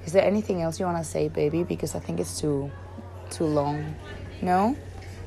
is 0.06 0.14
there 0.14 0.24
anything 0.24 0.62
else 0.62 0.80
you 0.80 0.86
want 0.86 1.00
to 1.00 1.04
say, 1.04 1.30
baby? 1.30 1.64
Because 1.64 1.96
I 1.96 2.00
think 2.00 2.20
it's 2.20 2.40
too 2.40 2.72
too 3.32 3.46
long. 3.46 3.96
No? 4.42 4.76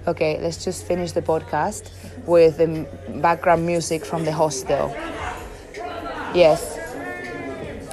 Okay, 0.06 0.38
let's 0.40 0.64
just 0.64 0.84
finish 0.86 1.12
the 1.12 1.20
podcast 1.22 1.90
with 2.26 2.56
the 2.58 2.86
background 3.20 3.66
music 3.66 4.04
from 4.04 4.24
the 4.24 4.32
hostel. 4.32 4.94
Yes. 6.34 6.76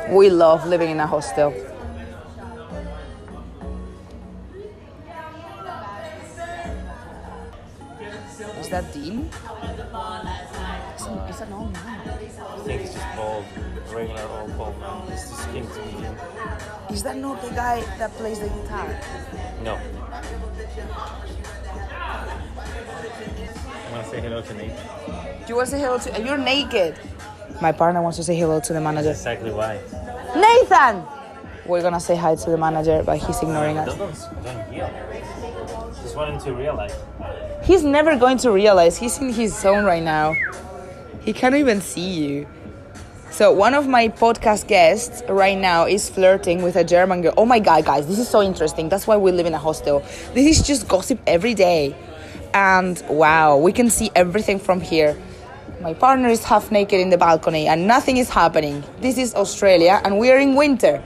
We 0.09 0.29
love 0.29 0.65
living 0.67 0.91
in 0.91 0.99
a 0.99 1.07
hostel. 1.07 1.53
Is 8.59 8.69
that 8.69 8.93
Dean? 8.93 9.29
Is 9.29 11.05
that- 11.05 11.39
that 11.39 11.49
no 11.49 11.65
man? 11.65 12.01
I 12.05 12.57
think 12.65 12.81
it's 12.81 12.93
just 12.93 13.15
bald, 13.15 13.45
regular 13.93 14.27
old 14.39 14.57
bald 14.57 14.79
man. 14.79 15.01
It's 15.11 15.29
just 15.29 15.43
to 15.43 15.51
medium. 15.51 16.15
Is 16.89 17.03
that 17.03 17.17
not 17.17 17.41
the 17.41 17.49
guy 17.49 17.81
that 17.99 18.11
plays 18.17 18.39
the 18.39 18.47
guitar? 18.49 18.87
No. 19.63 19.77
I 23.05 23.91
want 23.91 24.03
to 24.03 24.09
say 24.09 24.21
hello 24.21 24.41
to 24.41 24.53
Nate. 24.53 24.71
Do 25.45 25.49
you 25.49 25.55
want 25.55 25.69
to 25.69 25.75
say 25.75 25.79
hello 25.79 25.97
to? 25.99 26.15
Uh, 26.15 26.25
you're 26.25 26.37
naked. 26.37 26.99
My 27.61 27.71
partner 27.71 28.01
wants 28.01 28.17
to 28.17 28.23
say 28.23 28.35
hello 28.35 28.59
to 28.59 28.73
the 28.73 28.81
manager. 28.81 29.09
That's 29.09 29.19
exactly 29.19 29.51
why. 29.51 29.79
Nathan! 30.35 31.05
We're 31.65 31.81
gonna 31.81 31.99
say 31.99 32.15
hi 32.15 32.35
to 32.35 32.49
the 32.49 32.57
manager, 32.57 33.01
but 33.03 33.17
he's 33.17 33.41
ignoring 33.41 33.77
us. 33.77 33.95
Don't, 33.95 34.43
don't, 34.43 34.73
yell. 34.73 35.93
Just 36.01 36.15
want 36.15 36.33
him 36.33 36.39
to 36.41 36.53
realize. 36.53 36.93
He's 37.63 37.83
never 37.83 38.15
going 38.17 38.37
to 38.39 38.51
realize 38.51 38.97
he's 38.97 39.17
in 39.17 39.33
his 39.33 39.57
zone 39.57 39.85
right 39.85 40.03
now. 40.03 40.35
He 41.21 41.33
can't 41.33 41.55
even 41.55 41.81
see 41.81 42.09
you. 42.09 42.47
So 43.31 43.51
one 43.51 43.73
of 43.73 43.87
my 43.87 44.07
podcast 44.07 44.67
guests 44.67 45.21
right 45.27 45.57
now 45.57 45.85
is 45.85 46.09
flirting 46.09 46.61
with 46.61 46.75
a 46.75 46.83
German 46.83 47.21
girl. 47.21 47.33
Oh 47.35 47.45
my 47.45 47.59
god, 47.59 47.83
guys, 47.83 48.07
this 48.07 48.19
is 48.19 48.29
so 48.29 48.41
interesting. 48.41 48.87
That's 48.87 49.07
why 49.07 49.17
we 49.17 49.31
live 49.31 49.45
in 49.45 49.53
a 49.53 49.57
hostel. 49.57 49.99
This 50.33 50.59
is 50.59 50.65
just 50.65 50.87
gossip 50.87 51.19
every 51.27 51.53
day. 51.53 51.95
And 52.55 53.03
wow, 53.09 53.57
we 53.57 53.73
can 53.73 53.89
see 53.89 54.09
everything 54.15 54.59
from 54.59 54.79
here. 54.79 55.21
My 55.81 55.93
partner 55.93 56.29
is 56.29 56.41
half 56.41 56.71
naked 56.71 57.01
in 57.01 57.09
the 57.09 57.17
balcony 57.17 57.67
and 57.67 57.85
nothing 57.85 58.15
is 58.15 58.29
happening. 58.29 58.81
This 59.01 59.17
is 59.17 59.35
Australia 59.35 59.99
and 60.05 60.17
we 60.17 60.31
are 60.31 60.39
in 60.39 60.55
winter. 60.55 61.03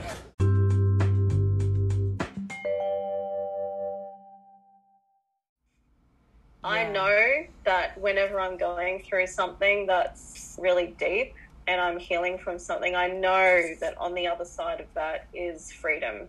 I 6.62 6.84
know 6.84 7.46
that 7.64 8.00
whenever 8.00 8.38
I'm 8.38 8.56
going 8.56 9.02
through 9.02 9.26
something 9.26 9.86
that's 9.86 10.56
really 10.56 10.94
deep 11.00 11.34
and 11.66 11.80
I'm 11.80 11.98
healing 11.98 12.38
from 12.38 12.60
something, 12.60 12.94
I 12.94 13.08
know 13.08 13.74
that 13.80 13.98
on 13.98 14.14
the 14.14 14.28
other 14.28 14.44
side 14.44 14.78
of 14.78 14.86
that 14.94 15.26
is 15.34 15.72
freedom 15.72 16.28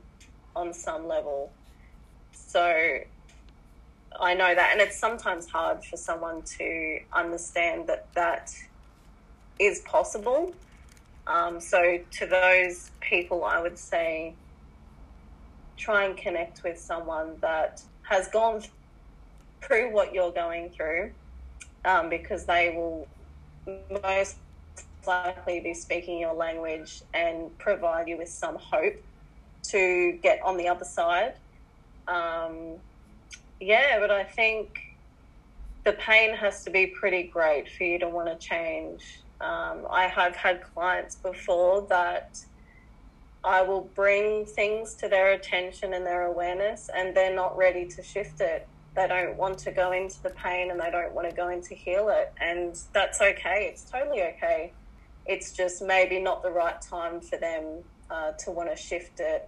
on 0.55 0.73
some 0.73 1.07
level. 1.07 1.51
So 2.31 3.01
I 4.19 4.33
know 4.33 4.53
that. 4.53 4.69
And 4.71 4.81
it's 4.81 4.97
sometimes 4.97 5.47
hard 5.47 5.83
for 5.83 5.97
someone 5.97 6.41
to 6.57 6.99
understand 7.13 7.87
that 7.87 8.07
that 8.13 8.53
is 9.59 9.79
possible. 9.79 10.53
Um, 11.27 11.59
so 11.59 11.99
to 12.11 12.25
those 12.25 12.91
people, 12.99 13.45
I 13.45 13.61
would 13.61 13.77
say 13.77 14.33
try 15.77 16.05
and 16.05 16.17
connect 16.17 16.63
with 16.63 16.79
someone 16.79 17.37
that 17.41 17.81
has 18.03 18.27
gone 18.27 18.63
through 19.61 19.91
what 19.93 20.13
you're 20.13 20.31
going 20.31 20.69
through 20.69 21.11
um, 21.85 22.09
because 22.09 22.45
they 22.45 22.73
will 22.75 23.07
most 24.03 24.37
likely 25.07 25.59
be 25.59 25.73
speaking 25.73 26.19
your 26.19 26.33
language 26.33 27.01
and 27.13 27.55
provide 27.57 28.07
you 28.07 28.17
with 28.17 28.29
some 28.29 28.55
hope 28.55 29.01
to 29.63 30.13
get 30.23 30.41
on 30.43 30.57
the 30.57 30.67
other 30.67 30.85
side. 30.85 31.33
Um, 32.07 32.75
yeah, 33.61 33.99
but 33.99 34.09
I 34.09 34.23
think 34.23 34.79
the 35.85 35.93
pain 35.93 36.35
has 36.35 36.63
to 36.63 36.71
be 36.71 36.87
pretty 36.87 37.23
great 37.23 37.69
for 37.69 37.83
you 37.83 37.99
to 37.99 38.09
want 38.09 38.27
to 38.27 38.35
change. 38.47 39.21
Um, 39.39 39.85
I 39.89 40.07
have 40.07 40.35
had 40.35 40.63
clients 40.73 41.15
before 41.15 41.83
that 41.89 42.39
I 43.43 43.61
will 43.61 43.89
bring 43.95 44.45
things 44.45 44.95
to 44.95 45.07
their 45.07 45.31
attention 45.31 45.93
and 45.93 46.05
their 46.05 46.25
awareness, 46.25 46.89
and 46.93 47.15
they're 47.15 47.35
not 47.35 47.55
ready 47.55 47.85
to 47.85 48.03
shift 48.03 48.41
it. 48.41 48.67
They 48.95 49.07
don't 49.07 49.37
want 49.37 49.59
to 49.59 49.71
go 49.71 49.91
into 49.91 50.21
the 50.21 50.31
pain 50.31 50.69
and 50.69 50.79
they 50.79 50.91
don't 50.91 51.13
want 51.13 51.29
to 51.29 51.35
go 51.35 51.49
into 51.49 51.73
heal 51.75 52.09
it. 52.09 52.33
And 52.41 52.77
that's 52.93 53.21
okay. 53.21 53.69
It's 53.71 53.83
totally 53.83 54.21
okay. 54.23 54.73
It's 55.25 55.53
just 55.53 55.81
maybe 55.81 56.19
not 56.19 56.43
the 56.43 56.51
right 56.51 56.79
time 56.81 57.21
for 57.21 57.37
them 57.37 57.83
uh, 58.09 58.33
to 58.33 58.51
want 58.51 58.69
to 58.69 58.75
shift 58.75 59.19
it 59.19 59.47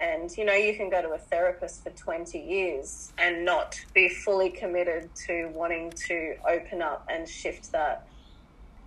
And 0.00 0.30
you 0.36 0.44
know, 0.44 0.52
you 0.52 0.74
can 0.76 0.90
go 0.90 1.00
to 1.00 1.10
a 1.10 1.18
therapist 1.18 1.82
for 1.82 1.90
20 1.90 2.38
years 2.38 3.12
and 3.18 3.44
not 3.44 3.80
be 3.94 4.08
fully 4.08 4.50
committed 4.50 5.08
to 5.26 5.50
wanting 5.54 5.90
to 6.08 6.36
open 6.48 6.82
up 6.82 7.06
and 7.10 7.28
shift 7.28 7.72
that. 7.72 8.06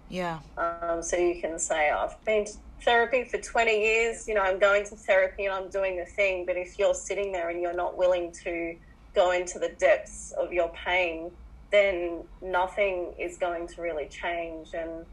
Yeah. 0.10 0.39
Um, 0.57 1.01
so 1.01 1.18
you 1.18 1.39
can 1.41 1.60
say, 1.60 1.89
I've 1.89 2.24
been 2.26 2.45
to 2.45 2.53
therapy 2.82 3.24
for 3.24 3.38
20 3.38 3.80
years, 3.80 4.28
you 4.28 4.34
know, 4.34 4.41
I'm 4.41 4.60
going 4.60 4.86
to 4.86 4.95
therapy 4.95 5.45
and 5.45 5.53
I'm 5.53 5.70
doing 5.70 5.97
the 5.97 6.05
thing. 6.05 6.45
But 6.45 6.57
if 6.57 6.80
you're 6.80 6.93
sitting 6.93 7.32
there 7.32 7.49
and 7.49 7.62
you're 7.62 7.74
not 7.74 7.97
willing 7.97 8.32
to 8.43 8.76
go 9.14 9.32
into 9.32 9.60
the 9.60 9.70
depths 9.70 10.32
of 10.32 10.53
your 10.53 10.70
pain, 10.70 11.32
then 11.72 12.24
nothing 12.41 13.14
is 13.20 13.38
going 13.38 13.68
to 13.68 13.82
really 13.82 14.07
change. 14.07 14.74
And 14.74 15.05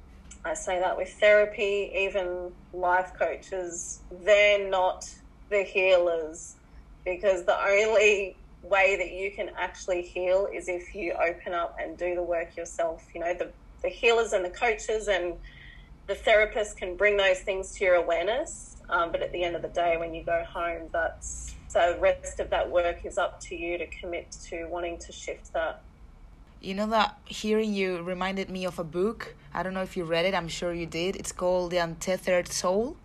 I 0.44 0.54
say 0.54 0.78
that 0.78 0.96
with 0.96 1.12
therapy, 1.14 1.92
even 1.94 2.52
life 2.72 3.12
coaches, 3.18 4.00
they're 4.22 4.68
not 4.68 5.08
the 5.50 5.62
healers 5.62 6.56
because 7.04 7.44
the 7.44 7.58
only 7.58 8.36
way 8.62 8.96
that 8.96 9.12
you 9.12 9.30
can 9.30 9.50
actually 9.56 10.02
heal 10.02 10.48
is 10.52 10.68
if 10.68 10.94
you 10.94 11.12
open 11.12 11.54
up 11.54 11.76
and 11.80 11.96
do 11.96 12.14
the 12.14 12.22
work 12.22 12.56
yourself. 12.56 13.04
You 13.14 13.20
know, 13.20 13.34
the, 13.34 13.50
the 13.82 13.88
healers 13.88 14.32
and 14.32 14.44
the 14.44 14.50
coaches 14.50 15.08
and 15.08 15.34
the 16.06 16.14
therapists 16.14 16.76
can 16.76 16.96
bring 16.96 17.16
those 17.16 17.40
things 17.40 17.72
to 17.76 17.84
your 17.84 17.94
awareness. 17.94 18.76
Um, 18.88 19.10
but 19.10 19.22
at 19.22 19.32
the 19.32 19.42
end 19.42 19.56
of 19.56 19.62
the 19.62 19.68
day, 19.68 19.96
when 19.96 20.14
you 20.14 20.22
go 20.22 20.44
home, 20.44 20.88
that's 20.92 21.54
so 21.68 21.92
the 21.94 22.00
rest 22.00 22.40
of 22.40 22.50
that 22.50 22.70
work 22.70 23.04
is 23.04 23.18
up 23.18 23.40
to 23.40 23.56
you 23.56 23.76
to 23.78 23.86
commit 23.86 24.30
to 24.48 24.66
wanting 24.66 24.98
to 24.98 25.12
shift 25.12 25.52
that. 25.52 25.82
You 26.60 26.74
know 26.74 26.86
that 26.86 27.18
hearing 27.26 27.74
you 27.74 28.02
reminded 28.02 28.48
me 28.48 28.64
of 28.64 28.78
a 28.78 28.84
book. 28.84 29.34
I 29.52 29.62
don't 29.62 29.74
know 29.74 29.82
if 29.82 29.96
you 29.96 30.04
read 30.04 30.24
it. 30.24 30.34
I'm 30.34 30.48
sure 30.48 30.72
you 30.72 30.86
did. 30.86 31.16
It's 31.16 31.32
called 31.32 31.72
The 31.72 31.78
Untethered 31.78 32.48
Soul. 32.48 32.96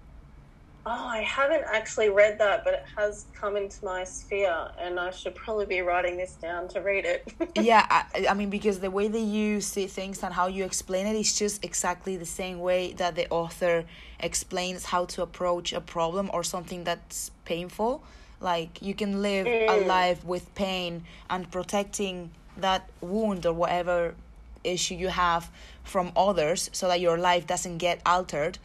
Oh, 0.84 1.08
I 1.08 1.20
haven't 1.22 1.64
actually 1.72 2.10
read 2.10 2.40
that, 2.40 2.64
but 2.64 2.74
it 2.74 2.86
has 2.98 3.26
come 3.34 3.56
into 3.56 3.86
my 3.86 4.04
sphere, 4.04 4.70
and 4.80 5.00
I 5.00 5.12
should 5.12 5.36
probably 5.36 5.68
be 5.68 5.82
writing 5.82 6.18
this 6.18 6.34
down 6.34 6.68
to 6.70 6.82
read 6.82 7.06
it. 7.06 7.32
yeah, 7.56 7.86
I, 7.90 8.26
I 8.30 8.34
mean, 8.34 8.50
because 8.50 8.80
the 8.80 8.90
way 8.90 9.08
that 9.08 9.20
you 9.20 9.62
see 9.62 9.86
things 9.86 10.24
and 10.24 10.34
how 10.34 10.48
you 10.48 10.66
explain 10.66 11.06
it 11.06 11.16
is 11.16 11.38
just 11.38 11.64
exactly 11.64 12.18
the 12.18 12.26
same 12.26 12.60
way 12.60 12.94
that 12.94 13.14
the 13.14 13.30
author 13.30 13.86
explains 14.20 14.86
how 14.86 15.06
to 15.06 15.22
approach 15.22 15.72
a 15.72 15.82
problem 15.82 16.32
or 16.34 16.44
something 16.44 16.84
that's 16.84 17.30
painful. 17.46 18.02
Like, 18.40 18.82
you 18.82 18.96
can 18.96 19.22
live 19.22 19.46
mm. 19.46 19.70
a 19.70 19.86
life 19.86 20.26
with 20.26 20.54
pain 20.56 21.04
and 21.30 21.50
protecting 21.52 22.32
that 22.58 22.90
wound 23.02 23.46
or 23.46 23.54
whatever 23.54 24.16
issue 24.64 24.96
you 24.96 25.10
have 25.10 25.52
from 25.84 26.12
others 26.16 26.72
so 26.74 26.88
that 26.88 27.00
your 27.00 27.20
life 27.20 27.46
doesn't 27.46 27.78
get 27.78 28.02
altered. 28.04 28.58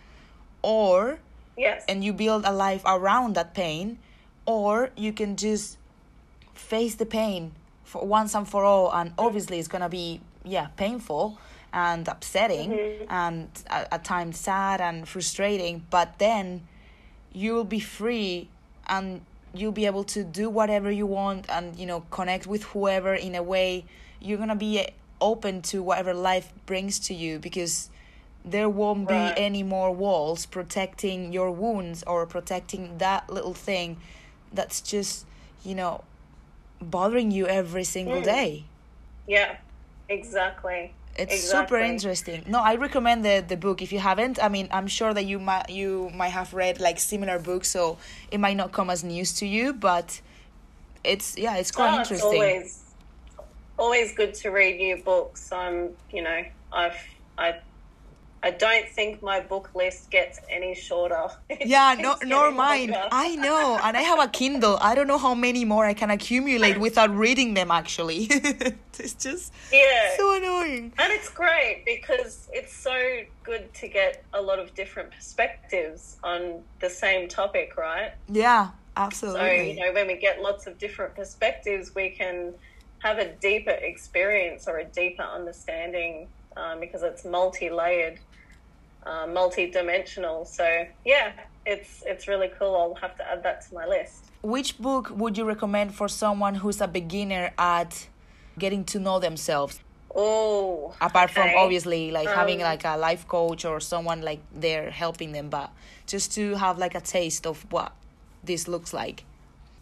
Or 0.62 1.18
Yes. 1.56 1.84
And 1.88 2.04
you 2.04 2.12
build 2.12 2.44
a 2.44 2.52
life 2.52 2.82
around 2.84 3.34
that 3.34 3.54
pain, 3.54 3.98
or 4.44 4.90
you 4.96 5.12
can 5.12 5.36
just 5.36 5.78
face 6.54 6.94
the 6.94 7.06
pain 7.06 7.52
for 7.84 8.06
once 8.06 8.34
and 8.34 8.48
for 8.48 8.64
all. 8.64 8.92
And 8.92 9.12
obviously, 9.18 9.58
it's 9.58 9.68
gonna 9.68 9.88
be 9.88 10.20
yeah 10.44 10.68
painful 10.76 11.38
and 11.72 12.06
upsetting 12.08 12.70
mm-hmm. 12.70 13.04
and 13.10 13.48
at, 13.68 13.92
at 13.92 14.04
times 14.04 14.38
sad 14.38 14.80
and 14.80 15.08
frustrating. 15.08 15.84
But 15.90 16.18
then 16.18 16.66
you 17.32 17.54
will 17.54 17.64
be 17.64 17.80
free 17.80 18.48
and 18.88 19.20
you'll 19.54 19.72
be 19.72 19.86
able 19.86 20.04
to 20.04 20.24
do 20.24 20.48
whatever 20.48 20.90
you 20.90 21.06
want 21.06 21.46
and 21.48 21.76
you 21.76 21.86
know 21.86 22.00
connect 22.10 22.46
with 22.46 22.62
whoever 22.64 23.14
in 23.14 23.34
a 23.34 23.42
way 23.42 23.84
you're 24.20 24.38
gonna 24.38 24.56
be 24.56 24.86
open 25.20 25.62
to 25.62 25.82
whatever 25.82 26.14
life 26.14 26.52
brings 26.66 26.98
to 26.98 27.14
you 27.14 27.38
because 27.38 27.90
there 28.46 28.68
won't 28.68 29.10
right. 29.10 29.34
be 29.34 29.40
any 29.42 29.62
more 29.62 29.92
walls 29.92 30.46
protecting 30.46 31.32
your 31.32 31.50
wounds 31.50 32.04
or 32.06 32.24
protecting 32.24 32.98
that 32.98 33.28
little 33.28 33.54
thing 33.54 33.96
that's 34.52 34.80
just 34.80 35.26
you 35.64 35.74
know 35.74 36.04
bothering 36.80 37.30
you 37.30 37.46
every 37.46 37.84
single 37.84 38.20
mm. 38.20 38.24
day 38.24 38.64
yeah 39.26 39.56
exactly 40.08 40.92
it's 41.16 41.34
exactly. 41.34 41.78
super 41.78 41.82
interesting 41.82 42.44
no 42.46 42.60
i 42.60 42.76
recommend 42.76 43.24
the, 43.24 43.44
the 43.46 43.56
book 43.56 43.82
if 43.82 43.92
you 43.92 43.98
haven't 43.98 44.42
i 44.42 44.48
mean 44.48 44.68
i'm 44.70 44.86
sure 44.86 45.12
that 45.12 45.24
you 45.24 45.38
might 45.38 45.68
you 45.68 46.10
might 46.14 46.28
have 46.28 46.54
read 46.54 46.78
like 46.80 47.00
similar 47.00 47.38
books 47.38 47.68
so 47.70 47.98
it 48.30 48.38
might 48.38 48.56
not 48.56 48.70
come 48.70 48.90
as 48.90 49.02
news 49.02 49.32
to 49.32 49.46
you 49.46 49.72
but 49.72 50.20
it's 51.02 51.36
yeah 51.36 51.56
it's 51.56 51.72
quite 51.72 51.94
oh, 51.94 51.98
interesting 51.98 52.42
it's 52.42 52.42
always 52.42 52.82
always 53.78 54.14
good 54.14 54.34
to 54.34 54.50
read 54.50 54.76
new 54.78 54.96
books 55.02 55.50
i'm 55.52 55.90
you 56.12 56.22
know 56.22 56.44
i've 56.72 56.96
i 57.38 57.54
I 58.42 58.50
don't 58.50 58.88
think 58.88 59.22
my 59.22 59.40
book 59.40 59.70
list 59.74 60.10
gets 60.10 60.40
any 60.50 60.74
shorter. 60.74 61.28
yeah, 61.64 61.96
no, 61.98 62.16
nor 62.24 62.50
mine. 62.50 62.90
Longer. 62.90 63.08
I 63.10 63.36
know, 63.36 63.78
and 63.82 63.96
I 63.96 64.02
have 64.02 64.20
a 64.20 64.28
Kindle. 64.28 64.78
I 64.80 64.94
don't 64.94 65.08
know 65.08 65.18
how 65.18 65.34
many 65.34 65.64
more 65.64 65.84
I 65.84 65.94
can 65.94 66.10
accumulate 66.10 66.78
without 66.86 67.10
reading 67.10 67.54
them. 67.54 67.70
Actually, 67.70 68.24
it's 68.98 69.14
just 69.14 69.52
yeah, 69.72 70.16
so 70.16 70.36
annoying. 70.36 70.92
And 70.98 71.12
it's 71.12 71.28
great 71.28 71.82
because 71.86 72.48
it's 72.52 72.74
so 72.74 73.20
good 73.42 73.72
to 73.74 73.88
get 73.88 74.24
a 74.32 74.40
lot 74.40 74.58
of 74.58 74.74
different 74.74 75.10
perspectives 75.10 76.16
on 76.22 76.62
the 76.80 76.90
same 76.90 77.28
topic, 77.28 77.76
right? 77.76 78.12
Yeah, 78.28 78.70
absolutely. 78.96 79.40
So 79.40 79.52
you 79.52 79.74
know, 79.80 79.92
when 79.92 80.06
we 80.06 80.16
get 80.16 80.40
lots 80.40 80.66
of 80.66 80.78
different 80.78 81.14
perspectives, 81.14 81.94
we 81.94 82.10
can 82.10 82.54
have 82.98 83.18
a 83.18 83.32
deeper 83.34 83.70
experience 83.70 84.68
or 84.68 84.78
a 84.78 84.84
deeper 84.84 85.22
understanding 85.22 86.28
um, 86.56 86.80
because 86.80 87.02
it's 87.02 87.24
multi-layered 87.24 88.18
uh, 89.06 89.26
multi-dimensional. 89.26 90.44
So 90.44 90.86
yeah, 91.04 91.32
it's 91.64 92.02
it's 92.06 92.28
really 92.28 92.50
cool. 92.58 92.74
I'll 92.74 92.94
have 93.00 93.16
to 93.18 93.30
add 93.30 93.42
that 93.44 93.66
to 93.68 93.74
my 93.74 93.86
list. 93.86 94.24
Which 94.42 94.78
book 94.78 95.10
would 95.10 95.38
you 95.38 95.44
recommend 95.44 95.94
for 95.94 96.08
someone 96.08 96.56
who's 96.56 96.80
a 96.80 96.88
beginner 96.88 97.52
at 97.58 98.08
getting 98.58 98.84
to 98.86 98.98
know 98.98 99.18
themselves? 99.18 99.80
Oh, 100.14 100.94
apart 101.00 101.30
okay. 101.30 101.34
from 101.34 101.50
obviously 101.56 102.10
like 102.10 102.28
um, 102.28 102.34
having 102.34 102.60
like 102.60 102.84
a 102.84 102.96
life 102.96 103.28
coach 103.28 103.64
or 103.64 103.80
someone 103.80 104.22
like 104.22 104.40
there 104.54 104.90
helping 104.90 105.32
them, 105.32 105.48
but 105.48 105.70
just 106.06 106.32
to 106.34 106.54
have 106.54 106.78
like 106.78 106.94
a 106.94 107.00
taste 107.00 107.46
of 107.46 107.66
what 107.70 107.92
this 108.42 108.66
looks 108.66 108.92
like. 108.92 109.24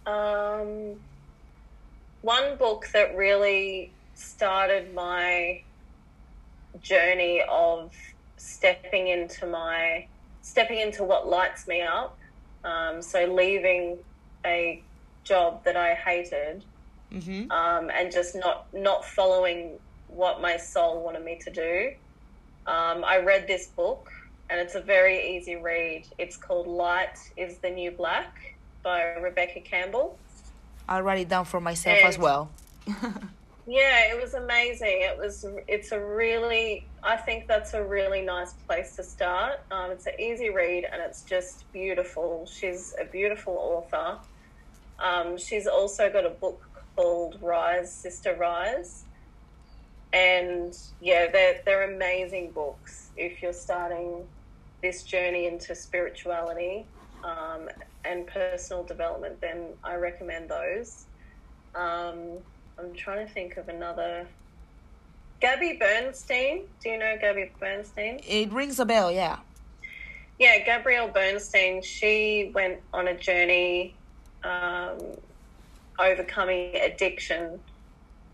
Um, 0.07 0.97
one 2.22 2.57
book 2.57 2.89
that 2.93 3.16
really 3.16 3.93
started 4.14 4.93
my 4.95 5.62
journey 6.83 7.43
of 7.49 7.93
stepping 8.45 9.09
into 9.09 9.47
my 9.47 10.07
stepping 10.42 10.78
into 10.78 11.03
what 11.03 11.26
lights 11.26 11.66
me 11.66 11.80
up. 11.80 12.18
Um, 12.64 13.01
so 13.01 13.24
leaving 13.26 13.99
a 14.45 14.82
job 15.24 15.64
that 15.64 15.76
I 15.76 15.95
hated, 15.95 16.64
mm-hmm. 17.12 17.51
um, 17.51 17.90
and 17.90 18.12
just 18.12 18.34
not 18.34 18.66
not 18.72 19.05
following 19.05 19.78
what 20.09 20.40
my 20.40 20.57
soul 20.57 21.03
wanted 21.03 21.24
me 21.24 21.38
to 21.45 21.51
do. 21.51 21.92
Um, 22.66 23.05
I 23.05 23.18
read 23.18 23.47
this 23.47 23.66
book, 23.68 24.11
and 24.49 24.61
it's 24.61 24.74
a 24.74 24.80
very 24.80 25.36
easy 25.36 25.57
read. 25.57 26.07
It's 26.18 26.36
called 26.36 26.66
"Light 26.66 27.18
Is 27.36 27.59
the 27.59 27.70
New 27.70 27.90
Black" 27.90 28.55
by 28.82 29.14
Rebecca 29.14 29.61
Campbell. 29.61 30.18
I'll 30.88 31.03
write 31.03 31.20
it 31.20 31.28
down 31.28 31.47
for 31.47 31.61
myself 31.61 31.99
and, 31.99 32.09
as 32.09 32.18
well. 32.18 32.51
Yeah, 33.67 34.12
it 34.12 34.21
was 34.21 34.35
amazing. 34.35 35.01
It 35.03 35.17
was. 35.17 35.47
It's 35.67 35.93
a 35.93 36.01
really. 36.05 36.87
I 37.03 37.17
think 37.17 37.47
that's 37.49 37.73
a 37.73 37.83
really 37.83 38.21
nice 38.21 38.53
place 38.53 38.95
to 38.97 39.03
start. 39.03 39.61
Um, 39.71 39.91
it's 39.91 40.07
an 40.07 40.15
easy 40.19 40.51
read 40.51 40.85
and 40.85 41.01
it's 41.03 41.23
just 41.23 41.71
beautiful. 41.73 42.47
She's 42.47 42.95
a 43.01 43.07
beautiful 43.07 43.55
author. 43.55 44.19
Um, 44.99 45.39
she's 45.39 45.67
also 45.67 46.11
got 46.12 46.27
a 46.27 46.31
book 46.31 46.62
called 46.95 47.39
Rise, 47.41 47.93
Sister 47.93 48.35
Rise, 48.39 49.05
and 50.12 50.77
yeah, 51.01 51.31
they're 51.33 51.62
they're 51.65 51.91
amazing 51.95 52.51
books 52.51 53.11
if 53.17 53.43
you're 53.43 53.53
starting 53.55 54.27
this 54.83 55.05
journey 55.05 55.47
into 55.47 55.75
spirituality 55.75 56.85
um, 57.25 57.71
and 58.05 58.27
personal 58.27 58.85
development. 58.85 59.41
Then 59.41 59.69
I 59.83 59.95
recommend 59.95 60.51
those. 60.51 61.07
Um, 61.75 62.39
I'm 62.79 62.95
trying 62.95 63.27
to 63.27 63.33
think 63.33 63.57
of 63.57 63.68
another. 63.68 64.27
Gabby 65.41 65.77
Bernstein. 65.79 66.64
Do 66.83 66.91
you 66.91 66.99
know 66.99 67.16
Gabby 67.20 67.51
Bernstein? 67.61 68.20
It 68.27 68.53
rings 68.53 68.79
a 68.79 68.85
bell, 68.85 69.11
yeah. 69.12 69.39
Yeah, 70.39 70.64
Gabrielle 70.64 71.09
Bernstein. 71.09 71.83
She 71.83 72.51
went 72.55 72.81
on 72.93 73.09
a 73.09 73.16
journey 73.16 73.95
um, 74.43 74.99
overcoming 75.99 76.75
addiction 76.77 77.61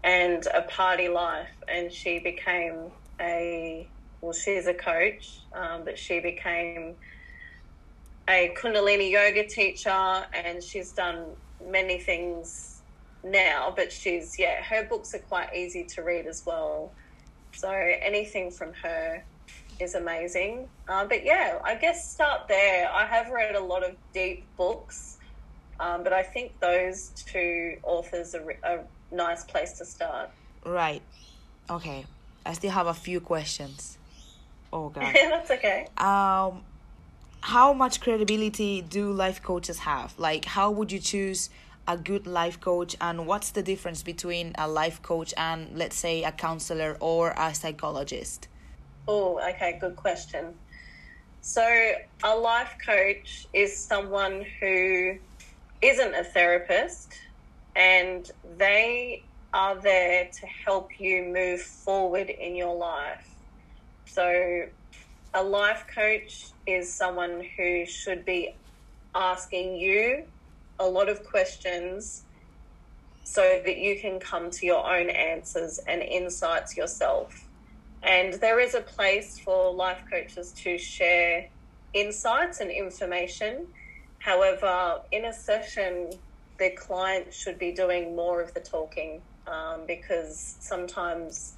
and 0.02 0.46
a 0.54 0.62
party 0.62 1.08
life, 1.08 1.50
and 1.68 1.92
she 1.92 2.18
became 2.18 2.90
a 3.20 3.86
well, 4.22 4.32
she's 4.32 4.66
a 4.66 4.74
coach, 4.74 5.40
um, 5.54 5.82
but 5.84 5.98
she 5.98 6.20
became 6.20 6.94
a 8.28 8.54
Kundalini 8.56 9.10
yoga 9.10 9.46
teacher, 9.46 9.90
and 9.90 10.62
she's 10.62 10.92
done 10.92 11.24
many 11.66 11.98
things 11.98 12.69
now, 13.22 13.72
but 13.74 13.92
she's 13.92 14.38
yeah, 14.38 14.62
her 14.62 14.84
books 14.84 15.14
are 15.14 15.18
quite 15.18 15.54
easy 15.54 15.84
to 15.84 16.02
read 16.02 16.26
as 16.26 16.44
well. 16.44 16.90
So 17.52 17.70
anything 17.70 18.50
from 18.50 18.72
her 18.74 19.22
is 19.80 19.94
amazing. 19.94 20.68
Uh, 20.88 21.06
but 21.06 21.24
yeah, 21.24 21.58
I 21.64 21.74
guess 21.74 22.10
start 22.10 22.48
there. 22.48 22.90
I 22.90 23.06
have 23.06 23.30
read 23.30 23.54
a 23.54 23.60
lot 23.60 23.82
of 23.82 23.96
deep 24.12 24.44
books. 24.56 25.18
Um, 25.78 26.04
but 26.04 26.12
I 26.12 26.22
think 26.22 26.58
those 26.60 27.10
two 27.16 27.78
authors 27.82 28.34
are 28.34 28.50
a 28.64 28.80
nice 29.10 29.44
place 29.44 29.72
to 29.78 29.84
start. 29.84 30.30
Right. 30.64 31.02
Okay. 31.70 32.04
I 32.44 32.52
still 32.52 32.70
have 32.70 32.86
a 32.86 32.94
few 32.94 33.20
questions. 33.20 33.96
Oh 34.72 34.88
god. 34.90 35.14
That's 35.14 35.50
okay. 35.50 35.86
Um 35.96 36.62
how 37.42 37.72
much 37.72 38.02
credibility 38.02 38.82
do 38.82 39.12
life 39.12 39.42
coaches 39.42 39.78
have? 39.80 40.18
Like 40.18 40.44
how 40.44 40.70
would 40.70 40.92
you 40.92 40.98
choose 40.98 41.48
a 41.90 41.96
good 41.96 42.24
life 42.24 42.60
coach 42.60 42.94
and 43.00 43.26
what's 43.26 43.50
the 43.50 43.62
difference 43.62 44.02
between 44.04 44.52
a 44.56 44.68
life 44.68 45.02
coach 45.02 45.34
and 45.36 45.76
let's 45.76 45.96
say 45.96 46.22
a 46.22 46.30
counselor 46.30 46.96
or 47.00 47.34
a 47.36 47.52
psychologist? 47.52 48.46
Oh, 49.08 49.40
okay, 49.50 49.76
good 49.80 49.96
question. 49.96 50.54
So, 51.40 51.92
a 52.22 52.36
life 52.36 52.76
coach 52.86 53.46
is 53.52 53.88
someone 53.88 54.44
who 54.60 55.14
isn't 55.82 56.14
a 56.14 56.22
therapist 56.22 57.12
and 57.74 58.24
they 58.56 59.24
are 59.52 59.80
there 59.80 60.26
to 60.26 60.46
help 60.64 60.90
you 61.00 61.32
move 61.34 61.60
forward 61.60 62.30
in 62.30 62.54
your 62.54 62.76
life. 62.76 63.34
So, 64.06 64.66
a 65.34 65.42
life 65.42 65.86
coach 65.92 66.52
is 66.66 66.96
someone 66.96 67.42
who 67.56 67.84
should 67.84 68.24
be 68.24 68.54
asking 69.12 69.74
you 69.74 70.26
a 70.80 70.86
lot 70.86 71.08
of 71.08 71.24
questions 71.24 72.24
so 73.22 73.60
that 73.64 73.78
you 73.78 74.00
can 74.00 74.18
come 74.18 74.50
to 74.50 74.66
your 74.66 74.84
own 74.84 75.08
answers 75.08 75.78
and 75.86 76.02
insights 76.02 76.76
yourself. 76.76 77.46
And 78.02 78.34
there 78.34 78.58
is 78.58 78.74
a 78.74 78.80
place 78.80 79.38
for 79.38 79.72
life 79.72 80.02
coaches 80.10 80.52
to 80.52 80.78
share 80.78 81.46
insights 81.92 82.60
and 82.60 82.70
information. 82.70 83.66
However, 84.18 85.00
in 85.12 85.26
a 85.26 85.32
session, 85.32 86.10
the 86.58 86.70
client 86.70 87.32
should 87.32 87.58
be 87.58 87.72
doing 87.72 88.16
more 88.16 88.40
of 88.40 88.52
the 88.54 88.60
talking 88.60 89.20
um, 89.46 89.82
because 89.86 90.56
sometimes 90.60 91.54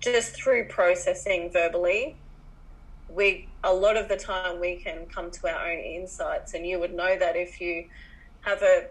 just 0.00 0.34
through 0.34 0.66
processing 0.66 1.50
verbally, 1.50 2.16
we 3.14 3.48
a 3.64 3.72
lot 3.72 3.96
of 3.96 4.08
the 4.08 4.16
time 4.16 4.60
we 4.60 4.76
can 4.76 5.06
come 5.06 5.30
to 5.30 5.48
our 5.48 5.70
own 5.70 5.78
insights 5.78 6.54
and 6.54 6.66
you 6.66 6.78
would 6.78 6.94
know 6.94 7.18
that 7.18 7.36
if 7.36 7.60
you 7.60 7.84
have 8.40 8.62
a 8.62 8.86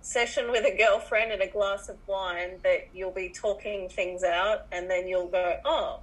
session 0.00 0.50
with 0.50 0.64
a 0.64 0.76
girlfriend 0.76 1.30
and 1.30 1.42
a 1.42 1.46
glass 1.46 1.88
of 1.88 1.96
wine 2.06 2.58
that 2.64 2.88
you'll 2.92 3.12
be 3.12 3.28
talking 3.28 3.88
things 3.88 4.24
out 4.24 4.66
and 4.72 4.90
then 4.90 5.06
you'll 5.06 5.28
go 5.28 5.56
oh 5.64 6.00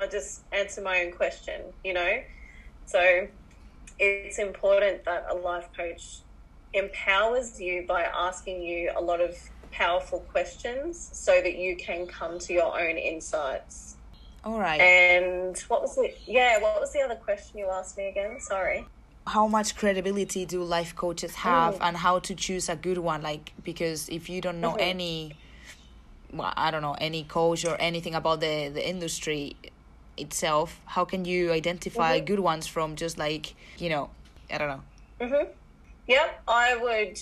i 0.00 0.06
just 0.06 0.42
answer 0.52 0.80
my 0.80 1.04
own 1.04 1.12
question 1.12 1.60
you 1.84 1.92
know? 1.92 2.20
So 2.86 3.28
it's 3.98 4.38
important 4.38 5.04
that 5.04 5.26
a 5.30 5.34
life 5.34 5.68
coach 5.76 6.20
empowers 6.72 7.60
you 7.60 7.84
by 7.86 8.02
asking 8.02 8.62
you 8.62 8.90
a 8.96 9.00
lot 9.00 9.20
of 9.20 9.36
powerful 9.70 10.20
questions 10.30 11.10
so 11.12 11.40
that 11.40 11.56
you 11.56 11.76
can 11.76 12.06
come 12.06 12.38
to 12.40 12.52
your 12.52 12.80
own 12.80 12.96
insights 12.96 13.89
all 14.44 14.58
right. 14.58 14.80
And 14.80 15.58
what 15.68 15.82
was 15.82 15.98
it? 15.98 16.18
Yeah, 16.26 16.60
what 16.60 16.80
was 16.80 16.92
the 16.92 17.00
other 17.00 17.16
question 17.16 17.58
you 17.58 17.68
asked 17.68 17.98
me 17.98 18.08
again? 18.08 18.40
Sorry. 18.40 18.86
How 19.26 19.46
much 19.46 19.76
credibility 19.76 20.46
do 20.46 20.62
life 20.64 20.96
coaches 20.96 21.34
have, 21.36 21.74
mm. 21.74 21.86
and 21.86 21.96
how 21.96 22.20
to 22.20 22.34
choose 22.34 22.68
a 22.68 22.76
good 22.76 22.98
one? 22.98 23.22
Like, 23.22 23.52
because 23.62 24.08
if 24.08 24.30
you 24.30 24.40
don't 24.40 24.60
know 24.60 24.72
mm-hmm. 24.72 24.80
any, 24.80 25.32
well, 26.32 26.52
I 26.56 26.70
don't 26.70 26.82
know 26.82 26.96
any 26.98 27.24
coach 27.24 27.64
or 27.66 27.76
anything 27.78 28.14
about 28.14 28.40
the 28.40 28.70
the 28.72 28.86
industry 28.86 29.56
itself, 30.16 30.80
how 30.86 31.04
can 31.04 31.24
you 31.24 31.52
identify 31.52 32.16
mm-hmm. 32.16 32.26
good 32.26 32.40
ones 32.40 32.66
from 32.66 32.96
just 32.96 33.18
like 33.18 33.54
you 33.78 33.90
know, 33.90 34.10
I 34.50 34.58
don't 34.58 34.68
know. 34.68 34.82
Mhm. 35.26 35.48
Yeah, 36.06 36.30
I 36.48 36.76
would. 36.76 37.20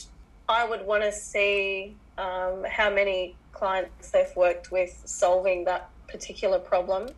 I 0.49 0.65
would 0.65 0.87
want 0.87 1.03
to 1.03 1.13
see 1.13 1.95
um, 2.17 2.65
how 2.65 2.89
many 2.89 3.37
clients 3.53 4.13
they've 4.13 4.35
worked 4.37 4.71
with 4.71 5.03
solving 5.05 5.65
that 5.65 5.91
particular 6.09 6.59
problem. 6.59 7.09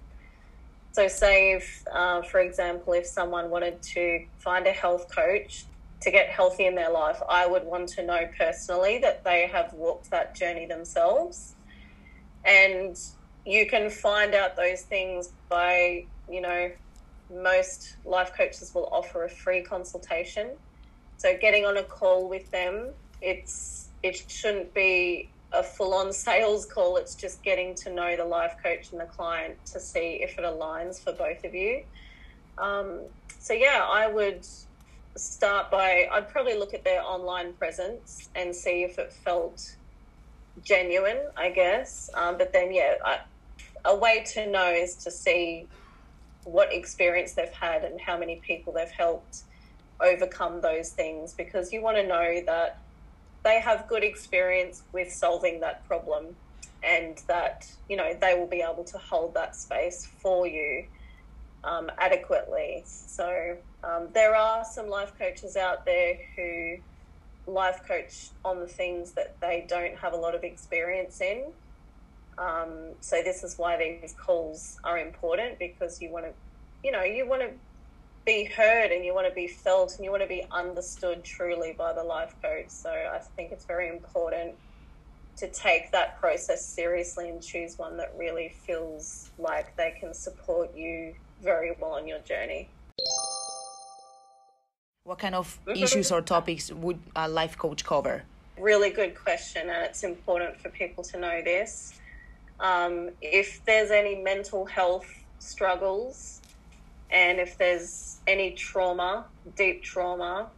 So, 0.93 1.07
say 1.07 1.53
if, 1.53 1.84
uh, 1.93 2.22
for 2.22 2.41
example, 2.41 2.93
if 2.95 3.07
someone 3.07 3.49
wanted 3.49 3.80
to 3.95 4.26
find 4.38 4.66
a 4.66 4.72
health 4.72 5.14
coach 5.14 5.64
to 6.01 6.11
get 6.11 6.28
healthy 6.28 6.66
in 6.66 6.74
their 6.74 6.91
life, 6.91 7.20
I 7.28 7.47
would 7.47 7.64
want 7.64 7.88
to 7.91 8.05
know 8.05 8.28
personally 8.36 8.99
that 8.99 9.22
they 9.22 9.47
have 9.47 9.72
walked 9.72 10.11
that 10.11 10.34
journey 10.34 10.66
themselves. 10.66 11.55
And 12.45 12.99
you 13.47 13.66
can 13.66 13.88
find 13.88 14.34
out 14.34 14.57
those 14.57 14.82
things 14.82 15.30
by, 15.49 16.07
you 16.28 16.41
know, 16.41 16.72
most 17.32 17.97
life 18.05 18.32
coaches 18.36 18.74
will 18.74 18.88
offer 18.91 19.24
a 19.24 19.28
free 19.28 19.62
consultation. 19.62 20.51
So, 21.18 21.36
getting 21.41 21.64
on 21.66 21.76
a 21.76 21.84
call 21.84 22.28
with 22.28 22.51
them, 22.51 22.88
it's 23.22 23.88
it 24.03 24.16
shouldn't 24.28 24.74
be 24.74 25.30
a 25.53 25.62
full 25.62 25.94
on 25.94 26.12
sales 26.12 26.66
call. 26.66 26.96
It's 26.96 27.14
just 27.14 27.42
getting 27.42 27.74
to 27.76 27.92
know 27.92 28.16
the 28.16 28.24
life 28.24 28.57
coach 28.62 28.92
and 28.92 29.01
the 29.01 29.07
client 29.07 29.57
to 29.66 29.80
see 29.80 30.20
if 30.22 30.38
it 30.38 30.44
aligns 30.44 31.03
for 31.03 31.12
both 31.12 31.44
of 31.44 31.55
you. 31.55 31.82
Um, 32.59 33.01
so, 33.38 33.53
yeah, 33.53 33.86
I 33.88 34.07
would 34.07 34.46
start 35.16 35.70
by, 35.70 36.09
I'd 36.12 36.28
probably 36.28 36.57
look 36.57 36.74
at 36.74 36.84
their 36.84 37.03
online 37.03 37.53
presence 37.55 38.28
and 38.34 38.55
see 38.55 38.84
if 38.84 38.98
it 38.98 39.12
felt 39.12 39.76
genuine, 40.62 41.18
I 41.36 41.51
guess. 41.51 42.11
Um, 42.14 42.38
but 42.38 42.53
then, 42.53 42.72
yeah, 42.72 42.94
I, 43.05 43.20
a 43.84 43.96
way 43.96 44.24
to 44.34 44.46
know 44.46 44.68
is 44.68 44.94
to 44.96 45.11
see 45.11 45.66
what 46.44 46.72
experience 46.72 47.32
they've 47.32 47.48
had 47.53 47.84
and 47.84 48.01
how 48.01 48.18
many 48.18 48.36
people 48.36 48.72
they've 48.72 48.90
helped 48.90 49.42
overcome 50.01 50.61
those 50.61 50.90
things 50.90 51.34
because 51.34 51.72
you 51.72 51.82
want 51.82 51.96
to 51.96 52.07
know 52.07 52.40
that 52.46 52.78
they 53.43 53.61
have 53.61 53.88
good 53.88 54.05
experience 54.05 54.82
with 54.93 55.12
solving 55.12 55.61
that 55.61 55.86
problem 55.86 56.36
and 56.82 57.20
that 57.26 57.70
you 57.88 57.97
know 57.97 58.14
they 58.20 58.34
will 58.34 58.47
be 58.47 58.62
able 58.62 58.84
to 58.84 58.99
hold 58.99 59.34
that 59.34 59.55
space 59.55 60.07
for 60.20 60.47
you 60.47 60.84
um, 61.64 61.91
adequately. 61.99 62.82
So 62.86 63.57
um, 63.84 64.09
there 64.12 64.34
are 64.34 64.64
some 64.64 64.88
life 64.88 65.12
coaches 65.18 65.57
out 65.57 65.84
there 65.84 66.18
who 66.36 66.78
life 67.47 67.82
coach 67.86 68.28
on 68.45 68.61
the 68.61 68.66
things 68.66 69.12
that 69.12 69.38
they 69.41 69.66
don't 69.68 69.97
have 69.97 70.12
a 70.12 70.16
lot 70.16 70.34
of 70.34 70.45
experience 70.45 71.20
in. 71.20 71.45
Um, 72.38 72.95
so 73.01 73.22
this 73.22 73.45
is 73.45 73.59
why 73.59 73.76
these 73.76 74.14
calls 74.14 74.78
are 74.84 74.99
important 74.99 75.59
because 75.59 76.01
you 76.01 76.11
want 76.11 76.26
to 76.26 76.32
you 76.82 76.93
know 76.93 77.03
you 77.03 77.28
want 77.28 77.43
to 77.43 77.51
be 78.31 78.45
heard 78.45 78.93
and 78.93 79.05
you 79.05 79.12
want 79.12 79.26
to 79.26 79.35
be 79.35 79.49
felt 79.49 79.97
and 79.97 80.05
you 80.05 80.11
want 80.11 80.22
to 80.22 80.28
be 80.28 80.45
understood 80.53 81.24
truly 81.24 81.74
by 81.76 81.93
the 81.93 82.03
life 82.03 82.33
coach. 82.41 82.68
So 82.68 82.91
I 82.91 83.18
think 83.35 83.51
it's 83.51 83.64
very 83.64 83.89
important 83.89 84.55
to 85.39 85.49
take 85.49 85.91
that 85.91 86.20
process 86.20 86.64
seriously 86.64 87.28
and 87.28 87.43
choose 87.43 87.76
one 87.76 87.97
that 87.97 88.12
really 88.16 88.55
feels 88.66 89.31
like 89.37 89.76
they 89.76 89.97
can 89.99 90.14
support 90.14 90.68
you 90.76 91.14
very 91.43 91.72
well 91.81 91.95
on 91.95 92.07
your 92.07 92.20
journey. 92.20 92.68
What 95.03 95.18
kind 95.18 95.35
of 95.35 95.59
mm-hmm. 95.66 95.83
issues 95.83 96.12
or 96.12 96.20
topics 96.22 96.70
would 96.70 97.01
a 97.16 97.28
life 97.28 97.59
coach 97.59 97.85
cover? 97.85 98.22
Really 98.59 98.91
good 98.91 99.14
question, 99.16 99.62
and 99.70 99.85
it's 99.87 100.05
important 100.05 100.61
for 100.61 100.68
people 100.68 101.03
to 101.05 101.18
know 101.18 101.43
this. 101.43 101.95
Um, 102.61 103.09
if 103.22 103.64
there's 103.64 103.91
any 103.91 104.14
mental 104.22 104.66
health 104.66 105.09
struggles, 105.41 106.39
and 107.11 107.38
if 107.40 107.58
there's 107.58 108.18
any 108.26 108.52
trauma, 108.52 109.24
deep 109.56 109.82
trauma, 109.82 110.48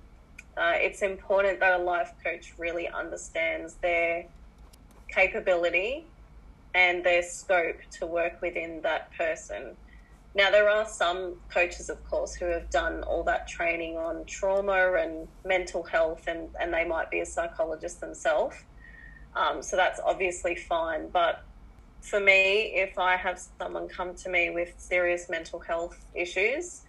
uh, 0.56 0.72
it's 0.74 1.02
important 1.02 1.60
that 1.60 1.80
a 1.80 1.82
life 1.82 2.12
coach 2.22 2.52
really 2.58 2.88
understands 2.88 3.74
their 3.76 4.26
capability 5.08 6.04
and 6.74 7.04
their 7.04 7.22
scope 7.22 7.76
to 7.92 8.06
work 8.06 8.40
within 8.42 8.80
that 8.82 9.12
person. 9.14 9.76
Now, 10.34 10.50
there 10.50 10.68
are 10.68 10.86
some 10.86 11.36
coaches, 11.50 11.90
of 11.90 12.02
course, 12.08 12.34
who 12.34 12.46
have 12.46 12.70
done 12.70 13.02
all 13.02 13.22
that 13.24 13.46
training 13.46 13.98
on 13.98 14.24
trauma 14.24 14.94
and 14.94 15.28
mental 15.44 15.82
health, 15.82 16.26
and, 16.26 16.48
and 16.58 16.72
they 16.72 16.86
might 16.86 17.10
be 17.10 17.20
a 17.20 17.26
psychologist 17.26 18.00
themselves. 18.00 18.56
Um, 19.36 19.62
so 19.62 19.76
that's 19.76 20.00
obviously 20.00 20.54
fine. 20.54 21.08
But 21.08 21.44
for 22.02 22.20
me, 22.20 22.72
if 22.74 22.98
I 22.98 23.16
have 23.16 23.40
someone 23.60 23.88
come 23.88 24.14
to 24.16 24.28
me 24.28 24.50
with 24.50 24.74
serious 24.76 25.30
mental 25.30 25.60
health 25.60 26.04
issues 26.14 26.82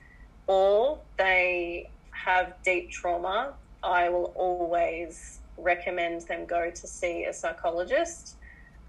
or 0.47 0.99
they 1.18 1.89
have 2.11 2.53
deep 2.64 2.89
trauma, 2.91 3.53
I 3.84 4.09
will 4.09 4.34
always 4.36 5.39
recommend 5.57 6.22
them 6.22 6.45
go 6.45 6.72
to 6.72 6.88
see 6.88 7.26
a 7.26 7.34
psychologist 7.34 8.38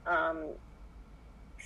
um, 0.07 0.49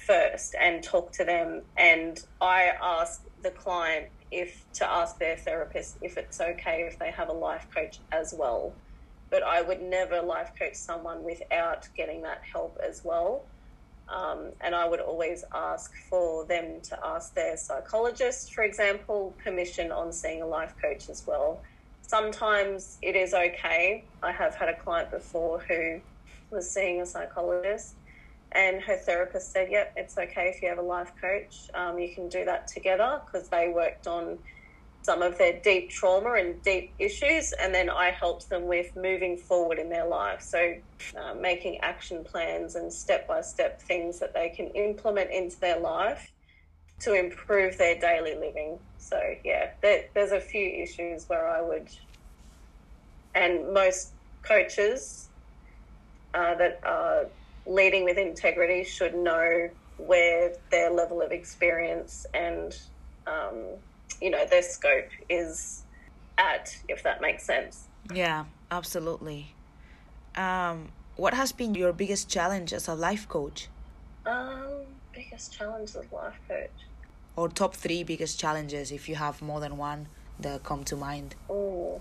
first 0.07 0.55
and 0.61 0.83
talk 0.83 1.13
to 1.13 1.25
them. 1.25 1.63
And 1.77 2.19
I 2.41 2.73
ask 2.83 3.23
the 3.43 3.51
client 3.51 4.09
if 4.31 4.65
to 4.75 4.91
ask 4.91 5.19
their 5.19 5.37
therapist 5.37 5.99
if 6.03 6.19
it's 6.19 6.41
okay 6.41 6.87
if 6.91 6.99
they 6.99 7.11
have 7.13 7.29
a 7.29 7.33
life 7.33 7.67
coach 7.75 8.01
as 8.13 8.35
well. 8.37 8.75
But 9.31 9.43
I 9.43 9.63
would 9.63 9.83
never 9.83 10.21
life 10.21 10.51
coach 10.59 10.75
someone 10.75 11.23
without 11.23 11.89
getting 11.97 12.23
that 12.23 12.43
help 12.53 12.79
as 12.87 13.03
well. 13.05 13.45
Um, 14.11 14.53
and 14.63 14.75
I 14.75 14.89
would 14.89 15.01
always 15.01 15.45
ask 15.55 15.93
for 16.09 16.45
them 16.47 16.81
to 16.85 16.99
ask 17.05 17.35
their 17.35 17.57
psychologist, 17.57 18.55
for 18.55 18.65
example, 18.65 19.35
permission 19.45 19.93
on 19.93 20.13
seeing 20.13 20.41
a 20.43 20.47
life 20.47 20.75
coach 20.81 21.09
as 21.11 21.27
well. 21.27 21.61
sometimes 22.03 22.99
it 23.03 23.15
is 23.15 23.35
okay. 23.35 24.03
I 24.23 24.33
have 24.33 24.55
had 24.55 24.71
a 24.71 24.75
client 24.77 25.11
before 25.11 25.59
who 25.61 26.01
was 26.51 26.69
seeing 26.71 27.03
a 27.03 27.07
psychologist, 27.07 27.97
and 28.53 28.81
her 28.83 28.97
therapist 28.97 29.53
said, 29.53 29.71
"Yep, 29.71 29.93
it's 29.97 30.17
okay 30.17 30.49
if 30.49 30.63
you 30.63 30.69
have 30.71 30.79
a 30.79 30.83
life 30.97 31.13
coach. 31.21 31.69
Um, 31.75 31.99
you 31.99 32.15
can 32.15 32.29
do 32.31 32.47
that 32.47 32.67
together 32.67 33.21
because 33.27 33.49
they 33.49 33.69
worked 33.69 34.07
on." 34.07 34.39
Some 35.09 35.23
of 35.23 35.39
their 35.39 35.59
deep 35.61 35.89
trauma 35.89 36.35
and 36.35 36.63
deep 36.63 36.93
issues, 36.99 37.55
and 37.55 37.75
then 37.75 37.89
I 37.89 38.11
helped 38.11 38.51
them 38.51 38.67
with 38.67 38.95
moving 38.95 39.39
forward 39.39 39.79
in 39.79 39.89
their 39.89 40.07
life. 40.07 40.43
So, 40.43 40.75
uh, 41.17 41.33
making 41.33 41.79
action 41.81 42.23
plans 42.25 42.75
and 42.75 42.93
step 42.93 43.27
by 43.27 43.41
step 43.41 43.81
things 43.81 44.19
that 44.19 44.35
they 44.35 44.51
can 44.51 44.67
implement 44.67 45.31
into 45.31 45.59
their 45.61 45.81
life 45.81 46.31
to 47.01 47.15
improve 47.15 47.79
their 47.79 47.99
daily 47.99 48.35
living. 48.35 48.79
So 48.99 49.19
yeah, 49.43 49.71
there, 49.81 50.05
there's 50.13 50.33
a 50.33 50.41
few 50.41 50.69
issues 50.69 51.27
where 51.27 51.49
I 51.49 51.63
would, 51.63 51.89
and 53.35 53.73
most 53.73 54.13
coaches 54.43 55.31
uh, 56.35 56.55
that 56.57 56.81
are 56.85 57.29
leading 57.67 58.05
with 58.05 58.19
integrity 58.19 58.85
should 58.85 59.15
know 59.15 59.71
where 59.97 60.53
their 60.71 60.91
level 60.91 61.23
of 61.23 61.33
experience 61.33 62.27
and 62.35 62.79
um, 63.27 63.65
you 64.21 64.31
know 64.31 64.47
their 64.47 64.63
scope 64.63 65.11
is 65.29 65.83
at, 66.37 66.77
if 66.89 67.03
that 67.03 67.21
makes 67.21 67.45
sense. 67.45 67.89
Yeah, 68.15 68.45
absolutely. 68.71 69.55
Um, 70.37 70.89
what 71.17 71.35
has 71.35 71.53
been 71.53 71.75
your 71.75 71.93
biggest 71.93 72.29
challenge 72.29 72.73
as 72.73 72.89
a 72.89 72.95
life 72.95 73.29
coach? 73.29 73.69
Um, 74.25 74.85
biggest 75.13 75.53
challenge 75.53 75.91
as 75.91 75.97
a 75.97 76.15
life 76.15 76.39
coach 76.47 76.71
or 77.39 77.49
top 77.49 77.73
three 77.73 78.03
biggest 78.03 78.41
challenges 78.41 78.91
if 78.91 79.09
you 79.09 79.15
have 79.15 79.41
more 79.41 79.61
than 79.61 79.77
one 79.77 80.09
that 80.41 80.65
come 80.65 80.83
to 80.83 80.97
mind? 80.97 81.37
Oh, 81.49 82.01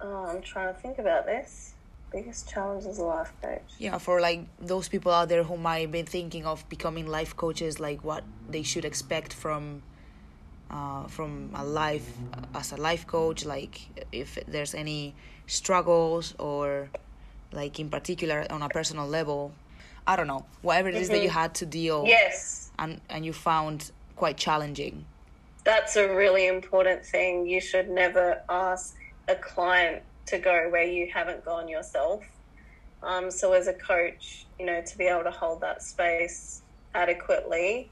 I'm 0.00 0.40
trying 0.40 0.72
to 0.74 0.80
think 0.80 0.98
about 0.98 1.26
this. 1.26 1.74
Biggest 2.10 2.48
challenge 2.48 2.86
as 2.86 2.98
a 2.98 3.04
life 3.04 3.32
coach. 3.42 3.68
Yeah, 3.78 3.98
for 3.98 4.18
like 4.18 4.46
those 4.58 4.88
people 4.88 5.12
out 5.12 5.28
there 5.28 5.42
who 5.42 5.58
might 5.58 5.92
be 5.92 6.02
thinking 6.02 6.46
of 6.46 6.66
becoming 6.70 7.06
life 7.06 7.36
coaches, 7.36 7.78
like 7.78 8.02
what 8.02 8.24
they 8.48 8.62
should 8.62 8.86
expect 8.86 9.34
from 9.34 9.82
uh, 10.70 11.06
from 11.06 11.50
a 11.54 11.64
life 11.64 12.08
as 12.54 12.72
a 12.72 12.76
life 12.76 13.06
coach, 13.06 13.44
like 13.44 13.80
if 14.12 14.38
there's 14.46 14.74
any 14.74 15.14
struggles 15.46 16.34
or 16.38 16.88
like 17.52 17.78
in 17.78 17.88
particular 17.88 18.46
on 18.50 18.62
a 18.62 18.68
personal 18.68 19.06
level. 19.06 19.52
I 20.06 20.14
don't 20.14 20.28
know, 20.28 20.46
whatever 20.62 20.88
it 20.88 20.94
is 20.94 21.08
mm-hmm. 21.08 21.14
that 21.14 21.22
you 21.22 21.28
mm-hmm. 21.28 21.38
had 21.38 21.54
to 21.56 21.66
deal. 21.66 22.04
Yes. 22.06 22.70
And 22.78 23.00
and 23.08 23.24
you 23.24 23.32
found 23.32 23.90
quite 24.14 24.36
challenging. 24.36 25.04
That's 25.64 25.96
a 25.96 26.14
really 26.14 26.46
important 26.46 27.04
thing. 27.04 27.46
You 27.46 27.60
should 27.60 27.88
never 27.90 28.40
ask 28.48 28.96
a 29.28 29.34
client 29.34 30.02
to 30.26 30.38
go 30.38 30.68
where 30.70 30.84
you 30.84 31.10
haven't 31.12 31.44
gone 31.44 31.68
yourself. 31.68 32.24
Um, 33.02 33.30
so, 33.30 33.52
as 33.52 33.66
a 33.66 33.72
coach, 33.72 34.46
you 34.58 34.66
know, 34.66 34.80
to 34.80 34.98
be 34.98 35.04
able 35.04 35.24
to 35.24 35.30
hold 35.30 35.60
that 35.62 35.82
space 35.82 36.62
adequately, 36.94 37.90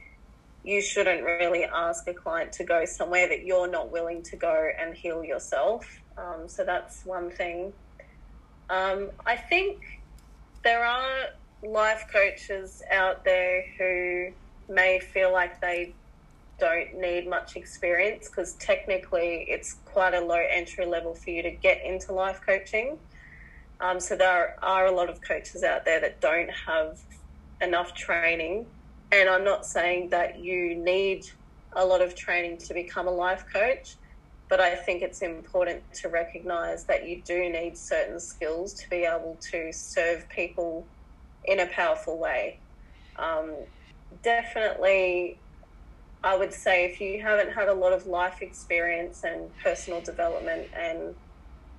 you 0.64 0.80
shouldn't 0.80 1.22
really 1.22 1.64
ask 1.64 2.08
a 2.08 2.14
client 2.14 2.52
to 2.54 2.64
go 2.64 2.84
somewhere 2.84 3.28
that 3.28 3.44
you're 3.44 3.70
not 3.70 3.92
willing 3.92 4.22
to 4.22 4.36
go 4.36 4.70
and 4.80 4.94
heal 4.94 5.22
yourself. 5.22 5.86
Um, 6.16 6.48
so, 6.48 6.64
that's 6.64 7.04
one 7.04 7.30
thing. 7.30 7.72
Um, 8.70 9.10
I 9.26 9.36
think 9.36 10.00
there 10.62 10.84
are 10.84 11.26
life 11.62 12.06
coaches 12.12 12.82
out 12.90 13.24
there 13.24 13.64
who 13.78 14.32
may 14.72 15.00
feel 15.00 15.32
like 15.32 15.60
they 15.60 15.92
don't 16.58 16.94
need 17.00 17.28
much 17.28 17.56
experience 17.56 18.28
because 18.28 18.54
technically 18.54 19.44
it's 19.48 19.74
quite 19.84 20.14
a 20.14 20.20
low 20.20 20.42
entry 20.50 20.86
level 20.86 21.14
for 21.14 21.30
you 21.30 21.42
to 21.42 21.50
get 21.50 21.84
into 21.84 22.12
life 22.12 22.40
coaching. 22.44 22.98
Um, 23.80 24.00
so 24.00 24.16
there 24.16 24.56
are 24.62 24.86
a 24.86 24.92
lot 24.92 25.10
of 25.10 25.20
coaches 25.20 25.62
out 25.62 25.84
there 25.84 26.00
that 26.00 26.20
don't 26.20 26.50
have 26.50 27.00
enough 27.60 27.94
training. 27.94 28.66
And 29.14 29.30
I'm 29.30 29.44
not 29.44 29.64
saying 29.64 30.08
that 30.10 30.40
you 30.40 30.82
need 30.82 31.22
a 31.76 31.84
lot 31.84 32.02
of 32.02 32.16
training 32.16 32.58
to 32.66 32.74
become 32.74 33.06
a 33.06 33.12
life 33.12 33.44
coach, 33.54 33.96
but 34.50 34.60
I 34.60 34.74
think 34.74 35.02
it's 35.02 35.22
important 35.22 35.84
to 36.02 36.08
recognize 36.08 36.84
that 36.86 37.06
you 37.08 37.22
do 37.24 37.48
need 37.48 37.76
certain 37.76 38.18
skills 38.18 38.74
to 38.74 38.90
be 38.90 39.04
able 39.04 39.38
to 39.52 39.70
serve 39.72 40.28
people 40.34 40.88
in 41.44 41.60
a 41.60 41.68
powerful 41.68 42.18
way. 42.18 42.60
Um, 43.16 43.66
definitely 44.24 45.40
I 46.24 46.36
would 46.36 46.54
say 46.54 46.86
if 46.86 47.00
you 47.00 47.22
haven't 47.22 47.52
had 47.52 47.68
a 47.68 47.74
lot 47.74 47.92
of 47.92 48.06
life 48.06 48.38
experience 48.40 49.20
and 49.24 49.50
personal 49.62 50.00
development 50.00 50.68
and 50.74 51.14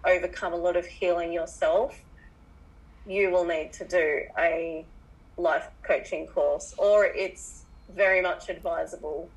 overcome 0.07 0.53
a 0.53 0.57
lot 0.57 0.77
of 0.77 0.86
healing 0.86 1.33
yourself, 1.33 1.99
you 3.07 3.31
will 3.31 3.45
need 3.45 3.73
to 3.73 3.88
do 3.88 4.21
a 4.39 4.86
life 5.38 5.67
coaching 5.83 6.27
course, 6.27 6.73
or 6.77 7.05
it's 7.05 7.63
very 7.95 8.21
much 8.21 8.49
advisable. 8.49 9.29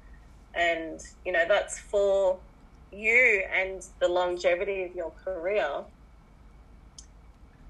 And, 0.55 1.01
you 1.25 1.33
know, 1.33 1.45
that's 1.47 1.79
for 1.79 2.39
you 2.93 3.45
and 3.53 3.85
the 4.01 4.09
longevity 4.09 4.85
of 4.85 4.95
your 4.95 5.13
career. 5.25 5.85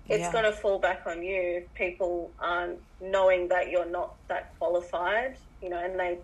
It's 0.09 0.21
yeah. 0.21 0.33
going 0.33 0.45
to 0.45 0.53
fall 0.53 0.79
back 0.79 1.03
on 1.07 1.23
you 1.23 1.63
if 1.63 1.75
people 1.75 2.31
aren't 2.41 2.79
knowing 3.01 3.49
that 3.49 3.71
you're 3.71 3.91
not 3.91 4.15
that 4.29 4.57
qualified, 4.59 5.37
you 5.63 5.69
know, 5.69 5.79
and 5.79 5.99
they 5.99 6.19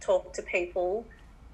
talk 0.00 0.32
to 0.34 0.42
people, 0.42 1.06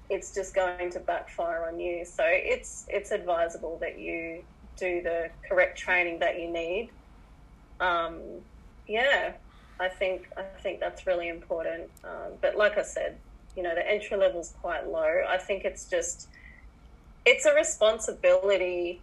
it's 0.09 0.33
just 0.33 0.55
going 0.55 0.89
to 0.89 0.99
backfire 0.99 1.65
on 1.71 1.79
you. 1.79 2.03
So 2.05 2.23
it's 2.25 2.85
it's 2.89 3.11
advisable 3.11 3.77
that 3.81 3.99
you 3.99 4.43
do 4.77 5.03
the 5.03 5.29
correct 5.47 5.77
training 5.77 6.19
that 6.19 6.39
you 6.39 6.49
need. 6.49 6.89
Um, 7.79 8.19
yeah, 8.87 9.33
I 9.79 9.87
think 9.87 10.29
I 10.37 10.43
think 10.61 10.79
that's 10.79 11.07
really 11.07 11.29
important. 11.29 11.89
Um, 12.03 12.33
but 12.41 12.55
like 12.57 12.77
I 12.77 12.83
said, 12.83 13.17
you 13.55 13.63
know, 13.63 13.73
the 13.73 13.89
entry 13.89 14.17
level 14.17 14.41
is 14.41 14.53
quite 14.61 14.89
low. 14.89 15.23
I 15.27 15.37
think 15.37 15.65
it's 15.65 15.85
just 15.85 16.27
it's 17.25 17.45
a 17.45 17.53
responsibility 17.53 19.01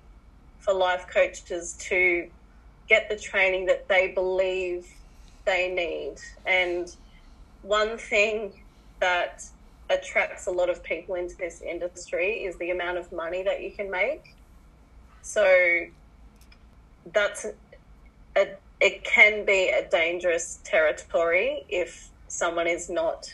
for 0.58 0.74
life 0.74 1.06
coaches 1.12 1.76
to 1.78 2.28
get 2.88 3.08
the 3.08 3.16
training 3.16 3.66
that 3.66 3.88
they 3.88 4.08
believe 4.08 4.86
they 5.44 5.72
need. 5.72 6.16
And 6.46 6.94
one 7.62 7.98
thing 7.98 8.52
that 9.00 9.44
attracts 9.90 10.46
a 10.46 10.50
lot 10.50 10.68
of 10.68 10.82
people 10.82 11.14
into 11.14 11.36
this 11.36 11.60
industry 11.62 12.44
is 12.44 12.56
the 12.58 12.70
amount 12.70 12.98
of 12.98 13.10
money 13.12 13.42
that 13.42 13.62
you 13.62 13.70
can 13.70 13.90
make. 13.90 14.34
So 15.22 15.86
that's 17.12 17.46
a, 18.36 18.48
it 18.80 19.04
can 19.04 19.44
be 19.44 19.68
a 19.70 19.88
dangerous 19.88 20.60
territory 20.64 21.64
if 21.68 22.10
someone 22.28 22.66
is 22.66 22.90
not 22.90 23.32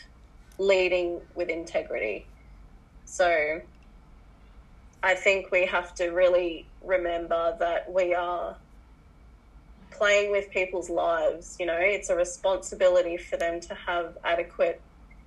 leading 0.57 1.19
with 1.35 1.49
integrity. 1.49 2.25
So 3.05 3.61
I 5.01 5.15
think 5.15 5.51
we 5.51 5.65
have 5.65 5.93
to 5.95 6.09
really 6.09 6.65
remember 6.83 7.55
that 7.59 7.91
we 7.91 8.13
are 8.13 8.55
playing 9.91 10.31
with 10.31 10.49
people's 10.49 10.89
lives. 10.89 11.57
You 11.59 11.65
know, 11.65 11.77
it's 11.77 12.09
a 12.09 12.15
responsibility 12.15 13.17
for 13.17 13.37
them 13.37 13.59
to 13.61 13.75
have 13.75 14.17
adequate 14.23 14.81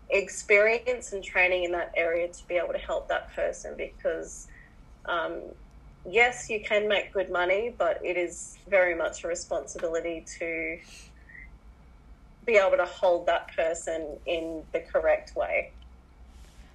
experience 0.08 1.12
and 1.12 1.22
training 1.22 1.64
in 1.64 1.72
that 1.72 1.92
area 1.96 2.28
to 2.28 2.48
be 2.48 2.54
able 2.54 2.72
to 2.72 2.78
help 2.78 3.08
that 3.08 3.34
person 3.34 3.74
because 3.76 4.46
um, 5.06 5.40
yes 6.08 6.48
you 6.48 6.60
can 6.60 6.88
make 6.88 7.12
good 7.12 7.30
money 7.30 7.74
but 7.76 8.00
it 8.04 8.16
is 8.16 8.58
very 8.68 8.94
much 8.94 9.24
a 9.24 9.28
responsibility 9.28 10.24
to 10.38 10.78
be 12.46 12.54
able 12.54 12.76
to 12.76 12.86
hold 12.86 13.26
that 13.26 13.54
person 13.54 14.06
in 14.24 14.62
the 14.72 14.80
correct 14.80 15.34
way. 15.36 15.72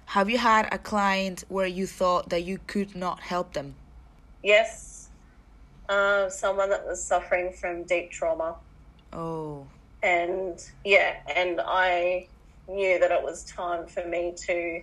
Have 0.06 0.28
you 0.28 0.36
had 0.36 0.68
a 0.70 0.78
client 0.78 1.44
where 1.48 1.66
you 1.66 1.86
thought 1.86 2.28
that 2.28 2.42
you 2.42 2.60
could 2.66 2.94
not 2.94 3.20
help 3.20 3.54
them? 3.54 3.74
Yes. 4.42 5.08
Uh, 5.88 6.28
someone 6.28 6.68
that 6.68 6.86
was 6.86 7.02
suffering 7.02 7.52
from 7.52 7.84
deep 7.84 8.10
trauma. 8.10 8.56
Oh. 9.12 9.66
And 10.02 10.62
yeah 10.84 11.16
and 11.34 11.60
i 11.64 12.26
knew 12.68 12.98
that 12.98 13.10
it 13.10 13.22
was 13.22 13.44
time 13.44 13.86
for 13.86 14.04
me 14.06 14.34
to 14.36 14.82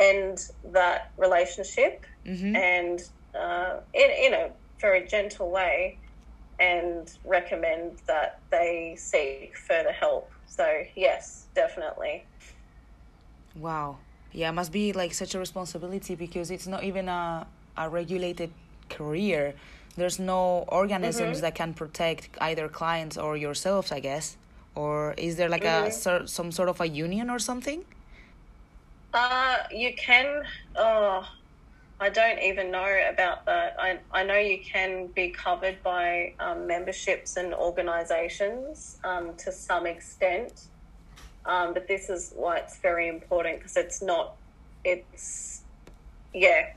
end 0.00 0.50
that 0.72 1.10
relationship 1.16 2.06
mm-hmm. 2.24 2.54
and 2.56 3.08
uh, 3.34 3.76
in, 3.94 4.10
in 4.10 4.34
a 4.34 4.50
very 4.80 5.06
gentle 5.06 5.50
way 5.50 5.98
and 6.60 7.12
recommend 7.24 7.98
that 8.06 8.40
they 8.50 8.94
seek 8.98 9.56
further 9.56 9.92
help. 9.92 10.30
So, 10.46 10.82
yes, 10.96 11.46
definitely. 11.54 12.24
Wow. 13.54 13.98
Yeah, 14.32 14.50
it 14.50 14.52
must 14.52 14.72
be 14.72 14.92
like 14.92 15.14
such 15.14 15.34
a 15.34 15.38
responsibility 15.38 16.14
because 16.14 16.50
it's 16.50 16.66
not 16.66 16.84
even 16.84 17.08
a, 17.08 17.46
a 17.76 17.88
regulated 17.88 18.50
career. 18.88 19.54
There's 19.96 20.18
no 20.18 20.64
organisms 20.68 21.38
mm-hmm. 21.38 21.42
that 21.42 21.54
can 21.54 21.74
protect 21.74 22.30
either 22.40 22.68
clients 22.68 23.16
or 23.16 23.36
yourselves, 23.36 23.90
I 23.92 24.00
guess 24.00 24.36
or 24.78 25.12
is 25.18 25.36
there 25.36 25.48
like 25.48 25.64
mm-hmm. 25.64 26.24
a 26.24 26.28
some 26.28 26.52
sort 26.52 26.68
of 26.68 26.80
a 26.80 26.88
union 26.88 27.30
or 27.30 27.40
something? 27.40 27.84
Uh, 29.12 29.56
you 29.72 29.92
can. 29.94 30.44
Oh, 30.76 31.26
I 32.00 32.10
don't 32.10 32.38
even 32.38 32.70
know 32.70 32.86
about 33.10 33.44
that. 33.46 33.76
I, 33.78 33.98
I 34.12 34.22
know 34.22 34.36
you 34.36 34.58
can 34.60 35.08
be 35.08 35.30
covered 35.30 35.82
by 35.82 36.34
um, 36.38 36.66
memberships 36.66 37.36
and 37.36 37.52
organisations 37.52 38.98
um, 39.02 39.34
to 39.38 39.50
some 39.50 39.84
extent, 39.84 40.68
um, 41.44 41.74
but 41.74 41.88
this 41.88 42.08
is 42.08 42.32
why 42.36 42.58
it's 42.58 42.78
very 42.78 43.08
important 43.08 43.58
because 43.58 43.76
it's 43.76 44.00
not, 44.00 44.36
it's, 44.84 45.62
yeah, 46.32 46.68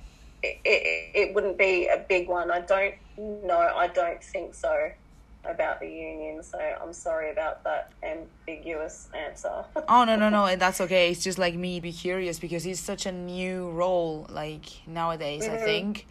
it, 0.41 0.59
it, 0.65 1.11
it 1.13 1.35
wouldn't 1.35 1.57
be 1.57 1.87
a 1.87 2.03
big 2.09 2.27
one. 2.27 2.49
I 2.49 2.61
don't 2.61 2.95
know, 3.17 3.71
I 3.75 3.87
don't 3.87 4.23
think 4.23 4.55
so 4.55 4.91
about 5.45 5.79
the 5.79 5.87
union. 5.87 6.43
So 6.43 6.59
I'm 6.59 6.93
sorry 6.93 7.31
about 7.31 7.63
that 7.63 7.91
ambiguous 8.03 9.09
answer. 9.13 9.65
oh 9.87 10.03
no 10.03 10.15
no 10.15 10.29
no, 10.29 10.45
and 10.45 10.61
that's 10.65 10.81
okay. 10.81 11.11
It's 11.11 11.23
just 11.23 11.37
like 11.37 11.55
me 11.55 11.79
be 11.79 11.91
curious 11.91 12.39
because 12.39 12.65
it's 12.65 12.79
such 12.79 13.05
a 13.05 13.11
new 13.11 13.69
role 13.71 14.27
like 14.29 14.87
nowadays. 14.87 15.43
Mm-hmm. 15.43 15.55
I 15.55 15.57
think 15.57 16.07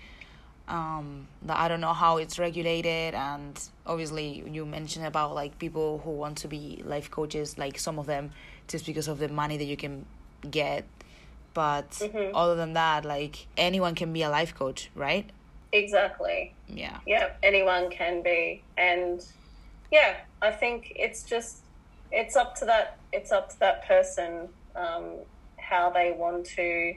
um, 0.69 1.27
that 1.43 1.59
I 1.59 1.69
don't 1.69 1.81
know 1.81 1.93
how 1.93 2.19
it's 2.19 2.39
regulated, 2.39 3.15
and 3.15 3.61
obviously 3.87 4.45
you 4.51 4.65
mentioned 4.65 5.07
about 5.07 5.35
like 5.35 5.59
people 5.59 6.01
who 6.05 6.11
want 6.11 6.39
to 6.39 6.49
be 6.49 6.83
life 6.85 7.11
coaches, 7.11 7.59
like 7.59 7.79
some 7.79 7.99
of 7.99 8.07
them 8.07 8.33
just 8.69 8.87
because 8.87 9.09
of 9.09 9.19
the 9.19 9.29
money 9.29 9.57
that 9.57 9.65
you 9.65 9.77
can 9.77 10.07
get. 10.49 10.85
But 11.53 11.91
mm-hmm. 11.91 12.35
other 12.35 12.55
than 12.55 12.75
that, 12.75 13.05
like 13.05 13.47
anyone 13.57 13.95
can 13.95 14.13
be 14.13 14.23
a 14.23 14.31
life 14.31 14.55
coach, 14.55 14.91
right? 14.95 15.29
Exactly. 15.73 16.55
Yeah. 16.69 16.99
Yeah, 17.07 17.31
anyone 17.43 17.91
can 17.91 18.23
be. 18.23 18.63
And 18.77 19.25
yeah, 19.91 20.17
I 20.43 20.51
think 20.51 20.93
it's 20.97 21.23
just 21.23 21.59
it's 22.13 22.37
up 22.37 22.57
to 22.57 22.65
that 22.65 22.99
it's 23.13 23.33
up 23.33 23.51
to 23.51 23.59
that 23.61 23.87
person 23.87 24.49
um, 24.75 25.17
how 25.57 25.91
they 25.91 26.13
want 26.17 26.47
to 26.57 26.95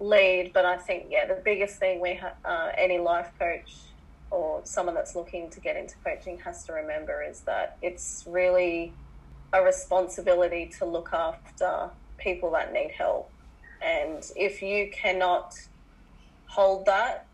lead. 0.00 0.52
But 0.52 0.64
I 0.64 0.76
think 0.76 1.06
yeah, 1.10 1.26
the 1.26 1.40
biggest 1.44 1.78
thing 1.78 2.00
we 2.00 2.14
ha- 2.14 2.34
uh, 2.44 2.72
any 2.76 2.98
life 2.98 3.30
coach 3.38 3.72
or 4.30 4.60
someone 4.64 4.94
that's 4.94 5.14
looking 5.14 5.48
to 5.50 5.60
get 5.60 5.76
into 5.76 5.94
coaching 6.04 6.38
has 6.40 6.64
to 6.64 6.72
remember 6.72 7.22
is 7.22 7.40
that 7.42 7.76
it's 7.80 8.24
really 8.26 8.92
a 9.52 9.62
responsibility 9.62 10.70
to 10.78 10.84
look 10.84 11.10
after 11.12 11.90
people 12.18 12.50
that 12.50 12.72
need 12.72 12.90
help. 12.90 13.30
And 13.80 14.24
if 14.34 14.62
you 14.62 14.90
cannot 14.92 15.54
hold 16.48 16.86
that 16.86 17.25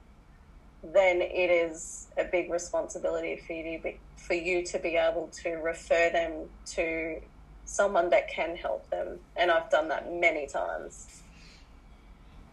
then 0.83 1.21
it 1.23 1.51
is 1.51 2.09
a 2.17 2.25
big 2.25 2.51
responsibility 2.51 3.41
for 3.47 3.53
you 3.53 3.77
to 3.77 3.83
be, 3.83 3.99
for 4.17 4.35
you 4.35 4.65
to 4.65 4.79
be 4.79 4.97
able 4.97 5.29
to 5.43 5.51
refer 5.57 6.11
them 6.11 6.49
to 6.67 7.21
someone 7.65 8.11
that 8.11 8.29
can 8.29 8.57
help 8.57 8.89
them. 8.91 9.19
And 9.37 9.51
I've 9.51 9.71
done 9.71 9.89
that 9.89 10.13
many 10.13 10.47
times. 10.47 11.23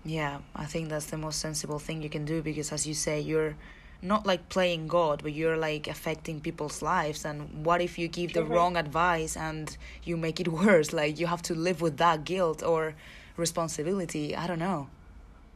Yeah, 0.05 0.39
I 0.55 0.65
think 0.65 0.89
that's 0.89 1.07
the 1.07 1.17
most 1.17 1.39
sensible 1.39 1.79
thing 1.79 2.01
you 2.01 2.09
can 2.09 2.25
do 2.25 2.41
because, 2.41 2.71
as 2.71 2.87
you 2.87 2.93
say, 2.93 3.19
you're 3.19 3.55
not 4.01 4.25
like 4.25 4.47
playing 4.47 4.87
God, 4.87 5.21
but 5.23 5.33
you're 5.33 5.57
like 5.57 5.87
affecting 5.87 6.39
people's 6.39 6.81
lives. 6.81 7.25
And 7.25 7.65
what 7.65 7.81
if 7.81 7.99
you 7.99 8.07
give 8.07 8.33
the 8.33 8.41
mm-hmm. 8.41 8.53
wrong 8.53 8.77
advice 8.77 9.35
and 9.35 9.75
you 10.03 10.15
make 10.15 10.39
it 10.39 10.47
worse? 10.63 10.93
Like 10.93 11.19
you 11.19 11.27
have 11.27 11.41
to 11.43 11.55
live 11.55 11.81
with 11.81 11.97
that 11.97 12.23
guilt 12.23 12.63
or 12.63 12.95
responsibility. 13.35 14.35
I 14.35 14.47
don't 14.47 14.59
know. 14.59 14.89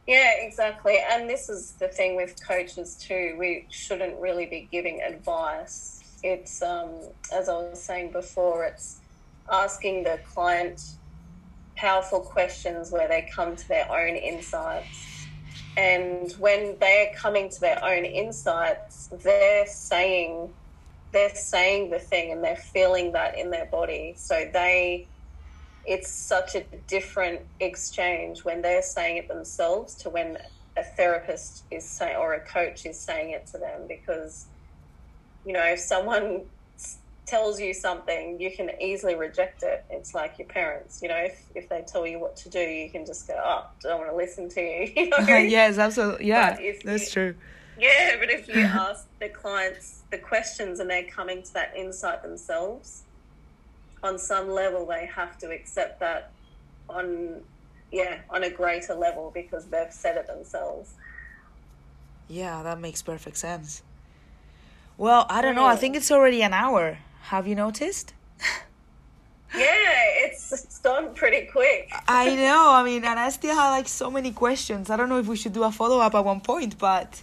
Yeah, 0.06 0.32
exactly. 0.38 0.98
And 1.10 1.28
this 1.28 1.48
is 1.48 1.72
the 1.72 1.88
thing 1.88 2.16
with 2.16 2.36
coaches 2.46 2.94
too. 2.96 3.36
We 3.38 3.66
shouldn't 3.70 4.20
really 4.20 4.46
be 4.46 4.68
giving 4.70 5.00
advice. 5.00 6.02
It's, 6.22 6.62
um, 6.62 6.90
as 7.32 7.48
I 7.48 7.54
was 7.54 7.82
saying 7.82 8.12
before, 8.12 8.64
it's 8.64 9.00
asking 9.50 10.04
the 10.04 10.18
client 10.32 10.80
powerful 11.76 12.20
questions 12.20 12.90
where 12.90 13.08
they 13.08 13.28
come 13.34 13.56
to 13.56 13.68
their 13.68 13.90
own 13.90 14.16
insights. 14.16 15.26
And 15.76 16.30
when 16.32 16.76
they're 16.78 17.12
coming 17.16 17.48
to 17.48 17.60
their 17.60 17.82
own 17.84 18.04
insights, 18.04 19.08
they're 19.22 19.66
saying 19.66 20.52
they're 21.12 21.34
saying 21.34 21.90
the 21.90 21.98
thing 21.98 22.32
and 22.32 22.42
they're 22.42 22.56
feeling 22.56 23.12
that 23.12 23.38
in 23.38 23.50
their 23.50 23.66
body. 23.66 24.14
So 24.16 24.50
they 24.52 25.06
it's 25.86 26.10
such 26.10 26.54
a 26.54 26.64
different 26.86 27.40
exchange 27.60 28.44
when 28.44 28.62
they're 28.62 28.82
saying 28.82 29.18
it 29.18 29.28
themselves 29.28 29.94
to 29.94 30.10
when 30.10 30.38
a 30.76 30.82
therapist 30.82 31.64
is 31.70 31.84
saying 31.84 32.16
or 32.16 32.34
a 32.34 32.40
coach 32.40 32.86
is 32.86 32.98
saying 32.98 33.30
it 33.30 33.46
to 33.46 33.58
them 33.58 33.82
because 33.86 34.46
you 35.44 35.52
know 35.52 35.64
if 35.64 35.78
someone 35.78 36.42
tells 37.26 37.58
you 37.58 37.72
something 37.72 38.38
you 38.40 38.50
can 38.50 38.70
easily 38.80 39.14
reject 39.14 39.62
it 39.62 39.84
it's 39.88 40.14
like 40.14 40.38
your 40.38 40.48
parents 40.48 41.00
you 41.02 41.08
know 41.08 41.16
if, 41.16 41.42
if 41.54 41.68
they 41.68 41.82
tell 41.86 42.06
you 42.06 42.18
what 42.18 42.36
to 42.36 42.48
do 42.50 42.58
you 42.58 42.90
can 42.90 43.06
just 43.06 43.26
go 43.26 43.34
oh 43.42 43.66
I 43.66 43.66
don't 43.82 44.00
want 44.00 44.10
to 44.10 44.16
listen 44.16 44.48
to 44.50 44.60
you, 44.60 44.92
you 44.96 45.08
know? 45.08 45.18
yes 45.26 45.78
absolutely 45.78 46.26
yeah 46.26 46.58
that's 46.84 47.06
you, 47.06 47.12
true 47.12 47.34
yeah 47.78 48.16
but 48.18 48.30
if 48.30 48.48
you 48.48 48.54
ask 48.60 49.06
the 49.20 49.28
clients 49.28 50.02
the 50.10 50.18
questions 50.18 50.80
and 50.80 50.90
they're 50.90 51.04
coming 51.04 51.42
to 51.42 51.54
that 51.54 51.74
insight 51.76 52.22
themselves 52.22 53.03
on 54.04 54.18
some 54.18 54.50
level 54.50 54.86
they 54.86 55.06
have 55.06 55.36
to 55.38 55.50
accept 55.50 55.98
that 55.98 56.30
on 56.88 57.40
yeah 57.90 58.18
on 58.28 58.44
a 58.44 58.50
greater 58.50 58.94
level 58.94 59.30
because 59.34 59.64
they've 59.66 59.92
said 59.92 60.16
it 60.16 60.26
themselves. 60.26 60.94
Yeah 62.28 62.62
that 62.62 62.78
makes 62.78 63.02
perfect 63.02 63.38
sense. 63.38 63.82
Well 64.98 65.26
i 65.30 65.40
don't 65.42 65.56
know. 65.56 65.64
I 65.64 65.76
think 65.76 65.96
it's 65.96 66.12
already 66.12 66.42
an 66.42 66.52
hour. 66.52 66.98
Have 67.32 67.46
you 67.48 67.56
noticed? 67.56 68.12
Yeah 69.56 70.02
it's, 70.24 70.52
it's 70.52 70.80
gone 70.80 71.14
pretty 71.14 71.46
quick. 71.46 71.88
I 72.08 72.34
know. 72.34 72.72
I 72.72 72.82
mean 72.82 73.04
and 73.04 73.18
i 73.18 73.30
still 73.30 73.54
have 73.54 73.70
like 73.70 73.88
so 73.88 74.10
many 74.10 74.32
questions. 74.32 74.90
I 74.90 74.96
don't 74.96 75.08
know 75.08 75.18
if 75.18 75.28
we 75.28 75.36
should 75.36 75.52
do 75.52 75.62
a 75.62 75.70
follow-up 75.70 76.14
at 76.14 76.24
one 76.24 76.40
point 76.40 76.76
but 76.78 77.22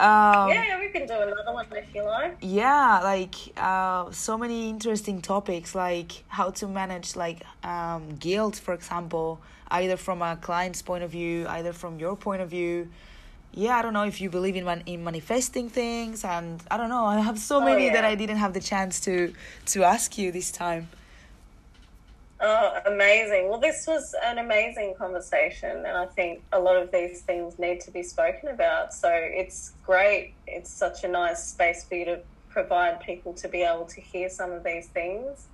um, 0.00 0.48
yeah, 0.50 0.78
we 0.78 0.88
can 0.88 1.06
do 1.06 1.14
another 1.14 1.52
one 1.52 1.66
if 1.72 1.92
you 1.92 2.04
like. 2.04 2.36
Yeah, 2.40 3.00
like 3.02 3.34
uh, 3.56 4.12
so 4.12 4.38
many 4.38 4.68
interesting 4.68 5.20
topics, 5.20 5.74
like 5.74 6.24
how 6.28 6.50
to 6.50 6.68
manage 6.68 7.16
like 7.16 7.42
um, 7.64 8.14
guilt, 8.16 8.56
for 8.56 8.74
example, 8.74 9.40
either 9.70 9.96
from 9.96 10.22
a 10.22 10.36
client's 10.36 10.82
point 10.82 11.02
of 11.02 11.10
view, 11.10 11.46
either 11.48 11.72
from 11.72 11.98
your 11.98 12.16
point 12.16 12.42
of 12.42 12.50
view. 12.50 12.88
Yeah, 13.52 13.76
I 13.76 13.82
don't 13.82 13.92
know 13.92 14.04
if 14.04 14.20
you 14.20 14.30
believe 14.30 14.54
in 14.54 14.64
man- 14.64 14.84
in 14.86 15.02
manifesting 15.02 15.68
things, 15.68 16.24
and 16.24 16.62
I 16.70 16.76
don't 16.76 16.90
know. 16.90 17.04
I 17.04 17.18
have 17.20 17.38
so 17.38 17.56
oh, 17.56 17.64
many 17.64 17.86
yeah. 17.86 17.94
that 17.94 18.04
I 18.04 18.14
didn't 18.14 18.36
have 18.36 18.52
the 18.52 18.60
chance 18.60 19.00
to 19.00 19.32
to 19.66 19.82
ask 19.82 20.16
you 20.16 20.30
this 20.30 20.52
time. 20.52 20.88
Oh, 22.40 22.78
amazing. 22.86 23.48
Well, 23.48 23.58
this 23.58 23.84
was 23.86 24.14
an 24.24 24.38
amazing 24.38 24.94
conversation, 24.96 25.76
and 25.78 25.96
I 25.96 26.06
think 26.06 26.42
a 26.52 26.60
lot 26.60 26.76
of 26.76 26.92
these 26.92 27.22
things 27.22 27.58
need 27.58 27.80
to 27.80 27.90
be 27.90 28.04
spoken 28.04 28.50
about. 28.50 28.94
So 28.94 29.10
it's 29.12 29.72
great. 29.84 30.34
It's 30.46 30.70
such 30.70 31.02
a 31.02 31.08
nice 31.08 31.42
space 31.42 31.84
for 31.84 31.96
you 31.96 32.04
to 32.04 32.20
provide 32.48 33.00
people 33.00 33.32
to 33.34 33.48
be 33.48 33.62
able 33.62 33.86
to 33.86 34.00
hear 34.00 34.28
some 34.28 34.52
of 34.52 34.64
these 34.64 34.86
things 34.88 35.46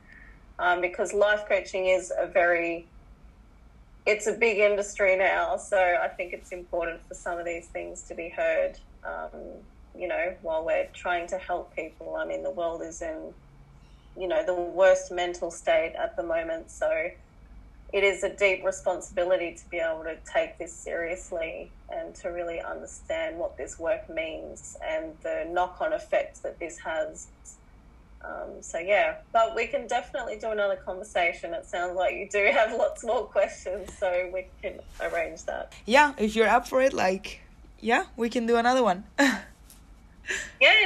um, 0.59 0.80
because 0.80 1.12
life 1.12 1.45
coaching 1.49 1.87
is 1.87 2.12
a 2.16 2.26
very 2.26 2.87
it's 4.07 4.26
a 4.26 4.32
big 4.32 4.59
industry 4.59 5.16
now 5.16 5.57
so 5.57 5.78
i 6.03 6.09
think 6.09 6.32
it's 6.32 6.53
important 6.53 7.01
for 7.09 7.14
some 7.14 7.39
of 7.39 7.45
these 7.45 7.66
things 7.68 8.03
to 8.03 8.14
be 8.14 8.28
heard 8.28 8.78
um, 9.05 9.41
you 9.99 10.09
know 10.09 10.35
while 10.43 10.64
we're 10.64 10.89
trying 10.95 11.26
to 11.26 11.39
help 11.39 11.74
people 11.74 12.16
i 12.16 12.24
mean 12.24 12.43
the 12.43 12.51
world 12.51 12.82
is 12.82 13.03
in 13.03 13.32
you 14.19 14.29
know, 14.29 14.45
the 14.45 14.55
worst 14.55 15.11
mental 15.11 15.51
state 15.51 15.95
at 15.99 16.17
the 16.17 16.23
moment. 16.23 16.71
So 16.71 17.11
it 17.93 18.03
is 18.03 18.25
a 18.25 18.29
deep 18.29 18.65
responsibility 18.65 19.55
to 19.55 19.71
be 19.71 19.79
able 19.79 20.03
to 20.03 20.17
take 20.33 20.59
this 20.59 20.73
seriously 20.75 21.71
and 21.91 22.12
to 22.17 22.29
really 22.29 22.61
understand 22.61 23.39
what 23.39 23.57
this 23.57 23.79
work 23.79 24.11
means 24.11 24.77
and 24.85 25.12
the 25.23 25.47
knock 25.51 25.77
on 25.81 25.93
effects 25.93 26.41
that 26.41 26.59
this 26.59 26.79
has. 26.79 27.29
Um, 28.25 28.62
so, 28.62 28.79
yeah, 28.79 29.19
but 29.33 29.55
we 29.55 29.67
can 29.67 29.87
definitely 29.87 30.39
do 30.39 30.51
another 30.51 30.77
conversation. 30.77 31.55
It 31.55 31.67
sounds 31.67 31.95
like 31.95 32.15
you 32.15 32.29
do 32.29 32.51
have 32.53 32.73
lots 32.73 33.05
more 33.05 33.27
questions, 33.27 33.93
so 33.97 34.31
we 34.33 34.47
can 34.61 34.81
arrange 35.01 35.45
that. 35.45 35.73
Yeah, 35.87 36.15
if 36.19 36.35
you're 36.35 36.49
up 36.49 36.67
for 36.67 36.81
it, 36.81 36.95
like, 36.95 37.43
yeah, 37.81 38.07
we 38.17 38.29
can 38.29 38.47
do 38.47 38.57
another 38.57 38.83
one. 38.83 39.05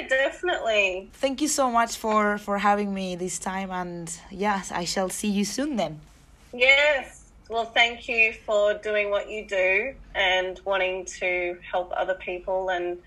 definitely 0.09 1.09
thank 1.15 1.41
you 1.41 1.49
so 1.49 1.71
much 1.71 1.97
for 1.97 2.39
for 2.39 2.59
having 2.59 2.93
me 2.93 3.17
this 3.17 3.39
time 3.39 3.71
and 3.71 4.19
yes 4.31 4.73
i 4.73 4.85
shall 4.85 5.09
see 5.09 5.29
you 5.29 5.45
soon 5.45 5.77
then 5.77 6.01
yes 6.53 7.31
well 7.49 7.65
thank 7.65 8.09
you 8.09 8.33
for 8.47 8.75
doing 8.75 9.11
what 9.11 9.31
you 9.31 9.47
do 9.47 9.95
and 10.15 10.61
wanting 10.65 11.05
to 11.05 11.57
help 11.71 11.93
other 11.97 12.15
people 12.15 12.71
and 12.71 12.99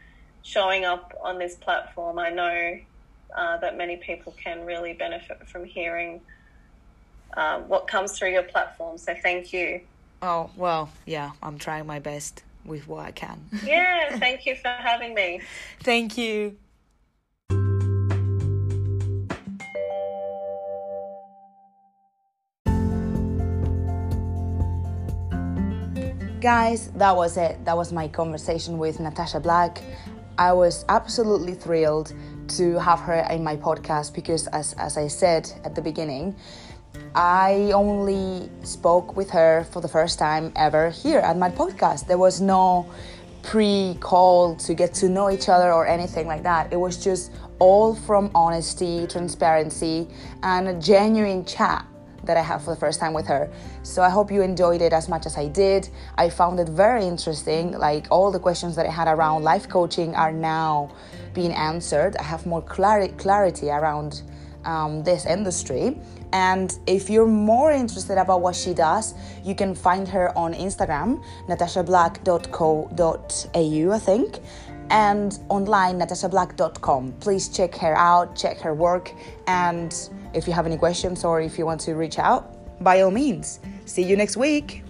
showing 0.43 0.85
up 0.85 1.13
on 1.21 1.37
this 1.37 1.55
platform 1.55 2.17
i 2.19 2.29
know 2.29 2.79
uh, 3.35 3.57
that 3.57 3.77
many 3.77 3.95
people 3.95 4.33
can 4.41 4.65
really 4.65 4.93
benefit 4.93 5.47
from 5.47 5.63
hearing 5.63 6.19
um, 7.37 7.61
what 7.69 7.87
comes 7.87 8.17
through 8.17 8.31
your 8.31 8.43
platform 8.43 8.97
so 8.97 9.15
thank 9.21 9.53
you 9.53 9.79
oh 10.21 10.49
well 10.55 10.89
yeah 11.05 11.31
i'm 11.41 11.57
trying 11.57 11.85
my 11.85 11.99
best 11.99 12.43
with 12.65 12.87
what 12.87 13.05
I 13.05 13.11
can. 13.11 13.39
yeah, 13.65 14.17
thank 14.19 14.45
you 14.45 14.55
for 14.55 14.69
having 14.69 15.13
me. 15.13 15.41
Thank 15.81 16.17
you. 16.17 16.57
Guys, 26.41 26.87
that 26.95 27.15
was 27.15 27.37
it. 27.37 27.63
That 27.65 27.77
was 27.77 27.93
my 27.93 28.07
conversation 28.07 28.79
with 28.79 28.99
Natasha 28.99 29.39
Black. 29.39 29.79
I 30.39 30.53
was 30.53 30.83
absolutely 30.89 31.53
thrilled 31.53 32.13
to 32.57 32.79
have 32.79 32.99
her 33.01 33.27
in 33.29 33.43
my 33.43 33.55
podcast 33.55 34.15
because, 34.15 34.47
as, 34.47 34.73
as 34.73 34.97
I 34.97 35.07
said 35.07 35.51
at 35.63 35.75
the 35.75 35.81
beginning, 35.83 36.35
I 37.13 37.71
only 37.75 38.49
spoke 38.63 39.15
with 39.15 39.29
her 39.29 39.67
for 39.71 39.81
the 39.81 39.87
first 39.87 40.17
time 40.17 40.51
ever 40.55 40.89
here 40.89 41.19
at 41.19 41.37
my 41.37 41.51
podcast. 41.51 42.07
There 42.07 42.17
was 42.17 42.41
no 42.41 42.89
pre 43.43 43.95
call 43.99 44.55
to 44.55 44.73
get 44.73 44.95
to 44.95 45.09
know 45.09 45.29
each 45.29 45.47
other 45.47 45.71
or 45.71 45.85
anything 45.85 46.25
like 46.25 46.41
that. 46.43 46.73
It 46.73 46.77
was 46.77 47.01
just 47.01 47.31
all 47.59 47.93
from 47.93 48.31
honesty, 48.33 49.05
transparency, 49.05 50.07
and 50.41 50.67
a 50.67 50.73
genuine 50.73 51.45
chat 51.45 51.85
that 52.23 52.37
I 52.37 52.41
had 52.41 52.59
for 52.59 52.73
the 52.73 52.79
first 52.79 52.99
time 52.99 53.13
with 53.13 53.27
her. 53.27 53.49
So 53.83 54.01
I 54.01 54.09
hope 54.09 54.31
you 54.31 54.41
enjoyed 54.41 54.81
it 54.81 54.93
as 54.93 55.09
much 55.09 55.25
as 55.25 55.37
I 55.37 55.47
did. 55.47 55.89
I 56.17 56.29
found 56.29 56.59
it 56.59 56.69
very 56.69 57.05
interesting. 57.05 57.71
Like 57.71 58.07
all 58.11 58.31
the 58.31 58.39
questions 58.39 58.75
that 58.75 58.85
I 58.85 58.91
had 58.91 59.07
around 59.07 59.43
life 59.43 59.67
coaching 59.67 60.15
are 60.15 60.31
now 60.31 60.91
being 61.33 61.53
answered. 61.53 62.15
I 62.17 62.23
have 62.23 62.45
more 62.45 62.61
clarity, 62.61 63.13
clarity 63.15 63.69
around 63.69 64.21
um, 64.65 65.03
this 65.03 65.25
industry. 65.25 65.97
And 66.33 66.77
if 66.87 67.09
you're 67.09 67.27
more 67.27 67.71
interested 67.71 68.17
about 68.17 68.41
what 68.41 68.55
she 68.55 68.73
does, 68.73 69.13
you 69.43 69.55
can 69.55 69.75
find 69.75 70.07
her 70.07 70.35
on 70.37 70.53
Instagram, 70.53 71.21
natashablack.co.au, 71.47 73.91
I 73.91 73.99
think, 73.99 74.39
and 74.89 75.37
online, 75.49 75.99
natashablack.com. 75.99 77.13
Please 77.19 77.49
check 77.49 77.75
her 77.75 77.97
out, 77.97 78.33
check 78.35 78.59
her 78.59 78.73
work, 78.73 79.11
and 79.47 80.09
if 80.33 80.47
you 80.47 80.53
have 80.53 80.65
any 80.65 80.77
questions 80.77 81.23
or 81.23 81.41
if 81.41 81.57
you 81.57 81.65
want 81.65 81.81
to 81.81 81.95
reach 81.95 82.19
out, 82.19 82.83
by 82.83 83.01
all 83.01 83.11
means, 83.11 83.59
see 83.85 84.03
you 84.03 84.15
next 84.15 84.37
week. 84.37 84.83